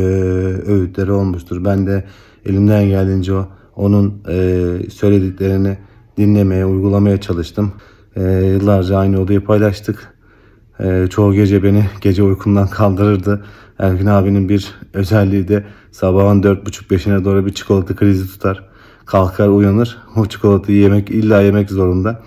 öğütleri 0.67 1.13
olmuştur. 1.13 1.65
Ben 1.65 1.87
de 1.87 2.05
elimden 2.47 2.85
geldiğince 2.85 3.33
onun 3.77 4.23
e, 4.29 4.91
söylediklerini 4.91 5.79
dinlemeye, 6.17 6.67
uygulamaya 6.67 7.21
çalıştım. 7.21 7.73
E, 8.17 8.23
yıllarca 8.23 8.99
aynı 8.99 9.21
odayı 9.21 9.45
paylaştık. 9.45 10.20
Ee, 10.83 11.07
çoğu 11.11 11.35
gece 11.35 11.63
beni 11.63 11.85
gece 12.01 12.23
uykumdan 12.23 12.69
kaldırırdı. 12.69 13.45
Ergün 13.79 14.07
abinin 14.07 14.49
bir 14.49 14.75
özelliği 14.95 15.49
de 15.49 15.65
sabahın 15.93 16.43
dört 16.43 16.67
buçuk 16.67 16.91
beşine 16.91 17.25
doğru 17.25 17.47
bir 17.47 17.55
çikolata 17.55 17.97
krizi 17.97 18.27
tutar. 18.27 18.69
Kalkar 19.07 19.49
uyanır. 19.49 19.99
O 20.17 20.27
çikolatayı 20.27 20.79
yemek 20.79 21.11
illa 21.11 21.41
yemek 21.41 21.71
zorunda. 21.71 22.23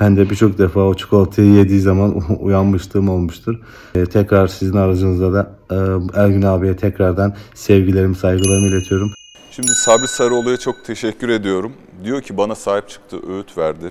Ben 0.00 0.16
de 0.16 0.30
birçok 0.30 0.58
defa 0.58 0.80
o 0.80 0.94
çikolatayı 0.94 1.50
yediği 1.52 1.80
zaman 1.80 2.22
uyanmışlığım 2.40 3.08
olmuştur. 3.08 3.60
Ee, 3.94 4.06
tekrar 4.06 4.46
sizin 4.46 4.76
aracınızda 4.76 5.32
da 5.32 5.50
e, 5.70 5.76
Ergün 6.20 6.42
abiye 6.42 6.76
tekrardan 6.76 7.34
sevgilerimi, 7.54 8.16
saygılarımı 8.16 8.66
iletiyorum. 8.66 9.10
Şimdi 9.50 9.74
Sabri 9.74 10.08
Sarıoğlu'ya 10.08 10.56
çok 10.56 10.84
teşekkür 10.84 11.28
ediyorum. 11.28 11.72
Diyor 12.04 12.22
ki 12.22 12.36
bana 12.36 12.54
sahip 12.54 12.88
çıktı, 12.88 13.16
öğüt 13.28 13.58
verdi. 13.58 13.90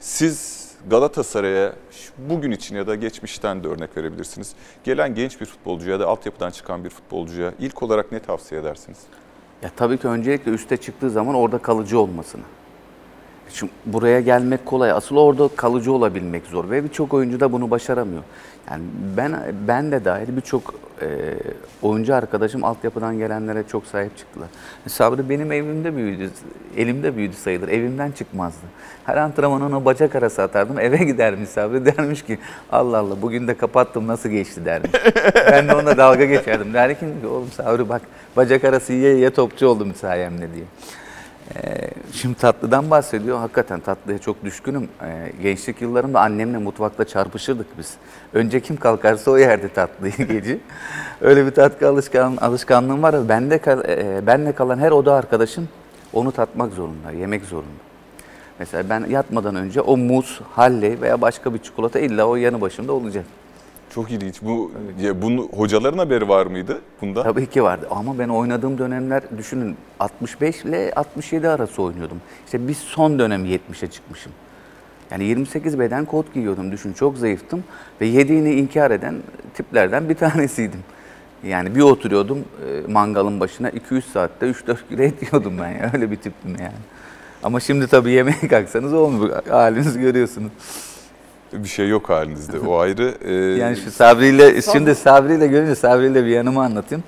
Siz 0.00 0.62
Galatasaray'a 0.90 1.72
bugün 2.18 2.50
için 2.50 2.76
ya 2.76 2.86
da 2.86 2.94
geçmişten 2.94 3.64
de 3.64 3.68
örnek 3.68 3.96
verebilirsiniz. 3.96 4.52
Gelen 4.84 5.14
genç 5.14 5.40
bir 5.40 5.46
futbolcuya 5.46 6.00
da 6.00 6.06
altyapıdan 6.06 6.50
çıkan 6.50 6.84
bir 6.84 6.90
futbolcuya 6.90 7.52
ilk 7.58 7.82
olarak 7.82 8.12
ne 8.12 8.20
tavsiye 8.20 8.60
edersiniz? 8.60 8.98
Ya 9.62 9.70
tabii 9.76 9.98
ki 9.98 10.08
öncelikle 10.08 10.50
üste 10.50 10.76
çıktığı 10.76 11.10
zaman 11.10 11.34
orada 11.34 11.58
kalıcı 11.58 11.98
olmasını. 11.98 12.42
Şimdi 13.52 13.72
buraya 13.86 14.20
gelmek 14.20 14.66
kolay. 14.66 14.90
Asıl 14.90 15.16
orada 15.16 15.48
kalıcı 15.56 15.92
olabilmek 15.92 16.46
zor 16.46 16.70
ve 16.70 16.84
birçok 16.84 17.14
oyuncu 17.14 17.40
da 17.40 17.52
bunu 17.52 17.70
başaramıyor. 17.70 18.22
Yani 18.70 18.82
ben 19.16 19.36
ben 19.68 19.92
de 19.92 20.04
dahil 20.04 20.36
birçok 20.36 20.74
e, 21.02 21.34
oyuncu 21.82 22.14
arkadaşım 22.14 22.64
altyapıdan 22.64 23.18
gelenlere 23.18 23.64
çok 23.72 23.86
sahip 23.86 24.18
çıktılar. 24.18 24.48
Sabri 24.86 25.28
benim 25.28 25.52
evimde 25.52 25.96
büyüdü, 25.96 26.30
elimde 26.76 27.16
büyüdü 27.16 27.36
sayılır. 27.36 27.68
Evimden 27.68 28.10
çıkmazdı. 28.10 28.66
Her 29.04 29.16
antrenman 29.16 29.62
ona 29.62 29.84
bacak 29.84 30.14
arası 30.14 30.42
atardım. 30.42 30.78
Eve 30.80 30.96
gidermiş 30.96 31.48
Sabri 31.48 31.84
dermiş 31.84 32.22
ki 32.22 32.38
Allah 32.72 32.98
Allah 32.98 33.22
bugün 33.22 33.48
de 33.48 33.56
kapattım 33.56 34.06
nasıl 34.06 34.28
geçti 34.28 34.64
dermiş. 34.64 34.90
ben 35.50 35.68
de 35.68 35.74
onunla 35.74 35.96
dalga 35.96 36.24
geçerdim. 36.24 36.74
Derdim 36.74 37.20
ki 37.20 37.26
oğlum 37.26 37.50
Sabri 37.50 37.88
bak 37.88 38.02
bacak 38.36 38.64
arası 38.64 38.92
yiye 38.92 39.14
yiye 39.14 39.30
topçu 39.30 39.66
oldum 39.66 39.94
sayemde 39.94 40.54
diye. 40.54 40.64
Ee, 41.56 41.90
şimdi 42.12 42.38
tatlıdan 42.38 42.90
bahsediyor. 42.90 43.38
Hakikaten 43.38 43.80
tatlıya 43.80 44.18
çok 44.18 44.44
düşkünüm. 44.44 44.88
Ee, 45.02 45.32
gençlik 45.42 45.82
yıllarımda 45.82 46.20
annemle 46.20 46.58
mutfakta 46.58 47.04
çarpışırdık 47.04 47.78
biz. 47.78 47.94
Önce 48.32 48.60
kim 48.60 48.76
kalkarsa 48.76 49.30
o 49.30 49.38
yerdi 49.38 49.68
tatlıyı 49.68 50.12
gece. 50.28 50.58
Öyle 51.20 51.46
bir 51.46 51.50
tatlı 51.50 51.88
alışkan, 51.88 52.36
alışkanlığım 52.36 53.02
var. 53.02 53.28
Bende 53.28 53.60
e, 53.88 54.26
benle 54.26 54.52
kalan 54.52 54.78
her 54.78 54.90
oda 54.90 55.14
arkadaşım 55.14 55.68
onu 56.12 56.32
tatmak 56.32 56.72
zorunda, 56.72 57.10
yemek 57.10 57.44
zorunda. 57.44 57.82
Mesela 58.58 58.88
ben 58.88 59.06
yatmadan 59.10 59.54
önce 59.54 59.80
o 59.80 59.96
muz, 59.96 60.40
halle 60.50 61.00
veya 61.00 61.20
başka 61.20 61.54
bir 61.54 61.58
çikolata 61.58 61.98
illa 61.98 62.24
o 62.24 62.36
yanı 62.36 62.60
başımda 62.60 62.92
olacak. 62.92 63.24
Çok 63.94 64.10
ilginç. 64.10 64.42
Bu 64.42 64.72
ya 65.00 65.22
bunu 65.22 65.48
hocaların 65.56 65.98
haberi 65.98 66.28
var 66.28 66.46
mıydı 66.46 66.80
bunda? 67.00 67.22
Tabii 67.22 67.46
ki 67.46 67.62
vardı 67.62 67.88
ama 67.90 68.18
ben 68.18 68.28
oynadığım 68.28 68.78
dönemler 68.78 69.22
düşünün 69.38 69.76
65 70.00 70.64
ile 70.64 70.92
67 70.96 71.48
arası 71.48 71.82
oynuyordum. 71.82 72.20
İşte 72.44 72.68
biz 72.68 72.78
son 72.78 73.18
dönem 73.18 73.46
70'e 73.46 73.90
çıkmışım. 73.90 74.32
Yani 75.10 75.24
28 75.24 75.78
beden 75.78 76.04
kot 76.04 76.34
giyiyordum 76.34 76.72
düşün 76.72 76.92
çok 76.92 77.18
zayıftım 77.18 77.64
ve 78.00 78.06
yediğini 78.06 78.54
inkar 78.54 78.90
eden 78.90 79.14
tiplerden 79.54 80.08
bir 80.08 80.14
tanesiydim. 80.14 80.80
Yani 81.46 81.74
bir 81.74 81.80
oturuyordum 81.80 82.38
e, 82.38 82.92
mangalın 82.92 83.40
başına 83.40 83.70
2-3 83.70 84.02
saatte 84.12 84.46
3-4 84.46 84.76
kilo 84.88 85.02
et 85.02 85.22
yiyordum 85.22 85.58
ben 85.60 85.68
ya 85.70 85.90
öyle 85.94 86.10
bir 86.10 86.16
tiptim 86.16 86.50
yani. 86.58 86.78
Ama 87.42 87.60
şimdi 87.60 87.86
tabii 87.86 88.10
yemeğe 88.10 88.38
kalksanız 88.50 88.92
olmuyor 88.92 89.46
halinizi 89.48 90.00
görüyorsunuz. 90.00 90.52
Bir 91.52 91.68
şey 91.68 91.88
yok 91.88 92.08
halinizde. 92.08 92.58
O 92.60 92.78
ayrı. 92.78 93.14
Ee, 93.24 93.34
Yani 93.34 93.76
şu 93.76 93.90
Sabri'yle, 93.90 94.62
şimdi 94.62 94.94
Sabri'yle 94.94 95.46
görünce 95.46 95.74
Sabri'yle 95.74 96.24
bir 96.24 96.30
yanımı 96.30 96.62
anlatayım. 96.62 97.04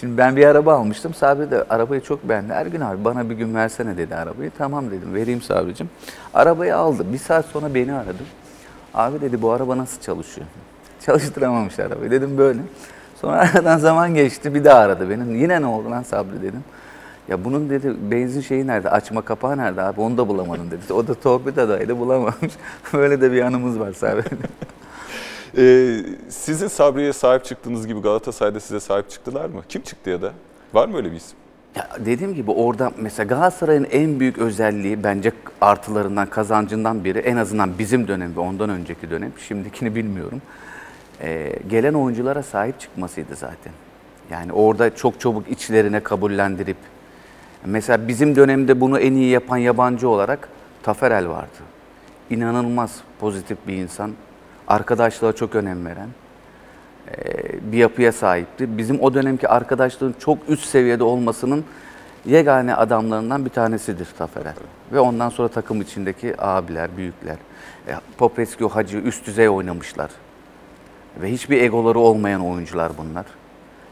Şimdi 0.00 0.18
ben 0.18 0.36
bir 0.36 0.46
araba 0.46 0.74
almıştım. 0.74 1.14
Sabri 1.14 1.50
de 1.50 1.64
arabayı 1.70 2.00
çok 2.00 2.28
beğendi. 2.28 2.52
Ergün 2.52 2.80
abi 2.80 3.04
bana 3.04 3.30
bir 3.30 3.34
gün 3.34 3.54
versene 3.54 3.96
dedi 3.96 4.14
arabayı. 4.16 4.50
Tamam 4.58 4.90
dedim 4.90 5.14
vereyim 5.14 5.42
Sabri'cim. 5.42 5.90
Arabayı 6.34 6.76
aldı. 6.76 7.12
Bir 7.12 7.18
saat 7.18 7.44
sonra 7.46 7.74
beni 7.74 7.92
aradı. 7.92 8.22
Abi 8.94 9.20
dedi 9.20 9.42
bu 9.42 9.50
araba 9.50 9.78
nasıl 9.78 10.00
çalışıyor? 10.00 10.46
Çalıştıramamış 11.06 11.78
arabayı. 11.78 12.10
Dedim 12.10 12.38
böyle. 12.38 12.60
Sonra 13.20 13.36
aradan 13.54 13.78
zaman 13.78 14.14
geçti 14.14 14.54
bir 14.54 14.64
daha 14.64 14.78
aradı 14.78 15.10
beni. 15.10 15.38
Yine 15.38 15.62
ne 15.62 15.66
oldu 15.66 15.90
lan 15.90 16.02
Sabri 16.02 16.42
dedim. 16.42 16.64
Ya 17.28 17.44
bunun 17.44 17.70
dedi 17.70 17.94
benzin 18.10 18.40
şeyi 18.40 18.66
nerede? 18.66 18.90
Açma 18.90 19.22
kapağı 19.22 19.58
nerede 19.58 19.82
abi? 19.82 20.00
Onu 20.00 20.18
da 20.18 20.28
bulamadım 20.28 20.70
dedi. 20.70 20.92
O 20.92 21.06
da 21.06 21.14
torpidodaydı 21.14 21.98
bulamamış. 21.98 22.52
Böyle 22.92 23.20
de 23.20 23.32
bir 23.32 23.42
anımız 23.42 23.80
var 23.80 23.92
Sabri. 23.92 24.24
Ee, 25.58 25.98
sizin 26.28 26.68
Sabri'ye 26.68 27.12
sahip 27.12 27.44
çıktığınız 27.44 27.86
gibi 27.86 28.00
Galatasaray'da 28.00 28.60
size 28.60 28.80
sahip 28.80 29.10
çıktılar 29.10 29.46
mı? 29.46 29.62
Kim 29.68 29.82
çıktı 29.82 30.10
ya 30.10 30.22
da? 30.22 30.32
Var 30.74 30.88
mı 30.88 30.96
öyle 30.96 31.10
bir 31.10 31.16
isim? 31.16 31.38
Ya 31.76 31.88
dediğim 31.98 32.34
gibi 32.34 32.50
orada 32.50 32.92
mesela 32.96 33.26
Galatasaray'ın 33.26 33.86
en 33.90 34.20
büyük 34.20 34.38
özelliği 34.38 35.04
bence 35.04 35.32
artılarından, 35.60 36.26
kazancından 36.30 37.04
biri 37.04 37.18
en 37.18 37.36
azından 37.36 37.78
bizim 37.78 38.08
dönem 38.08 38.36
ve 38.36 38.40
ondan 38.40 38.70
önceki 38.70 39.10
dönem, 39.10 39.32
şimdikini 39.48 39.94
bilmiyorum. 39.94 40.42
Ee, 41.20 41.58
gelen 41.68 41.94
oyunculara 41.94 42.42
sahip 42.42 42.80
çıkmasıydı 42.80 43.36
zaten. 43.36 43.72
Yani 44.30 44.52
orada 44.52 44.94
çok 44.96 45.20
çabuk 45.20 45.48
içlerine 45.48 46.00
kabullendirip 46.00 46.76
mesela 47.64 48.08
bizim 48.08 48.36
dönemde 48.36 48.80
bunu 48.80 48.98
en 48.98 49.12
iyi 49.12 49.30
yapan 49.30 49.56
yabancı 49.56 50.08
olarak 50.08 50.48
Taferel 50.82 51.28
vardı. 51.28 51.58
İnanılmaz 52.30 53.00
pozitif 53.20 53.58
bir 53.66 53.76
insan. 53.76 54.12
Arkadaşlığa 54.68 55.32
çok 55.32 55.54
önem 55.54 55.86
veren 55.86 56.08
bir 57.62 57.78
yapıya 57.78 58.12
sahipti. 58.12 58.78
Bizim 58.78 59.00
o 59.00 59.14
dönemki 59.14 59.48
arkadaşlığın 59.48 60.14
çok 60.18 60.38
üst 60.48 60.64
seviyede 60.64 61.04
olmasının 61.04 61.64
yegane 62.26 62.74
adamlarından 62.74 63.44
bir 63.44 63.50
tanesidir 63.50 64.08
Taferel. 64.18 64.54
Ve 64.92 65.00
ondan 65.00 65.28
sonra 65.28 65.48
takım 65.48 65.80
içindeki 65.80 66.34
abiler, 66.38 66.96
büyükler. 66.96 67.36
E, 67.88 67.94
Popescu, 68.18 68.68
Hacı 68.68 68.98
üst 68.98 69.26
düzey 69.26 69.48
oynamışlar. 69.48 70.10
Ve 71.20 71.32
hiçbir 71.32 71.62
egoları 71.62 71.98
olmayan 71.98 72.46
oyuncular 72.46 72.92
bunlar. 72.98 73.26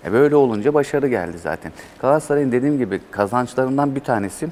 E 0.05 0.12
böyle 0.12 0.36
olunca 0.36 0.74
başarı 0.74 1.09
geldi 1.09 1.38
zaten. 1.38 1.72
Galatasaray'ın 1.98 2.53
dediğim 2.53 2.78
gibi 2.78 3.01
kazançlarından 3.11 3.94
bir 3.94 4.01
tanesi 4.01 4.48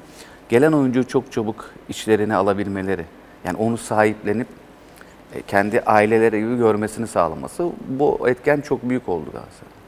gelen 0.49 0.71
oyuncuyu 0.71 1.07
çok 1.07 1.31
çabuk 1.31 1.71
içlerine 1.89 2.35
alabilmeleri. 2.35 3.05
Yani 3.45 3.57
onu 3.57 3.77
sahiplenip 3.77 4.47
e, 5.35 5.41
kendi 5.41 5.81
aileleri 5.81 6.39
gibi 6.39 6.57
görmesini 6.57 7.07
sağlaması 7.07 7.69
bu 7.87 8.29
etken 8.29 8.61
çok 8.61 8.89
büyük 8.89 9.09
oldu 9.09 9.25
Galatasaray. 9.31 9.78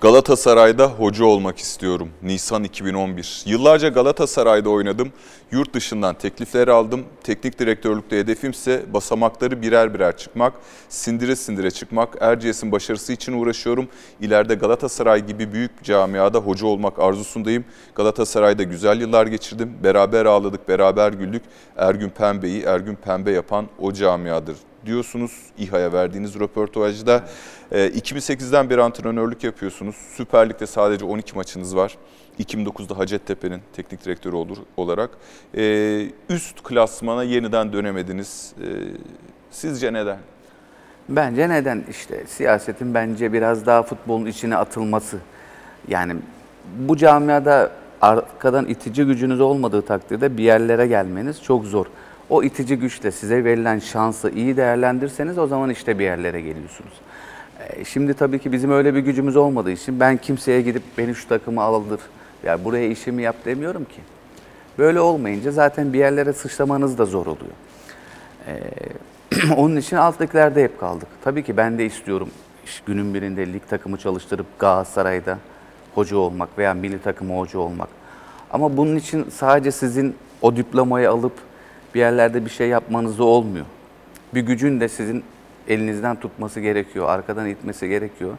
Galatasaray'da 0.00 0.86
hoca 0.86 1.24
olmak 1.24 1.58
istiyorum. 1.58 2.08
Nisan 2.22 2.64
2011. 2.64 3.42
Yıllarca 3.46 3.88
Galatasaray'da 3.88 4.70
oynadım. 4.70 5.12
Yurt 5.52 5.74
dışından 5.74 6.14
teklifler 6.14 6.68
aldım. 6.68 7.04
Teknik 7.24 7.58
direktörlükte 7.58 8.18
hedefimse 8.18 8.82
basamakları 8.92 9.62
birer 9.62 9.94
birer 9.94 10.16
çıkmak, 10.16 10.52
sindire 10.88 11.36
sindire 11.36 11.70
çıkmak. 11.70 12.16
Erciyes'in 12.20 12.72
başarısı 12.72 13.12
için 13.12 13.32
uğraşıyorum. 13.32 13.88
İleride 14.20 14.54
Galatasaray 14.54 15.26
gibi 15.26 15.52
büyük 15.52 15.84
camiada 15.84 16.38
hoca 16.38 16.66
olmak 16.66 16.98
arzusundayım. 16.98 17.64
Galatasaray'da 17.94 18.62
güzel 18.62 19.00
yıllar 19.00 19.26
geçirdim. 19.26 19.72
Beraber 19.82 20.26
ağladık, 20.26 20.68
beraber 20.68 21.12
güldük. 21.12 21.42
Ergün 21.76 22.10
Pembe'yi 22.10 22.62
Ergün 22.62 22.94
Pembe 22.94 23.30
yapan 23.30 23.66
o 23.78 23.92
camiadır 23.92 24.56
diyorsunuz 24.86 25.32
İHA'ya 25.58 25.92
verdiğiniz 25.92 26.40
röportajda. 26.40 27.24
E, 27.72 27.88
2008'den 27.88 28.70
beri 28.70 28.82
antrenörlük 28.82 29.44
yapıyorsunuz. 29.44 29.96
Süper 30.16 30.48
Lig'de 30.48 30.66
sadece 30.66 31.04
12 31.04 31.36
maçınız 31.36 31.76
var. 31.76 31.96
2009'da 32.40 32.98
Hacettepe'nin 32.98 33.60
teknik 33.72 34.04
direktörü 34.04 34.36
olur 34.36 34.58
olarak. 34.76 35.10
E, 35.56 36.06
üst 36.28 36.62
klasmana 36.62 37.22
yeniden 37.22 37.72
dönemediniz. 37.72 38.52
E, 38.58 38.66
sizce 39.50 39.92
neden? 39.92 40.18
Bence 41.08 41.48
neden? 41.48 41.84
işte 41.90 42.24
siyasetin 42.26 42.94
bence 42.94 43.32
biraz 43.32 43.66
daha 43.66 43.82
futbolun 43.82 44.26
içine 44.26 44.56
atılması. 44.56 45.18
Yani 45.88 46.16
bu 46.78 46.96
camiada 46.96 47.70
arkadan 48.00 48.66
itici 48.66 49.06
gücünüz 49.06 49.40
olmadığı 49.40 49.82
takdirde 49.82 50.36
bir 50.36 50.42
yerlere 50.42 50.86
gelmeniz 50.86 51.42
çok 51.42 51.64
zor. 51.64 51.86
O 52.30 52.42
itici 52.42 52.76
güçle 52.76 53.10
size 53.10 53.44
verilen 53.44 53.78
şansı 53.78 54.30
iyi 54.30 54.56
değerlendirseniz 54.56 55.38
o 55.38 55.46
zaman 55.46 55.70
işte 55.70 55.98
bir 55.98 56.04
yerlere 56.04 56.40
geliyorsunuz. 56.40 56.92
Ee, 57.60 57.84
Şimdi 57.84 58.14
tabii 58.14 58.38
ki 58.38 58.52
bizim 58.52 58.70
öyle 58.70 58.94
bir 58.94 59.00
gücümüz 59.00 59.36
olmadığı 59.36 59.70
için 59.70 60.00
ben 60.00 60.16
kimseye 60.16 60.62
gidip 60.62 60.82
beni 60.98 61.14
şu 61.14 61.28
takımı 61.28 61.62
aldır, 61.62 62.00
ya 62.44 62.64
buraya 62.64 62.88
işimi 62.88 63.22
yap 63.22 63.36
demiyorum 63.44 63.84
ki. 63.84 64.00
Böyle 64.78 65.00
olmayınca 65.00 65.50
zaten 65.50 65.92
bir 65.92 65.98
yerlere 65.98 66.32
sıçramanız 66.32 66.98
da 66.98 67.04
zor 67.04 67.26
oluyor. 67.26 67.52
Ee, 68.46 68.60
onun 69.56 69.76
için 69.76 69.96
alttakilerde 69.96 70.64
hep 70.64 70.80
kaldık. 70.80 71.08
Tabii 71.24 71.42
ki 71.42 71.56
ben 71.56 71.78
de 71.78 71.86
istiyorum 71.86 72.28
günün 72.86 73.14
birinde 73.14 73.52
lig 73.52 73.62
takımı 73.70 73.96
çalıştırıp 73.96 74.46
Galatasaray'da 74.58 75.38
hoca 75.94 76.16
olmak 76.16 76.58
veya 76.58 76.74
milli 76.74 77.02
takıma 77.02 77.38
hoca 77.38 77.58
olmak. 77.58 77.88
Ama 78.50 78.76
bunun 78.76 78.96
için 78.96 79.26
sadece 79.30 79.72
sizin 79.72 80.14
o 80.42 80.56
diplomayı 80.56 81.10
alıp 81.10 81.32
bir 81.94 82.00
yerlerde 82.00 82.44
bir 82.44 82.50
şey 82.50 82.68
yapmanız 82.68 83.18
da 83.18 83.24
olmuyor. 83.24 83.66
Bir 84.34 84.40
gücün 84.40 84.80
de 84.80 84.88
sizin 84.88 85.24
elinizden 85.68 86.16
tutması 86.16 86.60
gerekiyor, 86.60 87.08
arkadan 87.08 87.46
itmesi 87.48 87.88
gerekiyor. 87.88 88.32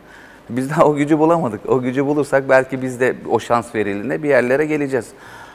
Biz 0.49 0.69
daha 0.69 0.85
o 0.85 0.95
gücü 0.95 1.19
bulamadık. 1.19 1.69
O 1.69 1.81
gücü 1.81 2.05
bulursak 2.05 2.49
belki 2.49 2.81
biz 2.81 2.99
de 2.99 3.15
o 3.29 3.39
şans 3.39 3.75
verildiğinde 3.75 4.23
bir 4.23 4.29
yerlere 4.29 4.65
geleceğiz. 4.65 5.07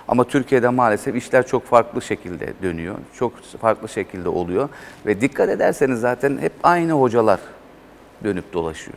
Ama 0.09 0.24
Türkiye'de 0.24 0.68
maalesef 0.68 1.16
işler 1.16 1.47
çok 1.47 1.64
farklı 1.64 2.03
şekilde 2.03 2.53
dönüyor. 2.62 2.94
Çok 3.14 3.42
farklı 3.42 3.88
şekilde 3.88 4.28
oluyor. 4.28 4.68
Ve 5.07 5.20
dikkat 5.20 5.49
ederseniz 5.49 6.01
zaten 6.01 6.38
hep 6.38 6.53
aynı 6.62 6.92
hocalar 6.92 7.40
dönüp 8.24 8.53
dolaşıyor. 8.53 8.97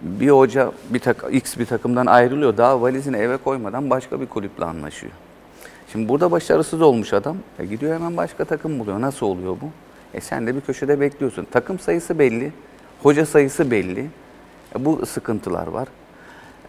Bir 0.00 0.30
hoca 0.30 0.72
bir 0.90 0.98
tak 0.98 1.24
X 1.30 1.58
bir 1.58 1.66
takımdan 1.66 2.06
ayrılıyor. 2.06 2.56
Daha 2.56 2.82
valizini 2.82 3.16
eve 3.16 3.36
koymadan 3.36 3.90
başka 3.90 4.20
bir 4.20 4.26
kulüple 4.26 4.64
anlaşıyor. 4.64 5.12
Şimdi 5.92 6.08
burada 6.08 6.30
başarısız 6.30 6.82
olmuş 6.82 7.12
adam. 7.12 7.36
E 7.58 7.66
gidiyor 7.66 7.94
hemen 7.94 8.16
başka 8.16 8.44
takım 8.44 8.78
buluyor. 8.78 9.00
Nasıl 9.00 9.26
oluyor 9.26 9.56
bu? 9.60 9.70
E 10.14 10.20
sen 10.20 10.46
de 10.46 10.56
bir 10.56 10.60
köşede 10.60 11.00
bekliyorsun. 11.00 11.46
Takım 11.50 11.78
sayısı 11.78 12.18
belli. 12.18 12.52
Hoca 13.02 13.26
sayısı 13.26 13.70
belli. 13.70 14.10
E 14.76 14.84
bu 14.84 15.06
sıkıntılar 15.06 15.66
var. 15.66 15.88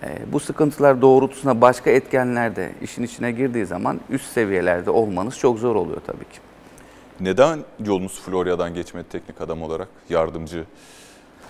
E, 0.03 0.34
bu 0.34 0.39
sıkıntılar 0.39 1.01
doğrultusunda 1.01 1.61
başka 1.61 1.89
etkenler 1.89 2.55
de 2.55 2.72
işin 2.82 3.03
içine 3.03 3.32
girdiği 3.32 3.65
zaman 3.65 3.99
üst 4.09 4.32
seviyelerde 4.32 4.89
olmanız 4.89 5.38
çok 5.38 5.59
zor 5.59 5.76
oluyor 5.76 6.01
tabii 6.07 6.26
ki. 6.26 6.39
Neden 7.20 7.59
yolunuz 7.86 8.22
Florya'dan 8.22 8.74
geçmedi 8.74 9.05
teknik 9.09 9.41
adam 9.41 9.61
olarak? 9.61 9.88
Yardımcı 10.09 10.63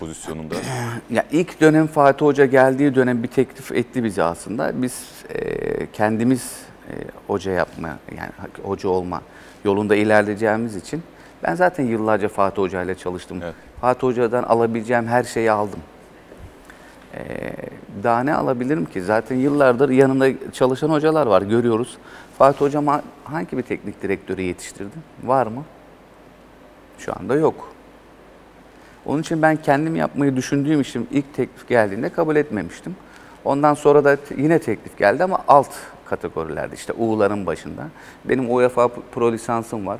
pozisyonunda. 0.00 0.54
Ya 1.10 1.24
ilk 1.32 1.60
dönem 1.60 1.86
Fatih 1.86 2.26
Hoca 2.26 2.46
geldiği 2.46 2.94
dönem 2.94 3.22
bir 3.22 3.28
teklif 3.28 3.72
etti 3.72 4.04
bize 4.04 4.22
aslında. 4.22 4.82
Biz 4.82 5.04
e, 5.34 5.86
kendimiz 5.92 6.67
e, 6.88 6.92
hoca 7.26 7.52
yapma 7.52 7.88
yani 8.16 8.30
hoca 8.62 8.88
olma 8.88 9.22
yolunda 9.64 9.96
ilerleyeceğimiz 9.96 10.76
için 10.76 11.02
ben 11.42 11.54
zaten 11.54 11.84
yıllarca 11.84 12.28
Fatih 12.28 12.62
Hoca 12.62 12.82
ile 12.82 12.94
çalıştım. 12.94 13.40
Evet. 13.44 13.54
Fatih 13.80 14.02
Hoca'dan 14.02 14.42
alabileceğim 14.42 15.06
her 15.06 15.24
şeyi 15.24 15.50
aldım. 15.50 15.80
E, 17.14 17.52
daha 18.02 18.20
ne 18.20 18.34
alabilirim 18.34 18.84
ki? 18.84 19.02
Zaten 19.02 19.36
yıllardır 19.36 19.88
yanında 19.90 20.52
çalışan 20.52 20.90
hocalar 20.90 21.26
var 21.26 21.42
görüyoruz. 21.42 21.98
Fatih 22.38 22.60
Hocam 22.60 22.86
ha- 22.86 23.02
hangi 23.24 23.56
bir 23.58 23.62
teknik 23.62 24.02
direktörü 24.02 24.42
yetiştirdi? 24.42 24.96
Var 25.24 25.46
mı? 25.46 25.64
Şu 26.98 27.12
anda 27.20 27.34
yok. 27.36 27.68
Onun 29.06 29.20
için 29.20 29.42
ben 29.42 29.56
kendim 29.56 29.96
yapmayı 29.96 30.36
düşündüğüm 30.36 30.80
için 30.80 31.08
ilk 31.10 31.34
teklif 31.34 31.68
geldiğinde 31.68 32.08
kabul 32.08 32.36
etmemiştim. 32.36 32.96
Ondan 33.44 33.74
sonra 33.74 34.04
da 34.04 34.16
yine 34.36 34.58
teklif 34.58 34.98
geldi 34.98 35.24
ama 35.24 35.38
alt 35.48 35.70
kategorilerde 36.08 36.74
işte 36.74 36.92
U'ların 36.92 37.46
başında. 37.46 37.88
Benim 38.24 38.54
UEFA 38.54 38.88
Pro 38.88 39.32
lisansım 39.32 39.86
var. 39.86 39.98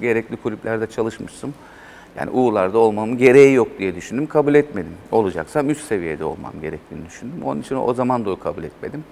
Gerekli 0.00 0.36
kulüplerde 0.36 0.86
çalışmıştım. 0.86 1.54
Yani 2.18 2.30
U'larda 2.30 2.78
olmamın 2.78 3.18
gereği 3.18 3.54
yok 3.54 3.68
diye 3.78 3.94
düşündüm. 3.94 4.26
Kabul 4.26 4.54
etmedim. 4.54 4.92
Olacaksam 5.12 5.70
üst 5.70 5.84
seviyede 5.84 6.24
olmam 6.24 6.52
gerektiğini 6.62 7.06
düşündüm. 7.06 7.42
Onun 7.44 7.60
için 7.60 7.76
o 7.76 7.94
zaman 7.94 8.24
da 8.24 8.30
o 8.30 8.38
kabul 8.38 8.64
etmedim. 8.64 9.04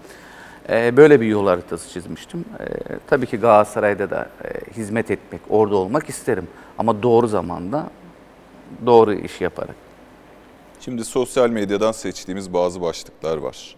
Ee, 0.68 0.96
böyle 0.96 1.20
bir 1.20 1.26
yol 1.26 1.46
haritası 1.46 1.90
çizmiştim. 1.90 2.44
Ee, 2.60 2.64
tabii 3.06 3.26
ki 3.26 3.36
Galatasaray'da 3.36 4.10
da 4.10 4.28
e, 4.44 4.72
hizmet 4.76 5.10
etmek, 5.10 5.40
orada 5.50 5.76
olmak 5.76 6.08
isterim. 6.08 6.48
Ama 6.78 7.02
doğru 7.02 7.26
zamanda 7.26 7.90
doğru 8.86 9.14
iş 9.14 9.40
yaparak. 9.40 9.74
Şimdi 10.80 11.04
sosyal 11.04 11.50
medyadan 11.50 11.92
seçtiğimiz 11.92 12.54
bazı 12.54 12.80
başlıklar 12.80 13.36
var. 13.36 13.76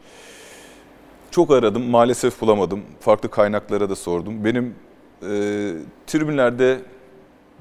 Çok 1.35 1.51
aradım, 1.51 1.83
maalesef 1.91 2.41
bulamadım. 2.41 2.83
Farklı 3.01 3.31
kaynaklara 3.31 3.91
da 3.91 3.97
sordum. 3.97 4.45
Benim 4.45 4.75
e, 5.23 5.27
tribünlerde 6.07 6.79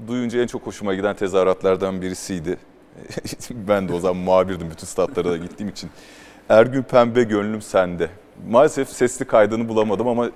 duyunca 0.08 0.42
en 0.42 0.46
çok 0.46 0.66
hoşuma 0.66 0.94
giden 0.94 1.16
tezahüratlardan 1.16 2.02
birisiydi. 2.02 2.58
ben 3.50 3.88
de 3.88 3.92
o 3.92 4.00
zaman 4.00 4.16
muhabirdim 4.16 4.70
bütün 4.70 4.86
statlara 4.86 5.30
da 5.30 5.36
gittiğim 5.36 5.70
için. 5.70 5.90
Ergün 6.48 6.82
Pembe 6.82 7.22
gönlüm 7.22 7.62
sende. 7.62 8.10
Maalesef 8.50 8.88
sesli 8.88 9.24
kaydını 9.24 9.68
bulamadım 9.68 10.08
ama 10.08 10.30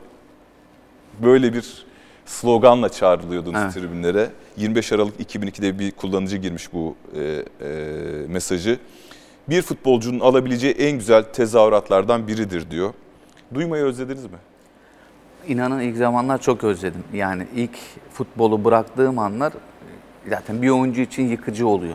böyle 1.23 1.53
bir 1.53 1.87
sloganla 2.27 2.89
çağrılıyordunuz 2.89 3.61
Evet. 3.63 3.75
tribünlere. 3.75 4.31
25 4.57 4.93
Aralık 4.93 5.21
2002'de 5.21 5.79
bir 5.79 5.91
kullanıcı 5.91 6.37
girmiş 6.37 6.73
bu 6.73 6.97
e, 7.15 7.21
e, 7.21 7.69
mesajı. 8.29 8.79
Bir 9.49 9.63
futbolcunun 9.63 10.21
alabileceği 10.21 10.75
en 10.75 10.99
güzel 10.99 11.23
tezahüratlardan 11.23 12.29
biridir 12.29 12.71
diyor. 12.71 12.95
Duymayı 13.55 13.85
özlediniz 13.85 14.25
mi? 14.25 14.39
İnanın 15.47 15.81
ilk 15.81 15.97
zamanlar 15.97 16.41
çok 16.41 16.65
özledim. 16.65 17.05
Yani 17.13 17.47
ilk 17.55 17.79
futbolu 18.13 18.65
bıraktığım 18.65 19.19
anlar 19.19 19.53
zaten 20.29 20.63
bir 20.63 20.69
oyuncu 20.69 21.01
için 21.01 21.29
yıkıcı 21.29 21.69
oluyor. 21.69 21.95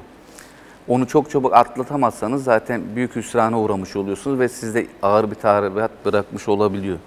Onu 0.88 1.08
çok 1.08 1.30
çabuk 1.30 1.54
atlatamazsanız 1.54 2.44
zaten 2.44 2.82
büyük 2.96 3.16
hüsrana 3.16 3.60
uğramış 3.60 3.96
oluyorsunuz 3.96 4.40
ve 4.40 4.50
sizde 4.50 4.88
ağır 5.02 5.32
bir 5.32 5.36
tahribat 5.36 5.92
bırakmış 6.06 6.48
olabiliyor. 6.48 6.98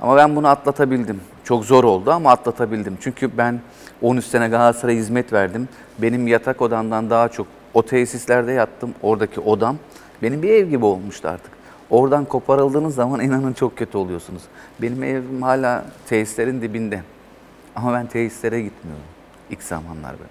Ama 0.00 0.16
ben 0.16 0.36
bunu 0.36 0.48
atlatabildim. 0.48 1.20
Çok 1.44 1.64
zor 1.64 1.84
oldu 1.84 2.10
ama 2.10 2.30
atlatabildim. 2.30 2.98
Çünkü 3.00 3.38
ben 3.38 3.60
13 4.02 4.24
sene 4.24 4.48
Galatasaray'a 4.48 4.98
hizmet 4.98 5.32
verdim. 5.32 5.68
Benim 5.98 6.26
yatak 6.26 6.62
odamdan 6.62 7.10
daha 7.10 7.28
çok 7.28 7.46
o 7.74 7.82
tesislerde 7.82 8.52
yattım. 8.52 8.94
Oradaki 9.02 9.40
odam 9.40 9.76
benim 10.22 10.42
bir 10.42 10.50
ev 10.50 10.68
gibi 10.68 10.84
olmuştu 10.84 11.28
artık. 11.28 11.53
Oradan 11.90 12.24
koparıldığınız 12.24 12.94
zaman 12.94 13.20
inanın 13.20 13.52
çok 13.52 13.76
kötü 13.76 13.98
oluyorsunuz. 13.98 14.42
Benim 14.82 15.02
evim 15.02 15.42
hala 15.42 15.86
tesislerin 16.06 16.62
dibinde. 16.62 17.02
Ama 17.76 17.92
ben 17.92 18.06
tesislere 18.06 18.62
gitmiyorum 18.62 19.04
ilk 19.50 19.62
zamanlar 19.62 20.12
böyle. 20.12 20.30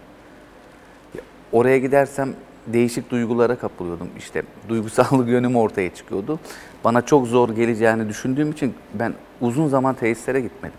Oraya 1.52 1.78
gidersem 1.78 2.34
değişik 2.68 3.12
duygulara 3.12 3.56
kapılıyordum. 3.56 4.10
İşte 4.18 4.44
duygusallık 4.70 5.28
yönüm 5.30 5.56
ortaya 5.56 5.94
çıkıyordu. 5.94 6.40
Bana 6.84 7.02
çok 7.02 7.28
zor 7.28 7.50
geleceğini 7.50 8.10
düşündüğüm 8.10 8.52
için 8.52 8.74
ben 8.94 9.14
uzun 9.42 9.68
zaman 9.68 9.96
tesislere 9.96 10.42
gitmedim. 10.42 10.78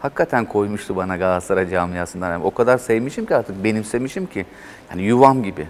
Hakikaten 0.00 0.44
koymuştu 0.44 0.96
bana 0.96 1.16
Galatasaray 1.16 1.70
camiasından. 1.70 2.30
Yani 2.30 2.44
o 2.44 2.54
kadar 2.54 2.78
sevmişim 2.78 3.26
ki 3.26 3.36
artık 3.36 3.64
benimsemişim 3.64 4.26
ki. 4.26 4.46
Yani 4.90 5.02
yuvam 5.02 5.42
gibi. 5.42 5.66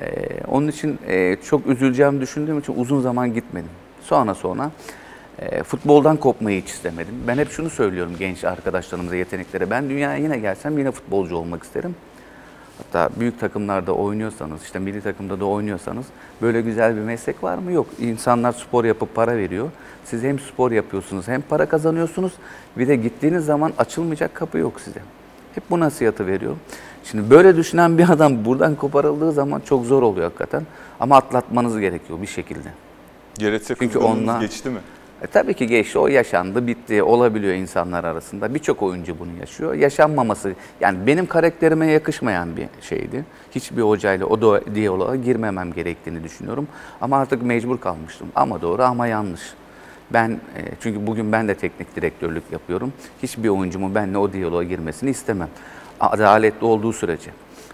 Ee, 0.00 0.40
onun 0.48 0.68
için 0.68 0.98
e, 1.06 1.36
çok 1.44 1.66
üzüleceğimi 1.66 2.20
düşündüğüm 2.20 2.58
için 2.58 2.74
uzun 2.76 3.00
zaman 3.00 3.34
gitmedim. 3.34 3.70
Sonra 4.00 4.34
sonra 4.34 4.70
e, 5.38 5.62
futboldan 5.62 6.16
kopmayı 6.16 6.62
hiç 6.62 6.70
istemedim. 6.70 7.14
Ben 7.26 7.38
hep 7.38 7.50
şunu 7.50 7.70
söylüyorum 7.70 8.12
genç 8.18 8.44
arkadaşlarımıza, 8.44 9.16
yeteneklere. 9.16 9.70
Ben 9.70 9.90
dünyaya 9.90 10.16
yine 10.16 10.38
gelsem 10.38 10.78
yine 10.78 10.90
futbolcu 10.90 11.36
olmak 11.36 11.62
isterim. 11.62 11.94
Hatta 12.78 13.10
büyük 13.20 13.40
takımlarda 13.40 13.92
oynuyorsanız, 13.92 14.62
işte 14.62 14.78
milli 14.78 15.00
takımda 15.00 15.40
da 15.40 15.44
oynuyorsanız 15.44 16.06
böyle 16.42 16.60
güzel 16.60 16.96
bir 16.96 17.00
meslek 17.00 17.42
var 17.42 17.58
mı? 17.58 17.72
Yok. 17.72 17.86
İnsanlar 17.98 18.52
spor 18.52 18.84
yapıp 18.84 19.14
para 19.14 19.36
veriyor. 19.36 19.70
Siz 20.04 20.22
hem 20.22 20.38
spor 20.38 20.70
yapıyorsunuz 20.70 21.28
hem 21.28 21.42
para 21.42 21.66
kazanıyorsunuz. 21.66 22.32
Bir 22.78 22.88
de 22.88 22.96
gittiğiniz 22.96 23.44
zaman 23.44 23.72
açılmayacak 23.78 24.34
kapı 24.34 24.58
yok 24.58 24.80
size. 24.80 25.00
Hep 25.54 25.70
bu 25.70 25.80
nasihatı 25.80 26.26
veriyor. 26.26 26.56
Şimdi 27.10 27.30
böyle 27.30 27.56
düşünen 27.56 27.98
bir 27.98 28.10
adam 28.10 28.44
buradan 28.44 28.74
koparıldığı 28.74 29.32
zaman 29.32 29.60
çok 29.60 29.84
zor 29.84 30.02
oluyor 30.02 30.24
hakikaten. 30.24 30.62
Ama 31.00 31.16
atlatmanız 31.16 31.80
gerekiyor 31.80 32.22
bir 32.22 32.26
şekilde. 32.26 32.68
Geretse 33.38 33.74
Çünkü 33.78 33.98
onunla- 33.98 34.40
geçti 34.40 34.70
mi? 34.70 34.78
E, 35.22 35.26
tabii 35.26 35.54
ki 35.54 35.66
geçti, 35.66 35.98
o 35.98 36.06
yaşandı, 36.08 36.66
bitti, 36.66 37.02
olabiliyor 37.02 37.54
insanlar 37.54 38.04
arasında. 38.04 38.54
Birçok 38.54 38.82
oyuncu 38.82 39.18
bunu 39.18 39.30
yaşıyor. 39.40 39.74
Yaşanmaması, 39.74 40.54
yani 40.80 40.98
benim 41.06 41.26
karakterime 41.26 41.86
yakışmayan 41.86 42.56
bir 42.56 42.66
şeydi. 42.80 43.24
Hiçbir 43.54 43.82
hocayla 43.82 44.26
o 44.26 44.60
diyaloğa 44.74 45.16
girmemem 45.16 45.72
gerektiğini 45.72 46.24
düşünüyorum. 46.24 46.68
Ama 47.00 47.16
artık 47.18 47.42
mecbur 47.42 47.80
kalmıştım. 47.80 48.28
Ama 48.34 48.62
doğru 48.62 48.82
ama 48.82 49.06
yanlış. 49.06 49.40
Ben, 50.12 50.30
e, 50.30 50.60
çünkü 50.80 51.06
bugün 51.06 51.32
ben 51.32 51.48
de 51.48 51.54
teknik 51.54 51.96
direktörlük 51.96 52.44
yapıyorum. 52.52 52.92
Hiçbir 53.22 53.48
oyuncumun 53.48 53.94
benimle 53.94 54.18
o 54.18 54.32
diyaloğa 54.32 54.62
girmesini 54.62 55.10
istemem. 55.10 55.48
Adaletli 56.00 56.66
olduğu 56.66 56.92
sürece. 56.92 57.30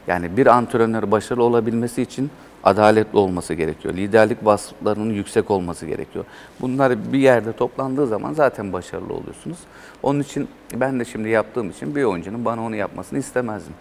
Yani 0.07 0.37
bir 0.37 0.47
antrenör 0.47 1.11
başarılı 1.11 1.45
olabilmesi 1.45 2.03
için 2.03 2.31
adaletli 2.65 3.19
olması 3.19 3.55
gerekiyor. 3.55 3.95
Liderlik 3.95 4.47
vasıflarının 4.47 5.13
yüksek 5.13 5.51
olması 5.51 5.87
gerekiyor. 5.87 6.25
Bunlar 6.61 7.13
bir 7.13 7.19
yerde 7.19 7.53
toplandığı 7.53 8.07
zaman 8.07 8.33
zaten 8.33 8.73
başarılı 8.73 9.13
oluyorsunuz. 9.13 9.59
Onun 10.03 10.21
için 10.21 10.49
ben 10.75 11.01
de 11.01 11.05
şimdi 11.05 11.29
yaptığım 11.29 11.71
için 11.71 11.97
bir 11.97 12.05
oyuncunun 12.05 12.45
bana 12.45 12.63
onu 12.65 12.77
yapmasını 12.77 13.19
istemezdim. 13.19 13.75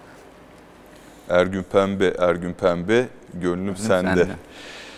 Ergün 1.30 1.64
Pembe, 1.64 2.14
Ergün 2.20 2.54
Pembe, 2.54 3.08
gönlüm 3.34 3.76
sende. 3.76 4.08
sende. 4.08 4.28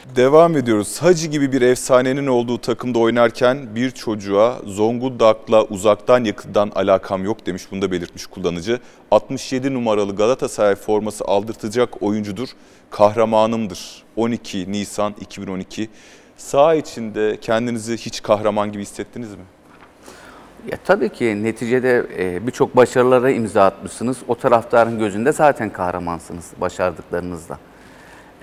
Devam 0.03 0.57
ediyoruz. 0.57 1.01
Hacı 1.01 1.27
gibi 1.27 1.51
bir 1.51 1.61
efsanenin 1.61 2.27
olduğu 2.27 2.57
takımda 2.57 2.99
oynarken 2.99 3.75
bir 3.75 3.91
çocuğa 3.91 4.59
Zonguldak'la 4.65 5.63
uzaktan 5.63 6.23
yakından 6.23 6.71
alakam 6.75 7.23
yok 7.23 7.45
demiş. 7.45 7.63
Bunu 7.71 7.81
da 7.81 7.91
belirtmiş 7.91 8.25
kullanıcı. 8.25 8.79
67 9.11 9.73
numaralı 9.73 10.15
Galatasaray 10.15 10.75
forması 10.75 11.25
aldırtacak 11.25 12.03
oyuncudur. 12.03 12.49
Kahramanımdır. 12.89 14.03
12 14.15 14.71
Nisan 14.71 15.15
2012. 15.21 15.89
Sağ 16.37 16.75
içinde 16.75 17.37
kendinizi 17.41 17.97
hiç 17.97 18.21
kahraman 18.21 18.71
gibi 18.71 18.81
hissettiniz 18.81 19.31
mi? 19.31 19.43
Ya 20.71 20.77
tabii 20.85 21.09
ki 21.09 21.43
neticede 21.43 22.05
e, 22.17 22.47
birçok 22.47 22.75
başarılara 22.75 23.31
imza 23.31 23.65
atmışsınız. 23.65 24.17
O 24.27 24.35
taraftarın 24.35 24.99
gözünde 24.99 25.31
zaten 25.31 25.69
kahramansınız 25.69 26.51
başardıklarınızda. 26.61 27.57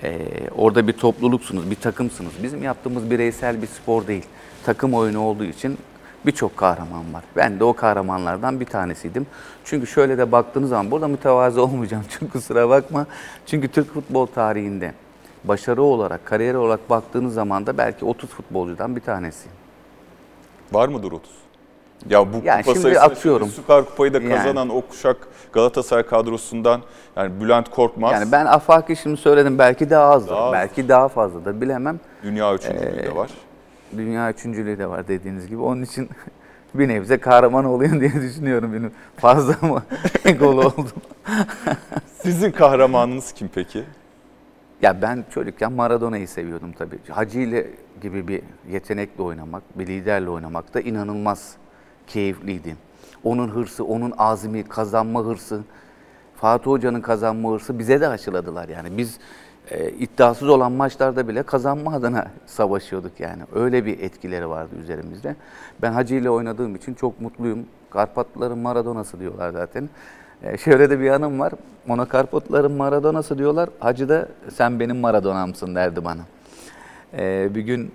E, 0.03 0.19
orada 0.57 0.87
bir 0.87 0.93
topluluksunuz, 0.93 1.71
bir 1.71 1.75
takımsınız. 1.75 2.31
Bizim 2.43 2.63
yaptığımız 2.63 3.11
bireysel 3.11 3.61
bir 3.61 3.67
spor 3.67 4.07
değil. 4.07 4.25
Takım 4.65 4.93
oyunu 4.93 5.19
olduğu 5.19 5.43
için 5.43 5.77
birçok 6.25 6.57
kahraman 6.57 7.13
var. 7.13 7.23
Ben 7.35 7.59
de 7.59 7.63
o 7.63 7.73
kahramanlardan 7.73 8.59
bir 8.59 8.65
tanesiydim. 8.65 9.27
Çünkü 9.65 9.87
şöyle 9.87 10.17
de 10.17 10.31
baktığınız 10.31 10.69
zaman, 10.69 10.91
burada 10.91 11.07
mütevazı 11.07 11.61
olmayacağım 11.63 12.03
çünkü 12.09 12.31
kusura 12.31 12.69
bakma. 12.69 13.05
Çünkü 13.45 13.67
Türk 13.67 13.93
futbol 13.93 14.25
tarihinde 14.25 14.93
başarı 15.43 15.81
olarak, 15.81 16.25
kariyer 16.25 16.55
olarak 16.55 16.89
baktığınız 16.89 17.33
zaman 17.33 17.65
da 17.67 17.77
belki 17.77 18.05
30 18.05 18.29
futbolcudan 18.29 18.95
bir 18.95 19.01
tanesi. 19.01 19.49
Var 20.71 20.87
mıdır 20.87 21.11
30? 21.11 21.31
Ya 22.09 22.33
bu 22.33 22.41
Yani 22.43 22.61
kupa 22.63 22.73
şimdi 22.73 22.79
sayısına 22.83 23.03
atıyorum. 23.05 23.47
şimdi 23.47 23.55
Süper 23.61 23.85
Kupayı 23.85 24.13
da 24.13 24.17
Yani. 24.21 24.29
kazanan 24.35 24.69
o 24.69 24.81
kuşak 24.81 25.17
Galatasaray 25.53 26.03
kadrosundan 26.03 26.81
yani 27.15 27.41
Bülent 27.41 27.69
Korkmaz 27.69 28.11
Yani 28.13 28.31
ben 28.31 28.45
afaki 28.45 28.95
şimdi 28.95 29.17
söyledim 29.17 29.57
belki 29.57 29.89
daha 29.89 30.03
azdır, 30.13 30.29
Daha 30.31 30.39
azdır. 30.43 30.53
belki 30.59 30.89
daha 30.89 31.07
fazladır 31.07 31.61
bilemem. 31.61 31.99
dünya 32.23 32.55
üçüncülüğü 32.55 33.03
de 33.03 33.15
var. 33.15 33.29
dünya 33.97 34.31
üçüncülüğü 34.31 34.77
de 34.79 34.89
var 34.89 35.07
dediğiniz 35.07 35.47
gibi. 35.47 35.61
Onun 35.61 35.81
için 35.81 36.09
bir 36.73 36.87
nebze 36.87 37.17
kahraman 37.17 37.65
olayım 37.65 37.99
diye 38.01 38.13
düşünüyorum. 38.13 38.73
Benim 38.73 38.91
fazla 39.17 39.67
mı 39.67 39.83
gol 40.39 40.57
oldum? 40.57 40.87
Sizin 42.23 42.51
kahramanınız 42.51 43.31
kim 43.31 43.49
peki? 43.55 43.83
Ya 44.81 45.01
ben 45.01 45.25
çocukken 45.33 45.71
Maradona'yı 45.71 46.27
seviyordum 46.27 46.71
tabii. 46.71 46.99
Hacı 47.09 47.39
ile 47.39 47.67
gibi 48.01 48.27
bir 48.27 48.41
yetenekle 48.71 49.23
oynamak, 49.23 49.63
bir 49.79 49.87
liderle 49.87 50.29
oynamak 50.29 50.73
da 50.73 50.81
inanılmaz 50.81 51.53
keyifliydi. 52.07 52.75
Onun 53.23 53.47
hırsı, 53.47 53.85
onun 53.85 54.13
azmi, 54.17 54.63
kazanma 54.63 55.23
hırsı, 55.23 55.61
Fatih 56.35 56.67
Hoca'nın 56.67 57.01
kazanma 57.01 57.51
hırsı 57.51 57.79
bize 57.79 58.01
de 58.01 58.07
aşıladılar 58.07 58.69
yani. 58.69 58.97
Biz 58.97 59.19
e, 59.71 59.89
iddiasız 59.89 60.49
olan 60.49 60.71
maçlarda 60.71 61.27
bile 61.27 61.43
kazanma 61.43 61.93
adına 61.93 62.27
savaşıyorduk 62.45 63.19
yani. 63.19 63.43
Öyle 63.55 63.85
bir 63.85 63.99
etkileri 63.99 64.49
vardı 64.49 64.75
üzerimizde. 64.83 65.35
Ben 65.81 65.91
Hacı 65.91 66.15
ile 66.15 66.29
oynadığım 66.29 66.75
için 66.75 66.93
çok 66.93 67.21
mutluyum. 67.21 67.65
Karpatlıların 67.89 68.57
Maradona'sı 68.57 69.19
diyorlar 69.19 69.49
zaten. 69.49 69.89
E, 70.43 70.57
şöyle 70.57 70.89
de 70.89 70.99
bir 70.99 71.09
anım 71.09 71.39
var. 71.39 71.53
Ona 71.89 72.05
Karpatlıların 72.05 72.71
Maradona'sı 72.71 73.37
diyorlar. 73.37 73.69
Hacı 73.79 74.09
da 74.09 74.27
sen 74.53 74.79
benim 74.79 74.97
Maradona'msın 74.97 75.75
derdi 75.75 76.05
bana. 76.05 76.21
E, 77.13 77.55
bir 77.55 77.61
gün 77.61 77.91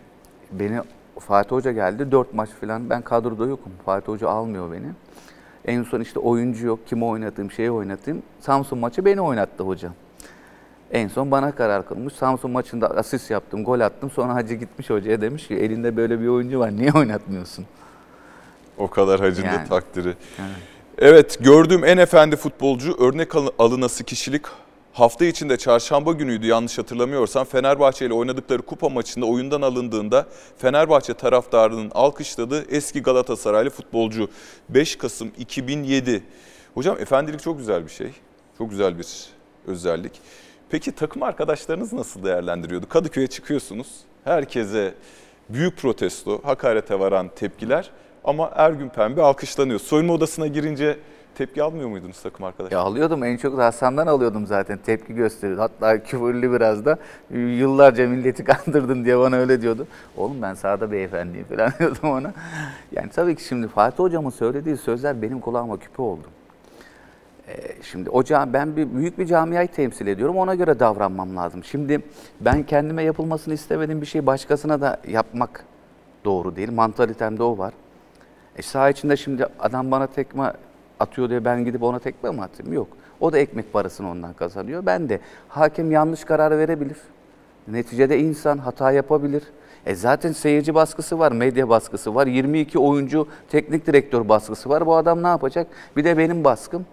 beni 0.53 0.81
Fatih 1.19 1.51
Hoca 1.51 1.73
geldi. 1.73 2.13
Dört 2.13 2.35
maç 2.35 2.51
falan. 2.51 2.91
Ben 2.91 3.03
kadroda 3.03 3.47
yokum. 3.47 3.73
Fatih 3.85 4.09
Hoca 4.09 4.29
almıyor 4.29 4.73
beni. 4.73 4.87
En 5.67 5.83
son 5.83 6.01
işte 6.01 6.19
oyuncu 6.21 6.67
yok. 6.67 6.79
Kimi 6.87 7.05
oynatayım, 7.05 7.51
şeyi 7.51 7.71
oynatayım. 7.71 8.23
Samsun 8.41 8.79
maçı 8.79 9.05
beni 9.05 9.21
oynattı 9.21 9.65
hoca. 9.65 9.91
En 10.91 11.09
son 11.09 11.31
bana 11.31 11.53
karar 11.55 11.89
kılmış. 11.89 12.15
Samsun 12.15 12.51
maçında 12.51 12.91
asist 12.91 13.31
yaptım, 13.31 13.65
gol 13.65 13.81
attım. 13.81 14.11
Sonra 14.11 14.35
Hacı 14.35 14.55
gitmiş 14.55 14.91
hocaya 14.91 15.21
demiş 15.21 15.49
ki 15.49 15.55
elinde 15.55 15.97
böyle 15.97 16.21
bir 16.21 16.29
oyuncu 16.29 16.59
var. 16.59 16.77
Niye 16.77 16.93
oynatmıyorsun? 16.93 17.65
O 18.79 18.89
kadar 18.91 19.21
hacın 19.21 19.43
da 19.43 19.47
Yani. 19.47 19.69
takdiri. 19.69 20.15
Evet 20.99 21.39
gördüğüm 21.45 21.85
en 21.85 21.99
efendi 21.99 22.37
futbolcu 22.37 22.97
örnek 23.05 23.37
al- 23.37 23.49
alınası 23.59 24.05
kişilik 24.05 24.43
hafta 24.97 25.25
içinde 25.25 25.57
çarşamba 25.57 26.13
günüydü 26.13 26.47
yanlış 26.47 26.79
hatırlamıyorsam 26.79 27.45
Fenerbahçe 27.45 28.07
ile 28.07 28.15
oynadıkları 28.15 28.63
kupa 28.63 28.89
maçında 28.89 29.27
oyundan 29.27 29.63
alındığında 29.63 30.27
Fenerbahçe 30.59 31.15
taraftarının 31.15 31.91
alkışladığı 31.95 32.71
eski 32.71 33.03
Galatasaraylı 33.03 33.71
futbolcu 33.71 34.29
5 34.69 34.97
Kasım 34.97 35.33
2007. 35.39 36.23
Hocam 36.75 36.97
efendilik 37.01 37.43
çok 37.43 37.59
güzel 37.59 37.85
bir 37.85 37.91
şey. 37.91 38.11
Çok 38.59 38.71
güzel 38.71 38.99
bir 38.99 39.07
özellik. 39.67 40.13
Peki 40.71 40.93
takım 40.93 41.23
arkadaşlarınız 41.23 41.93
nasıl 41.93 42.25
değerlendiriyordu? 42.25 42.89
Kadıköy'e 42.89 43.27
çıkıyorsunuz. 43.27 43.89
Herkese 44.25 44.95
büyük 45.49 45.77
protesto, 45.77 46.41
hakarete 46.45 46.99
varan 46.99 47.29
tepkiler 47.29 47.91
ama 48.25 48.51
Ergün 48.55 48.89
Pembe 48.89 49.23
alkışlanıyor. 49.23 49.81
Soyunma 49.81 50.13
odasına 50.13 50.47
girince 50.47 50.99
tepki 51.37 51.63
almıyor 51.63 51.89
muydunuz 51.89 52.23
takım 52.23 52.45
arkadaşlar? 52.47 52.77
Ya 52.77 52.83
alıyordum 52.83 53.25
en 53.25 53.37
çok 53.37 53.59
da 53.59 53.65
Hasan'dan 53.65 54.07
alıyordum 54.07 54.47
zaten 54.47 54.79
tepki 54.79 55.15
gösteriyordu. 55.15 55.63
Hatta 55.63 56.03
küfürlü 56.03 56.53
biraz 56.53 56.85
da 56.85 56.99
yıllarca 57.31 58.09
milleti 58.09 58.45
kandırdın 58.45 59.05
diye 59.05 59.19
bana 59.19 59.37
öyle 59.37 59.63
diyordu. 59.63 59.87
Oğlum 60.17 60.43
ben 60.43 60.55
sahada 60.55 60.93
beyefendiyim 60.93 61.47
falan 61.47 61.73
diyordum 61.79 62.11
ona. 62.11 62.33
Yani 62.93 63.11
tabii 63.11 63.37
ki 63.37 63.45
şimdi 63.45 63.69
Fatih 63.69 63.99
hocamın 63.99 64.31
söylediği 64.31 64.77
sözler 64.77 65.23
benim 65.23 65.41
kulağıma 65.41 65.79
küpe 65.79 66.03
oldu. 66.03 66.27
Ee, 67.49 67.83
Şimdi 67.83 68.11
o 68.11 68.23
ben 68.31 68.77
bir 68.77 68.95
büyük 68.95 69.19
bir 69.19 69.27
camiayı 69.27 69.69
temsil 69.69 70.07
ediyorum. 70.07 70.37
Ona 70.37 70.55
göre 70.55 70.81
davranmam 70.81 71.37
lazım. 71.37 71.65
Şimdi 71.65 72.01
ben 72.41 72.63
kendime 72.63 73.03
yapılmasını 73.03 73.55
istemediğim 73.55 74.01
bir 74.01 74.07
şeyi 74.07 74.27
başkasına 74.27 74.81
da 74.81 75.01
yapmak 75.09 75.65
doğru 76.25 76.57
değil. 76.57 76.73
Mantalitemde 76.73 77.43
o 77.43 77.59
var. 77.59 77.73
E 78.57 78.63
saha 78.63 78.91
içinde 78.91 79.17
şimdi 79.17 79.47
adam 79.59 79.91
bana 79.91 80.07
tekme 80.07 80.53
atıyor 81.01 81.31
diye 81.31 81.45
ben 81.45 81.65
gidip 81.65 81.83
ona 81.83 81.99
tekme 81.99 82.31
mi 82.31 82.43
atayım? 82.43 82.73
Yok. 82.73 82.89
O 83.21 83.33
da 83.33 83.39
ekmek 83.39 83.73
parasını 83.73 84.11
ondan 84.11 84.33
kazanıyor. 84.33 84.87
Ben 84.87 85.09
de 85.09 85.21
hakem 85.49 85.91
yanlış 85.91 86.25
karar 86.25 86.59
verebilir. 86.59 86.99
Neticede 87.69 88.19
insan 88.19 88.59
hata 88.59 88.93
yapabilir. 88.93 89.43
E 89.87 89.95
zaten 89.95 90.33
seyirci 90.33 90.75
baskısı 90.75 91.19
var, 91.19 91.33
medya 91.33 91.69
baskısı 91.69 92.15
var, 92.15 92.27
22 92.27 92.79
oyuncu 92.79 93.29
teknik 93.49 93.87
direktör 93.87 94.29
baskısı 94.29 94.69
var. 94.69 94.87
Bu 94.87 94.97
adam 94.97 95.23
ne 95.23 95.27
yapacak? 95.27 95.67
Bir 95.97 96.05
de 96.05 96.19
benim 96.19 96.45
baskım. 96.45 96.87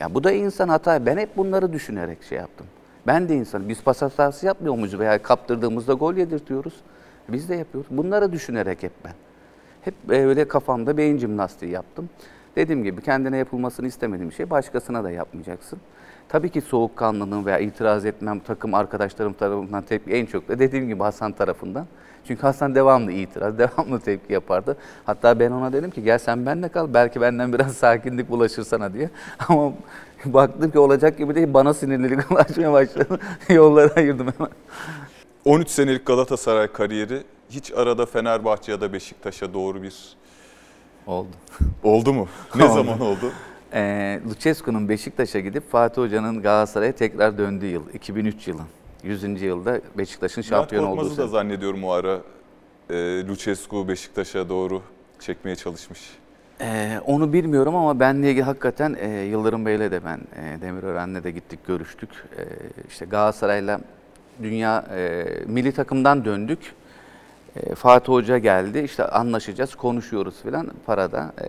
Ya 0.00 0.14
bu 0.14 0.24
da 0.24 0.32
insan 0.32 0.68
hata. 0.68 1.06
Ben 1.06 1.16
hep 1.16 1.36
bunları 1.36 1.72
düşünerek 1.72 2.22
şey 2.22 2.38
yaptım. 2.38 2.66
Ben 3.06 3.28
de 3.28 3.36
insan. 3.36 3.68
Biz 3.68 3.82
pas 3.82 4.02
hatası 4.02 4.46
yapmıyor 4.46 4.74
muyuz 4.74 4.98
veya 4.98 5.22
kaptırdığımızda 5.22 5.92
gol 5.92 6.14
yedirtiyoruz. 6.14 6.74
Biz 7.28 7.48
de 7.48 7.54
yapıyoruz. 7.54 7.90
Bunları 7.90 8.32
düşünerek 8.32 8.82
hep 8.82 8.92
ben. 9.04 9.12
Hep 9.82 9.94
öyle 10.08 10.48
kafamda 10.48 10.96
beyin 10.96 11.18
jimnastiği 11.18 11.72
yaptım. 11.72 12.08
Dediğim 12.56 12.84
gibi 12.84 13.02
kendine 13.02 13.36
yapılmasını 13.36 13.86
istemediğim 13.86 14.32
şey 14.32 14.50
başkasına 14.50 15.04
da 15.04 15.10
yapmayacaksın. 15.10 15.78
Tabii 16.28 16.50
ki 16.50 16.60
soğukkanlılığım 16.60 17.46
veya 17.46 17.58
itiraz 17.58 18.04
etmem 18.04 18.40
takım 18.40 18.74
arkadaşlarım 18.74 19.32
tarafından 19.32 19.82
tepki 19.82 20.12
en 20.12 20.26
çok 20.26 20.48
da 20.48 20.58
dediğim 20.58 20.88
gibi 20.88 21.02
Hasan 21.02 21.32
tarafından. 21.32 21.86
Çünkü 22.26 22.42
Hasan 22.42 22.74
devamlı 22.74 23.12
itiraz, 23.12 23.58
devamlı 23.58 24.00
tepki 24.00 24.32
yapardı. 24.32 24.76
Hatta 25.04 25.40
ben 25.40 25.50
ona 25.50 25.72
dedim 25.72 25.90
ki 25.90 26.02
gel 26.02 26.18
sen 26.18 26.46
benimle 26.46 26.68
kal 26.68 26.94
belki 26.94 27.20
benden 27.20 27.52
biraz 27.52 27.72
sakinlik 27.72 28.30
bulaşır 28.30 28.64
sana 28.64 28.92
diye. 28.92 29.10
Ama 29.48 29.72
baktım 30.24 30.70
ki 30.70 30.78
olacak 30.78 31.18
gibi 31.18 31.34
değil 31.34 31.54
bana 31.54 31.74
sinirlilik 31.74 32.30
bulaşmaya 32.30 32.72
başladı. 32.72 33.18
Yolları 33.48 33.92
ayırdım 33.96 34.26
hemen. 34.38 34.52
13 35.44 35.68
senelik 35.68 36.06
Galatasaray 36.06 36.72
kariyeri 36.72 37.22
hiç 37.50 37.72
arada 37.72 38.06
Fenerbahçe 38.06 38.72
ya 38.72 38.80
da 38.80 38.92
Beşiktaş'a 38.92 39.54
doğru 39.54 39.82
bir 39.82 40.16
Oldu. 41.06 41.28
oldu 41.82 42.12
mu? 42.12 42.28
Ne 42.54 42.64
Oldu. 42.64 42.72
zaman 42.74 43.00
oldu? 43.00 43.32
Ee, 43.74 44.20
Lucescu'nun 44.30 44.88
Beşiktaş'a 44.88 45.40
gidip 45.40 45.70
Fatih 45.70 46.02
Hoca'nın 46.02 46.42
Galatasaray'a 46.42 46.92
tekrar 46.92 47.38
döndüğü 47.38 47.66
yıl, 47.66 47.82
2003 47.94 48.48
yılı. 48.48 48.62
100. 49.04 49.42
yılda 49.42 49.80
Beşiktaş'ın 49.98 50.42
şampiyon 50.42 50.84
olduğu 50.84 50.90
Korkmaz'ı 50.96 51.10
da 51.10 51.22
sene. 51.22 51.28
zannediyorum 51.28 51.84
o 51.84 51.90
ara 51.90 52.20
e, 52.90 53.26
Lucescu 53.26 53.88
Beşiktaş'a 53.88 54.48
doğru 54.48 54.82
çekmeye 55.20 55.56
çalışmış. 55.56 56.00
Ee, 56.60 57.00
onu 57.06 57.32
bilmiyorum 57.32 57.76
ama 57.76 58.00
benle 58.00 58.30
ilgili 58.30 58.42
hakikaten 58.44 58.96
e, 59.00 59.08
Yıldırım 59.08 59.66
Bey'le 59.66 59.90
de 59.90 60.00
ben 60.04 60.18
e, 60.42 60.60
Demirören'le 60.60 61.24
de 61.24 61.30
gittik, 61.30 61.66
görüştük. 61.66 62.10
E, 62.38 62.42
işte 62.88 63.04
Galatasaray'la 63.06 63.80
dünya 64.42 64.84
e, 64.96 65.24
milli 65.46 65.72
takımdan 65.72 66.24
döndük. 66.24 66.58
E, 67.56 67.74
Fatih 67.74 68.12
Hoca 68.12 68.38
geldi, 68.38 68.78
işte 68.78 69.04
anlaşacağız, 69.06 69.74
konuşuyoruz 69.74 70.42
filan 70.42 70.70
parada. 70.86 71.32
E, 71.40 71.46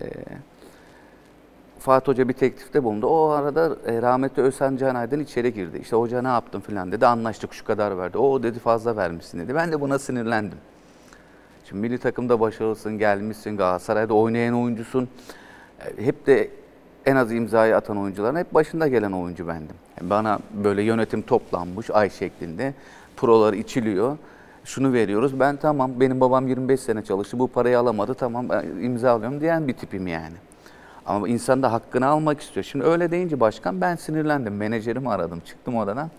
Fatih 1.78 2.08
Hoca 2.08 2.28
bir 2.28 2.32
teklifte 2.32 2.84
bulundu. 2.84 3.06
O 3.06 3.28
arada 3.28 3.76
e, 3.86 4.02
rahmetli 4.02 4.42
Özhan 4.42 4.76
Can 4.76 4.94
Aydın 4.94 5.20
içeri 5.20 5.54
girdi. 5.54 5.78
İşte 5.82 5.96
hoca 5.96 6.22
ne 6.22 6.28
yaptın 6.28 6.60
filan 6.60 6.92
dedi. 6.92 7.06
Anlaştık 7.06 7.54
şu 7.54 7.64
kadar 7.64 7.98
verdi. 7.98 8.18
O 8.18 8.42
dedi 8.42 8.58
fazla 8.58 8.96
vermişsin 8.96 9.38
dedi. 9.38 9.54
Ben 9.54 9.72
de 9.72 9.80
buna 9.80 9.98
sinirlendim. 9.98 10.58
Şimdi 11.68 11.80
milli 11.82 11.98
takımda 11.98 12.40
başarılısın, 12.40 12.98
gelmişsin, 12.98 13.56
Galatasaray'da 13.56 14.14
oynayan 14.14 14.62
oyuncusun. 14.62 15.08
E, 15.98 16.06
Hep 16.06 16.26
de 16.26 16.50
en 17.06 17.16
az 17.16 17.32
imzayı 17.32 17.76
atan 17.76 17.98
oyuncuların 17.98 18.36
hep 18.36 18.54
başında 18.54 18.88
gelen 18.88 19.12
oyuncu 19.12 19.48
bendim. 19.48 19.76
Bana 20.00 20.38
böyle 20.64 20.82
yönetim 20.82 21.22
toplanmış 21.22 21.90
ay 21.90 22.10
şeklinde. 22.10 22.74
Prolar 23.16 23.52
içiliyor. 23.52 24.18
Şunu 24.64 24.92
veriyoruz. 24.92 25.40
Ben 25.40 25.56
tamam 25.56 26.00
benim 26.00 26.20
babam 26.20 26.48
25 26.48 26.80
sene 26.80 27.04
çalıştı. 27.04 27.38
Bu 27.38 27.48
parayı 27.48 27.78
alamadı. 27.78 28.14
Tamam 28.14 28.48
ben 28.48 28.64
imzalıyorum 28.64 29.40
diyen 29.40 29.68
bir 29.68 29.72
tipim 29.72 30.06
yani. 30.06 30.34
Ama 31.06 31.28
insan 31.28 31.62
da 31.62 31.72
hakkını 31.72 32.06
almak 32.06 32.40
istiyor. 32.40 32.64
Şimdi 32.64 32.84
öyle 32.84 33.10
deyince 33.10 33.40
başkan 33.40 33.80
ben 33.80 33.96
sinirlendim. 33.96 34.56
Menajerimi 34.56 35.10
aradım. 35.10 35.40
Çıktım 35.40 35.76
odadan. 35.76 36.10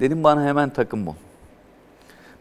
Dedim 0.00 0.24
bana 0.24 0.44
hemen 0.44 0.70
takım 0.70 1.06
bul. 1.06 1.14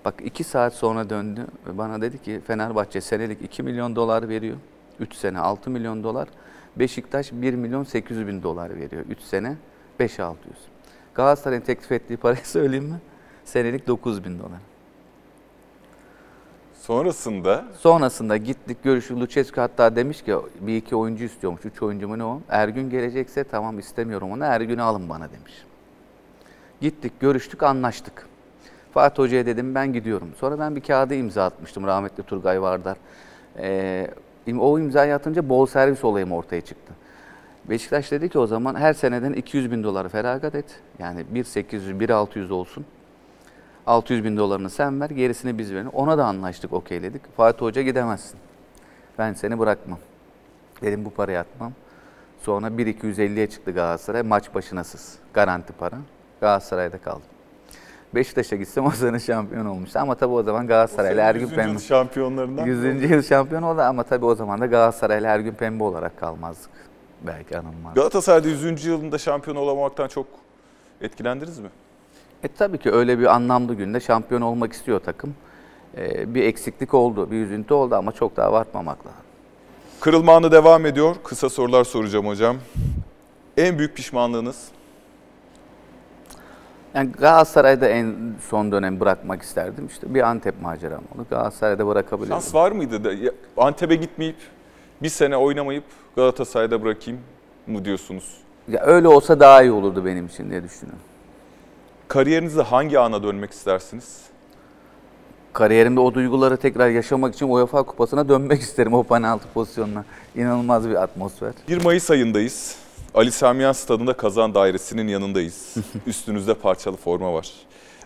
Bak 0.05 0.13
iki 0.23 0.43
saat 0.43 0.73
sonra 0.73 1.09
döndü 1.09 1.47
bana 1.73 2.01
dedi 2.01 2.21
ki 2.21 2.41
Fenerbahçe 2.47 3.01
senelik 3.01 3.41
2 3.41 3.63
milyon 3.63 3.95
dolar 3.95 4.29
veriyor. 4.29 4.57
3 4.99 5.15
sene 5.15 5.39
6 5.39 5.69
milyon 5.69 6.03
dolar. 6.03 6.27
Beşiktaş 6.75 7.31
1 7.31 7.53
milyon 7.53 7.83
800 7.83 8.27
bin 8.27 8.43
dolar 8.43 8.75
veriyor. 8.75 9.05
3 9.09 9.21
sene 9.21 9.55
5 9.99 10.19
600. 10.19 10.55
Galatasaray'ın 11.15 11.61
teklif 11.61 11.91
ettiği 11.91 12.17
parayı 12.17 12.41
söyleyeyim 12.45 12.85
mi? 12.85 12.99
Senelik 13.45 13.87
9 13.87 14.23
bin 14.23 14.39
dolar. 14.39 14.74
Sonrasında 16.85 17.65
Sonrasında 17.79 18.37
gittik 18.37 18.83
görüşü 18.83 19.19
Lucescu 19.19 19.61
hatta 19.61 19.95
demiş 19.95 20.21
ki 20.21 20.35
bir 20.61 20.77
iki 20.77 20.95
oyuncu 20.95 21.23
istiyormuş. 21.23 21.65
Üç 21.65 21.81
oyuncu 21.81 22.07
mu 22.07 22.19
ne 22.19 22.23
o? 22.23 22.41
Ergün 22.49 22.89
gelecekse 22.89 23.43
tamam 23.43 23.79
istemiyorum 23.79 24.31
onu. 24.31 24.43
Ergün'ü 24.43 24.81
alın 24.81 25.09
bana 25.09 25.31
demiş. 25.31 25.53
Gittik 26.81 27.19
görüştük 27.19 27.63
anlaştık. 27.63 28.27
Fatih 28.93 29.23
Hoca'ya 29.23 29.45
dedim 29.45 29.75
ben 29.75 29.93
gidiyorum. 29.93 30.29
Sonra 30.39 30.59
ben 30.59 30.75
bir 30.75 30.81
kağıda 30.81 31.15
imza 31.15 31.45
atmıştım 31.45 31.87
rahmetli 31.87 32.23
Turgay 32.23 32.61
Vardar. 32.61 32.97
Ee, 33.59 34.07
o 34.59 34.79
imzayı 34.79 35.15
atınca 35.15 35.49
bol 35.49 35.65
servis 35.65 36.03
olayım 36.03 36.31
ortaya 36.31 36.61
çıktı. 36.61 36.93
Beşiktaş 37.69 38.11
dedi 38.11 38.29
ki 38.29 38.39
o 38.39 38.47
zaman 38.47 38.75
her 38.75 38.93
seneden 38.93 39.33
200 39.33 39.71
bin 39.71 39.83
dolar 39.83 40.09
feragat 40.09 40.55
et. 40.55 40.79
Yani 40.99 41.25
1.800, 41.33 41.99
1.600 41.99 42.53
olsun. 42.53 42.85
600 43.87 44.23
bin 44.23 44.37
dolarını 44.37 44.69
sen 44.69 45.01
ver, 45.01 45.09
gerisini 45.09 45.57
biz 45.57 45.73
verelim. 45.73 45.89
Ona 45.89 46.17
da 46.17 46.25
anlaştık, 46.25 46.73
okeyledik. 46.73 47.37
Fatih 47.37 47.61
Hoca 47.61 47.81
gidemezsin. 47.81 48.39
Ben 49.19 49.33
seni 49.33 49.59
bırakmam. 49.59 49.99
Dedim 50.81 51.05
bu 51.05 51.09
parayı 51.09 51.39
atmam. 51.39 51.71
Sonra 52.39 52.67
1.250'ye 52.67 53.49
çıktı 53.49 53.71
Galatasaray. 53.71 54.21
Maç 54.21 54.53
başınasız. 54.55 55.17
Garanti 55.33 55.73
para. 55.73 55.95
Galatasaray'da 56.41 56.97
kaldım. 56.97 57.21
Beşiktaş'a 58.15 58.55
gitsem 58.55 58.85
o 58.85 58.91
sene 58.91 59.19
şampiyon 59.19 59.65
olmuştu. 59.65 59.99
Ama 59.99 60.15
tabii 60.15 60.33
o 60.33 60.43
zaman 60.43 60.67
Galatasaray'la 60.67 61.23
Ergün 61.23 61.41
100. 61.45 61.55
Pembe. 61.55 61.71
yıl 61.71 61.79
şampiyonlarından. 61.79 62.65
100. 62.65 63.11
yıl 63.11 63.21
şampiyon 63.21 63.61
oldu 63.63 63.81
ama 63.81 64.03
tabii 64.03 64.25
o 64.25 64.35
zaman 64.35 64.61
da 64.61 64.65
Galatasaray'la 64.65 65.29
Ergün 65.29 65.51
Pembe 65.51 65.83
olarak 65.83 66.19
kalmazdık. 66.19 66.71
Belki 67.27 67.57
anılmaz. 67.57 67.93
Galatasaray'da 67.95 68.47
100. 68.47 68.85
yılında 68.85 69.17
şampiyon 69.17 69.55
olamamaktan 69.57 70.07
çok 70.07 70.25
etkilendiniz 71.01 71.59
mi? 71.59 71.69
E 72.45 72.47
tabii 72.47 72.77
ki 72.77 72.91
öyle 72.91 73.19
bir 73.19 73.35
anlamlı 73.35 73.73
günde 73.73 73.99
şampiyon 73.99 74.41
olmak 74.41 74.73
istiyor 74.73 74.99
takım. 74.99 75.35
E, 75.97 76.33
bir 76.35 76.43
eksiklik 76.43 76.93
oldu, 76.93 77.31
bir 77.31 77.35
üzüntü 77.45 77.73
oldu 77.73 77.95
ama 77.95 78.11
çok 78.11 78.37
daha 78.37 78.47
abartmamak 78.47 79.05
lazım. 79.05 79.19
Kırılma 79.99 80.35
anı 80.35 80.51
devam 80.51 80.85
ediyor. 80.85 81.15
Kısa 81.23 81.49
sorular 81.49 81.83
soracağım 81.83 82.27
hocam. 82.27 82.57
En 83.57 83.77
büyük 83.77 83.95
pişmanlığınız? 83.95 84.67
Yani 86.93 87.11
Galatasaray'da 87.11 87.87
en 87.87 88.15
son 88.49 88.71
dönem 88.71 88.99
bırakmak 88.99 89.41
isterdim. 89.41 89.87
İşte 89.87 90.13
bir 90.13 90.21
Antep 90.21 90.61
maceram 90.61 91.01
oldu. 91.15 91.25
Galatasaray'da 91.29 91.87
bırakabilirdim. 91.87 92.33
Şans 92.35 92.55
var 92.55 92.71
mıydı 92.71 93.03
da 93.03 93.31
Antep'e 93.57 93.95
gitmeyip 93.95 94.37
bir 95.03 95.09
sene 95.09 95.37
oynamayıp 95.37 95.83
Galatasaray'da 96.15 96.83
bırakayım 96.83 97.19
mı 97.67 97.85
diyorsunuz? 97.85 98.37
Ya 98.67 98.81
öyle 98.81 99.07
olsa 99.07 99.39
daha 99.39 99.61
iyi 99.61 99.71
olurdu 99.71 100.05
benim 100.05 100.25
için 100.25 100.49
diye 100.49 100.63
düşünüyorum. 100.63 101.01
Kariyerinizde 102.07 102.61
hangi 102.61 102.99
ana 102.99 103.23
dönmek 103.23 103.51
istersiniz? 103.51 104.21
Kariyerimde 105.53 105.99
o 105.99 106.13
duyguları 106.13 106.57
tekrar 106.57 106.89
yaşamak 106.89 107.35
için 107.35 107.49
UEFA 107.49 107.83
Kupası'na 107.83 108.29
dönmek 108.29 108.61
isterim 108.67 108.93
o 108.93 109.03
penaltı 109.03 109.47
pozisyonuna. 109.53 110.05
İnanılmaz 110.35 110.89
bir 110.89 110.95
atmosfer. 111.03 111.53
1 111.67 111.83
Mayıs 111.83 112.11
ayındayız. 112.11 112.75
Ali 113.13 113.31
Samiyan 113.31 113.71
Stadı'nda 113.71 114.13
kazan 114.13 114.53
dairesinin 114.53 115.07
yanındayız. 115.07 115.75
Üstünüzde 116.07 116.53
parçalı 116.53 116.97
forma 116.97 117.33
var. 117.33 117.51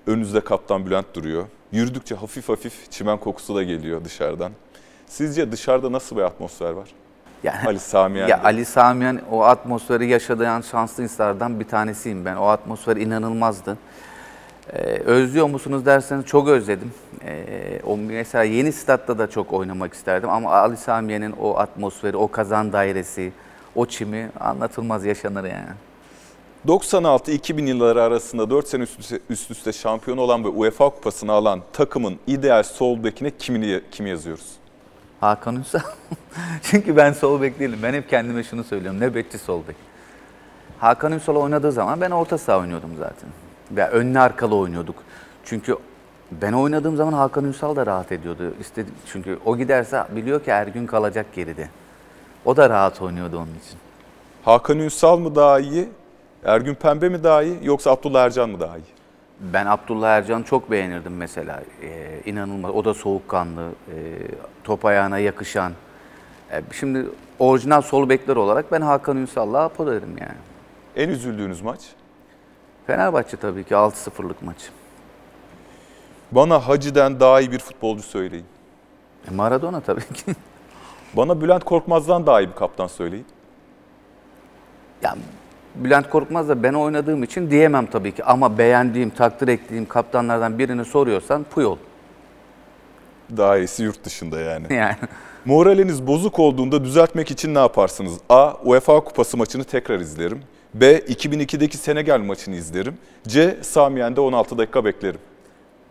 Önünüzde 0.08 0.40
kaptan 0.42 0.86
Bülent 0.86 1.16
duruyor. 1.16 1.46
Yürüdükçe 1.72 2.16
hafif 2.16 2.50
hafif 2.50 2.92
çimen 2.92 3.18
kokusu 3.18 3.56
da 3.56 3.64
geliyor 3.64 4.06
dışarıdan. 4.06 4.52
Sizce 5.08 5.52
dışarıda 5.52 5.92
nasıl 5.92 6.18
bir 6.18 6.22
atmosfer 6.22 6.72
var? 6.72 6.90
Yani, 7.44 7.68
Ali 7.68 7.80
Samiyan. 7.80 8.28
Ya 8.28 8.44
Ali 8.44 8.66
Samiyan 8.66 9.20
o 9.32 9.44
atmosferi 9.44 10.08
yaşayan 10.08 10.62
şanslı 10.62 11.04
insanlardan 11.04 11.60
bir 11.60 11.68
tanesiyim 11.68 12.26
ben. 12.26 12.36
O 12.36 12.46
atmosfer 12.46 12.98
inanılmazdı. 12.98 13.78
Ee, 14.74 14.80
özlüyor 15.06 15.50
musunuz 15.50 15.86
derseniz 15.86 16.26
çok 16.26 16.48
özledim. 16.48 16.92
Ee, 17.26 17.80
o 17.86 17.98
mesela 17.98 18.44
yeni 18.44 18.72
statta 18.72 19.18
da 19.18 19.30
çok 19.30 19.54
oynamak 19.54 19.94
isterdim 19.94 20.30
ama 20.30 20.52
Ali 20.52 20.78
Samiye'nin 20.78 21.32
o 21.42 21.58
atmosferi, 21.58 22.18
o 22.18 22.28
kazan 22.28 22.74
dairesi, 22.74 23.32
o 23.76 23.86
çimi 23.86 24.30
anlatılmaz 24.40 25.06
yaşanır 25.06 25.44
yani. 25.44 25.70
96-2000 26.68 27.68
yılları 27.68 28.04
arasında 28.04 28.50
4 28.50 28.68
sene 28.68 28.84
üst 28.84 29.00
üste, 29.00 29.20
üst 29.30 29.52
üste 29.52 29.74
şampiyon 29.74 30.18
olan 30.18 30.44
ve 30.44 30.48
UEFA 30.48 30.90
kupasını 30.90 31.32
alan 31.32 31.62
takımın 31.74 32.20
ideal 32.28 32.64
sol 32.64 33.04
bekine 33.04 33.32
kimini, 33.40 33.82
kimi 33.92 34.10
yazıyoruz? 34.10 34.60
Hakan 35.20 35.56
Ünsal. 35.56 35.80
Çünkü 36.62 36.98
ben 36.98 37.14
sol 37.14 37.42
bek 37.42 37.60
değilim. 37.60 37.80
Ben 37.84 37.94
hep 37.94 38.10
kendime 38.10 38.44
şunu 38.44 38.64
söylüyorum. 38.64 39.00
Nöbetçi 39.00 39.38
sol 39.38 39.62
bek. 39.68 39.76
Hakan 40.80 41.12
Ünsal 41.12 41.36
oynadığı 41.36 41.72
zaman 41.72 42.02
ben 42.02 42.12
orta 42.12 42.38
saha 42.38 42.60
oynuyordum 42.60 42.90
zaten. 43.00 43.30
Ve 43.72 43.88
önlü 43.88 44.20
arkalı 44.20 44.56
oynuyorduk. 44.56 44.96
Çünkü 45.46 45.76
ben 46.32 46.54
oynadığım 46.54 46.96
zaman 46.96 47.14
Hakan 47.14 47.46
Ünsal 47.46 47.76
da 47.76 47.86
rahat 47.86 48.12
ediyordu. 48.12 48.54
İstedi, 48.60 48.90
çünkü 49.06 49.40
o 49.46 49.58
giderse 49.58 50.04
biliyor 50.16 50.44
ki 50.44 50.50
Ergün 50.50 50.86
kalacak 50.86 51.26
geride. 51.34 51.70
O 52.46 52.58
da 52.58 52.70
rahat 52.70 53.02
oynuyordu 53.02 53.38
onun 53.38 53.56
için. 53.66 53.80
Hakan 54.46 54.80
Ünsal 54.80 55.20
mı 55.20 55.36
daha 55.36 55.60
iyi, 55.60 55.90
Ergün 56.46 56.76
Pembe 56.76 57.10
mi 57.10 57.24
daha 57.24 57.44
iyi 57.44 57.60
yoksa 57.62 57.92
Abdullah 57.92 58.26
Ercan 58.26 58.50
mı 58.50 58.60
daha 58.60 58.78
iyi? 58.78 58.99
Ben 59.40 59.66
Abdullah 59.66 60.10
Ercan'ı 60.10 60.44
çok 60.44 60.72
beğenirdim 60.72 61.18
mesela. 61.18 61.64
Ee, 61.82 62.22
inanılmaz. 62.26 62.72
O 62.72 62.86
da 62.86 62.94
soğukkanlı, 62.94 63.70
e, 63.88 63.96
top 64.64 64.86
ayağına 64.86 65.20
yakışan. 65.20 65.74
E, 66.52 66.62
şimdi 66.74 67.06
orijinal 67.40 67.82
sol 67.82 68.10
bekler 68.10 68.36
olarak 68.36 68.72
ben 68.72 68.82
Hakan 68.82 69.18
Ünsal'la 69.18 69.64
Apo 69.64 69.88
derim 69.88 70.18
yani. 70.22 70.38
En 70.96 71.10
üzüldüğünüz 71.10 71.62
maç? 71.62 71.80
Fenerbahçe 72.88 73.38
tabii 73.38 73.64
ki 73.64 73.74
6-0'lık 73.74 74.42
maç. 74.42 74.58
Bana 76.32 76.68
Hacı'den 76.68 77.20
daha 77.20 77.42
iyi 77.42 77.52
bir 77.52 77.60
futbolcu 77.60 78.04
söyleyin. 78.04 78.46
E, 79.32 79.36
Maradona 79.36 79.82
tabii 79.82 80.14
ki. 80.14 80.36
Bana 81.14 81.42
Bülent 81.42 81.64
Korkmaz'dan 81.64 82.26
daha 82.26 82.42
iyi 82.42 82.50
bir 82.50 82.56
kaptan 82.56 82.88
söyleyin. 82.88 83.26
ya, 85.04 85.16
Bülent 85.76 86.10
Korkmaz 86.10 86.50
da 86.50 86.64
ben 86.64 86.74
oynadığım 86.74 87.24
için 87.24 87.52
diyemem 87.52 87.86
tabii 87.86 88.12
ki. 88.12 88.24
Ama 88.24 88.58
beğendiğim, 88.58 89.10
takdir 89.10 89.48
ettiğim 89.48 89.86
kaptanlardan 89.86 90.60
birini 90.60 90.86
soruyorsan 90.86 91.44
Puyol. 91.44 91.78
Daha 93.38 93.58
iyisi 93.58 93.84
yurt 93.84 94.04
dışında 94.04 94.40
yani. 94.40 94.66
Yani 94.74 94.96
Moraliniz 95.46 96.08
bozuk 96.08 96.40
olduğunda 96.40 96.84
düzeltmek 96.84 97.32
için 97.32 97.56
ne 97.56 97.60
yaparsınız? 97.60 98.14
A. 98.30 98.54
UEFA 98.64 99.00
Kupası 99.00 99.38
maçını 99.38 99.64
tekrar 99.64 100.00
izlerim. 100.00 100.40
B. 100.74 100.98
2002'deki 101.00 101.78
Senegal 101.78 102.20
maçını 102.20 102.56
izlerim. 102.56 102.94
C. 103.28 103.58
Samiyen'de 103.62 104.22
16 104.22 104.58
dakika 104.58 104.86
beklerim. 104.86 105.20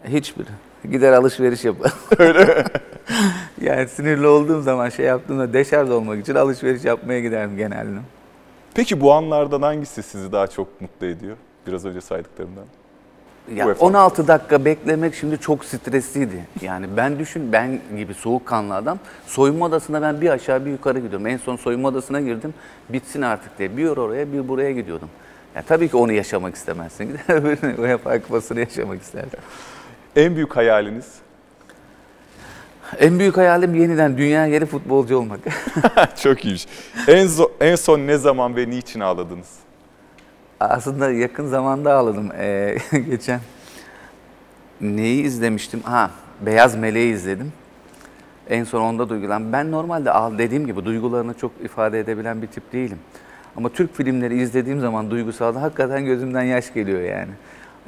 hiçbiri. 0.09 0.47
Gider 0.91 1.12
alışveriş 1.12 1.64
yapar. 1.64 1.93
Öyle 2.18 2.64
Yani 3.61 3.89
sinirli 3.89 4.26
olduğum 4.26 4.62
zaman 4.62 4.89
şey 4.89 5.07
yaptığımda 5.07 5.53
deşarj 5.53 5.91
olmak 5.91 6.20
için 6.20 6.35
alışveriş 6.35 6.85
yapmaya 6.85 7.20
giderim 7.20 7.57
genelde. 7.57 7.99
Peki 8.79 9.01
bu 9.01 9.12
anlardan 9.12 9.62
hangisi 9.62 10.03
sizi 10.03 10.33
daha 10.33 10.47
çok 10.47 10.81
mutlu 10.81 11.07
ediyor? 11.07 11.37
Biraz 11.66 11.85
önce 11.85 12.01
saydıklarımdan. 12.01 12.64
Ya 13.55 13.66
UEFA 13.66 13.87
16 13.87 14.29
dakika 14.29 14.64
beklemek 14.64 15.14
şimdi 15.14 15.39
çok 15.39 15.64
stresliydi. 15.64 16.45
Yani 16.61 16.87
ben 16.97 17.18
düşün 17.18 17.53
ben 17.53 17.81
gibi 17.97 18.14
soğukkanlı 18.14 18.74
adam 18.74 18.99
soyunma 19.26 19.66
odasında 19.66 20.03
ben 20.03 20.20
bir 20.20 20.31
aşağı 20.31 20.64
bir 20.64 20.70
yukarı 20.70 20.99
gidiyorum. 20.99 21.26
En 21.26 21.37
son 21.37 21.57
soyunma 21.57 21.89
odasına 21.89 22.20
girdim 22.20 22.55
bitsin 22.89 23.22
artık 23.22 23.59
diye. 23.59 23.76
Bir 23.76 23.87
oraya 23.87 24.33
bir 24.33 24.49
buraya 24.49 24.72
gidiyordum. 24.72 25.09
Ya 25.55 25.62
tabii 25.62 25.89
ki 25.89 25.97
onu 25.97 26.12
yaşamak 26.12 26.55
istemezsin. 26.55 27.05
Gider 27.05 27.35
öbürünü 27.37 27.81
UEFA 27.81 28.22
kupasını 28.22 28.61
yaşamak 28.61 29.03
isterdim. 29.03 29.39
En 30.16 30.37
büyük 30.37 30.57
hayaliniz? 30.57 31.14
En 32.99 33.18
büyük 33.18 33.36
hayalim 33.36 33.74
yeniden 33.74 34.18
dünya 34.18 34.47
yeri 34.47 34.66
futbolcu 34.66 35.16
olmak. 35.18 35.41
Çok 36.22 36.45
iyiymiş. 36.45 36.66
En, 37.09 37.26
zo- 37.26 37.51
en 37.61 37.74
son 37.76 37.99
ne 38.01 38.16
zaman 38.16 38.57
ve 38.57 38.70
niçin 38.70 39.01
ağladınız? 39.01 39.49
Aslında 40.61 41.11
yakın 41.11 41.47
zamanda 41.47 41.95
ağladım. 41.95 42.30
Ee, 42.39 42.78
geçen 43.11 43.41
neyi 44.80 45.22
izlemiştim? 45.22 45.80
Ha, 45.80 46.11
Beyaz 46.47 46.76
Meleği 46.76 47.14
izledim. 47.14 47.53
En 48.51 48.64
son 48.64 48.80
onda 48.80 49.09
duygulan. 49.09 49.53
Ben 49.53 49.70
normalde 49.72 50.12
ağ- 50.12 50.39
dediğim 50.39 50.66
gibi 50.66 50.84
duygularını 50.84 51.34
çok 51.34 51.53
ifade 51.64 52.01
edebilen 52.01 52.43
bir 52.43 52.47
tip 52.47 52.72
değilim. 52.72 52.99
Ama 53.57 53.68
Türk 53.68 53.95
filmleri 53.97 54.41
izlediğim 54.43 54.80
zaman 54.80 55.11
duygusalda 55.11 55.62
hakikaten 55.62 56.05
gözümden 56.05 56.43
yaş 56.43 56.74
geliyor 56.74 57.01
yani. 57.01 57.30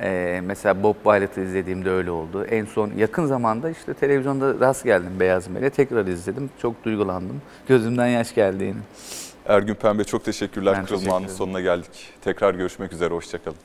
Ee, 0.02 0.40
mesela 0.44 0.82
Bob 0.82 0.94
Violet'ı 1.06 1.40
izlediğimde 1.40 1.90
öyle 1.90 2.10
oldu. 2.10 2.44
En 2.44 2.64
son 2.64 2.90
yakın 2.96 3.26
zamanda 3.26 3.70
işte 3.70 3.94
televizyonda 3.94 4.60
rast 4.60 4.84
geldim 4.84 5.12
Beyaz 5.20 5.48
Meleği. 5.48 5.70
Tekrar 5.70 6.06
izledim. 6.06 6.50
Çok 6.62 6.84
duygulandım. 6.84 7.42
Gözümden 7.68 8.06
yaş 8.06 8.34
geldi 8.34 8.64
yine. 8.64 8.78
Ergün 9.46 9.74
Pembe 9.74 10.04
çok 10.04 10.24
teşekkürler. 10.24 10.74
Ben 10.76 10.84
Kırılma 10.84 10.96
teşekkür 10.98 11.10
Anı'nın 11.14 11.24
ederim. 11.24 11.36
sonuna 11.38 11.60
geldik. 11.60 12.08
Tekrar 12.22 12.54
görüşmek 12.54 12.92
üzere. 12.92 13.14
Hoşçakalın. 13.14 13.56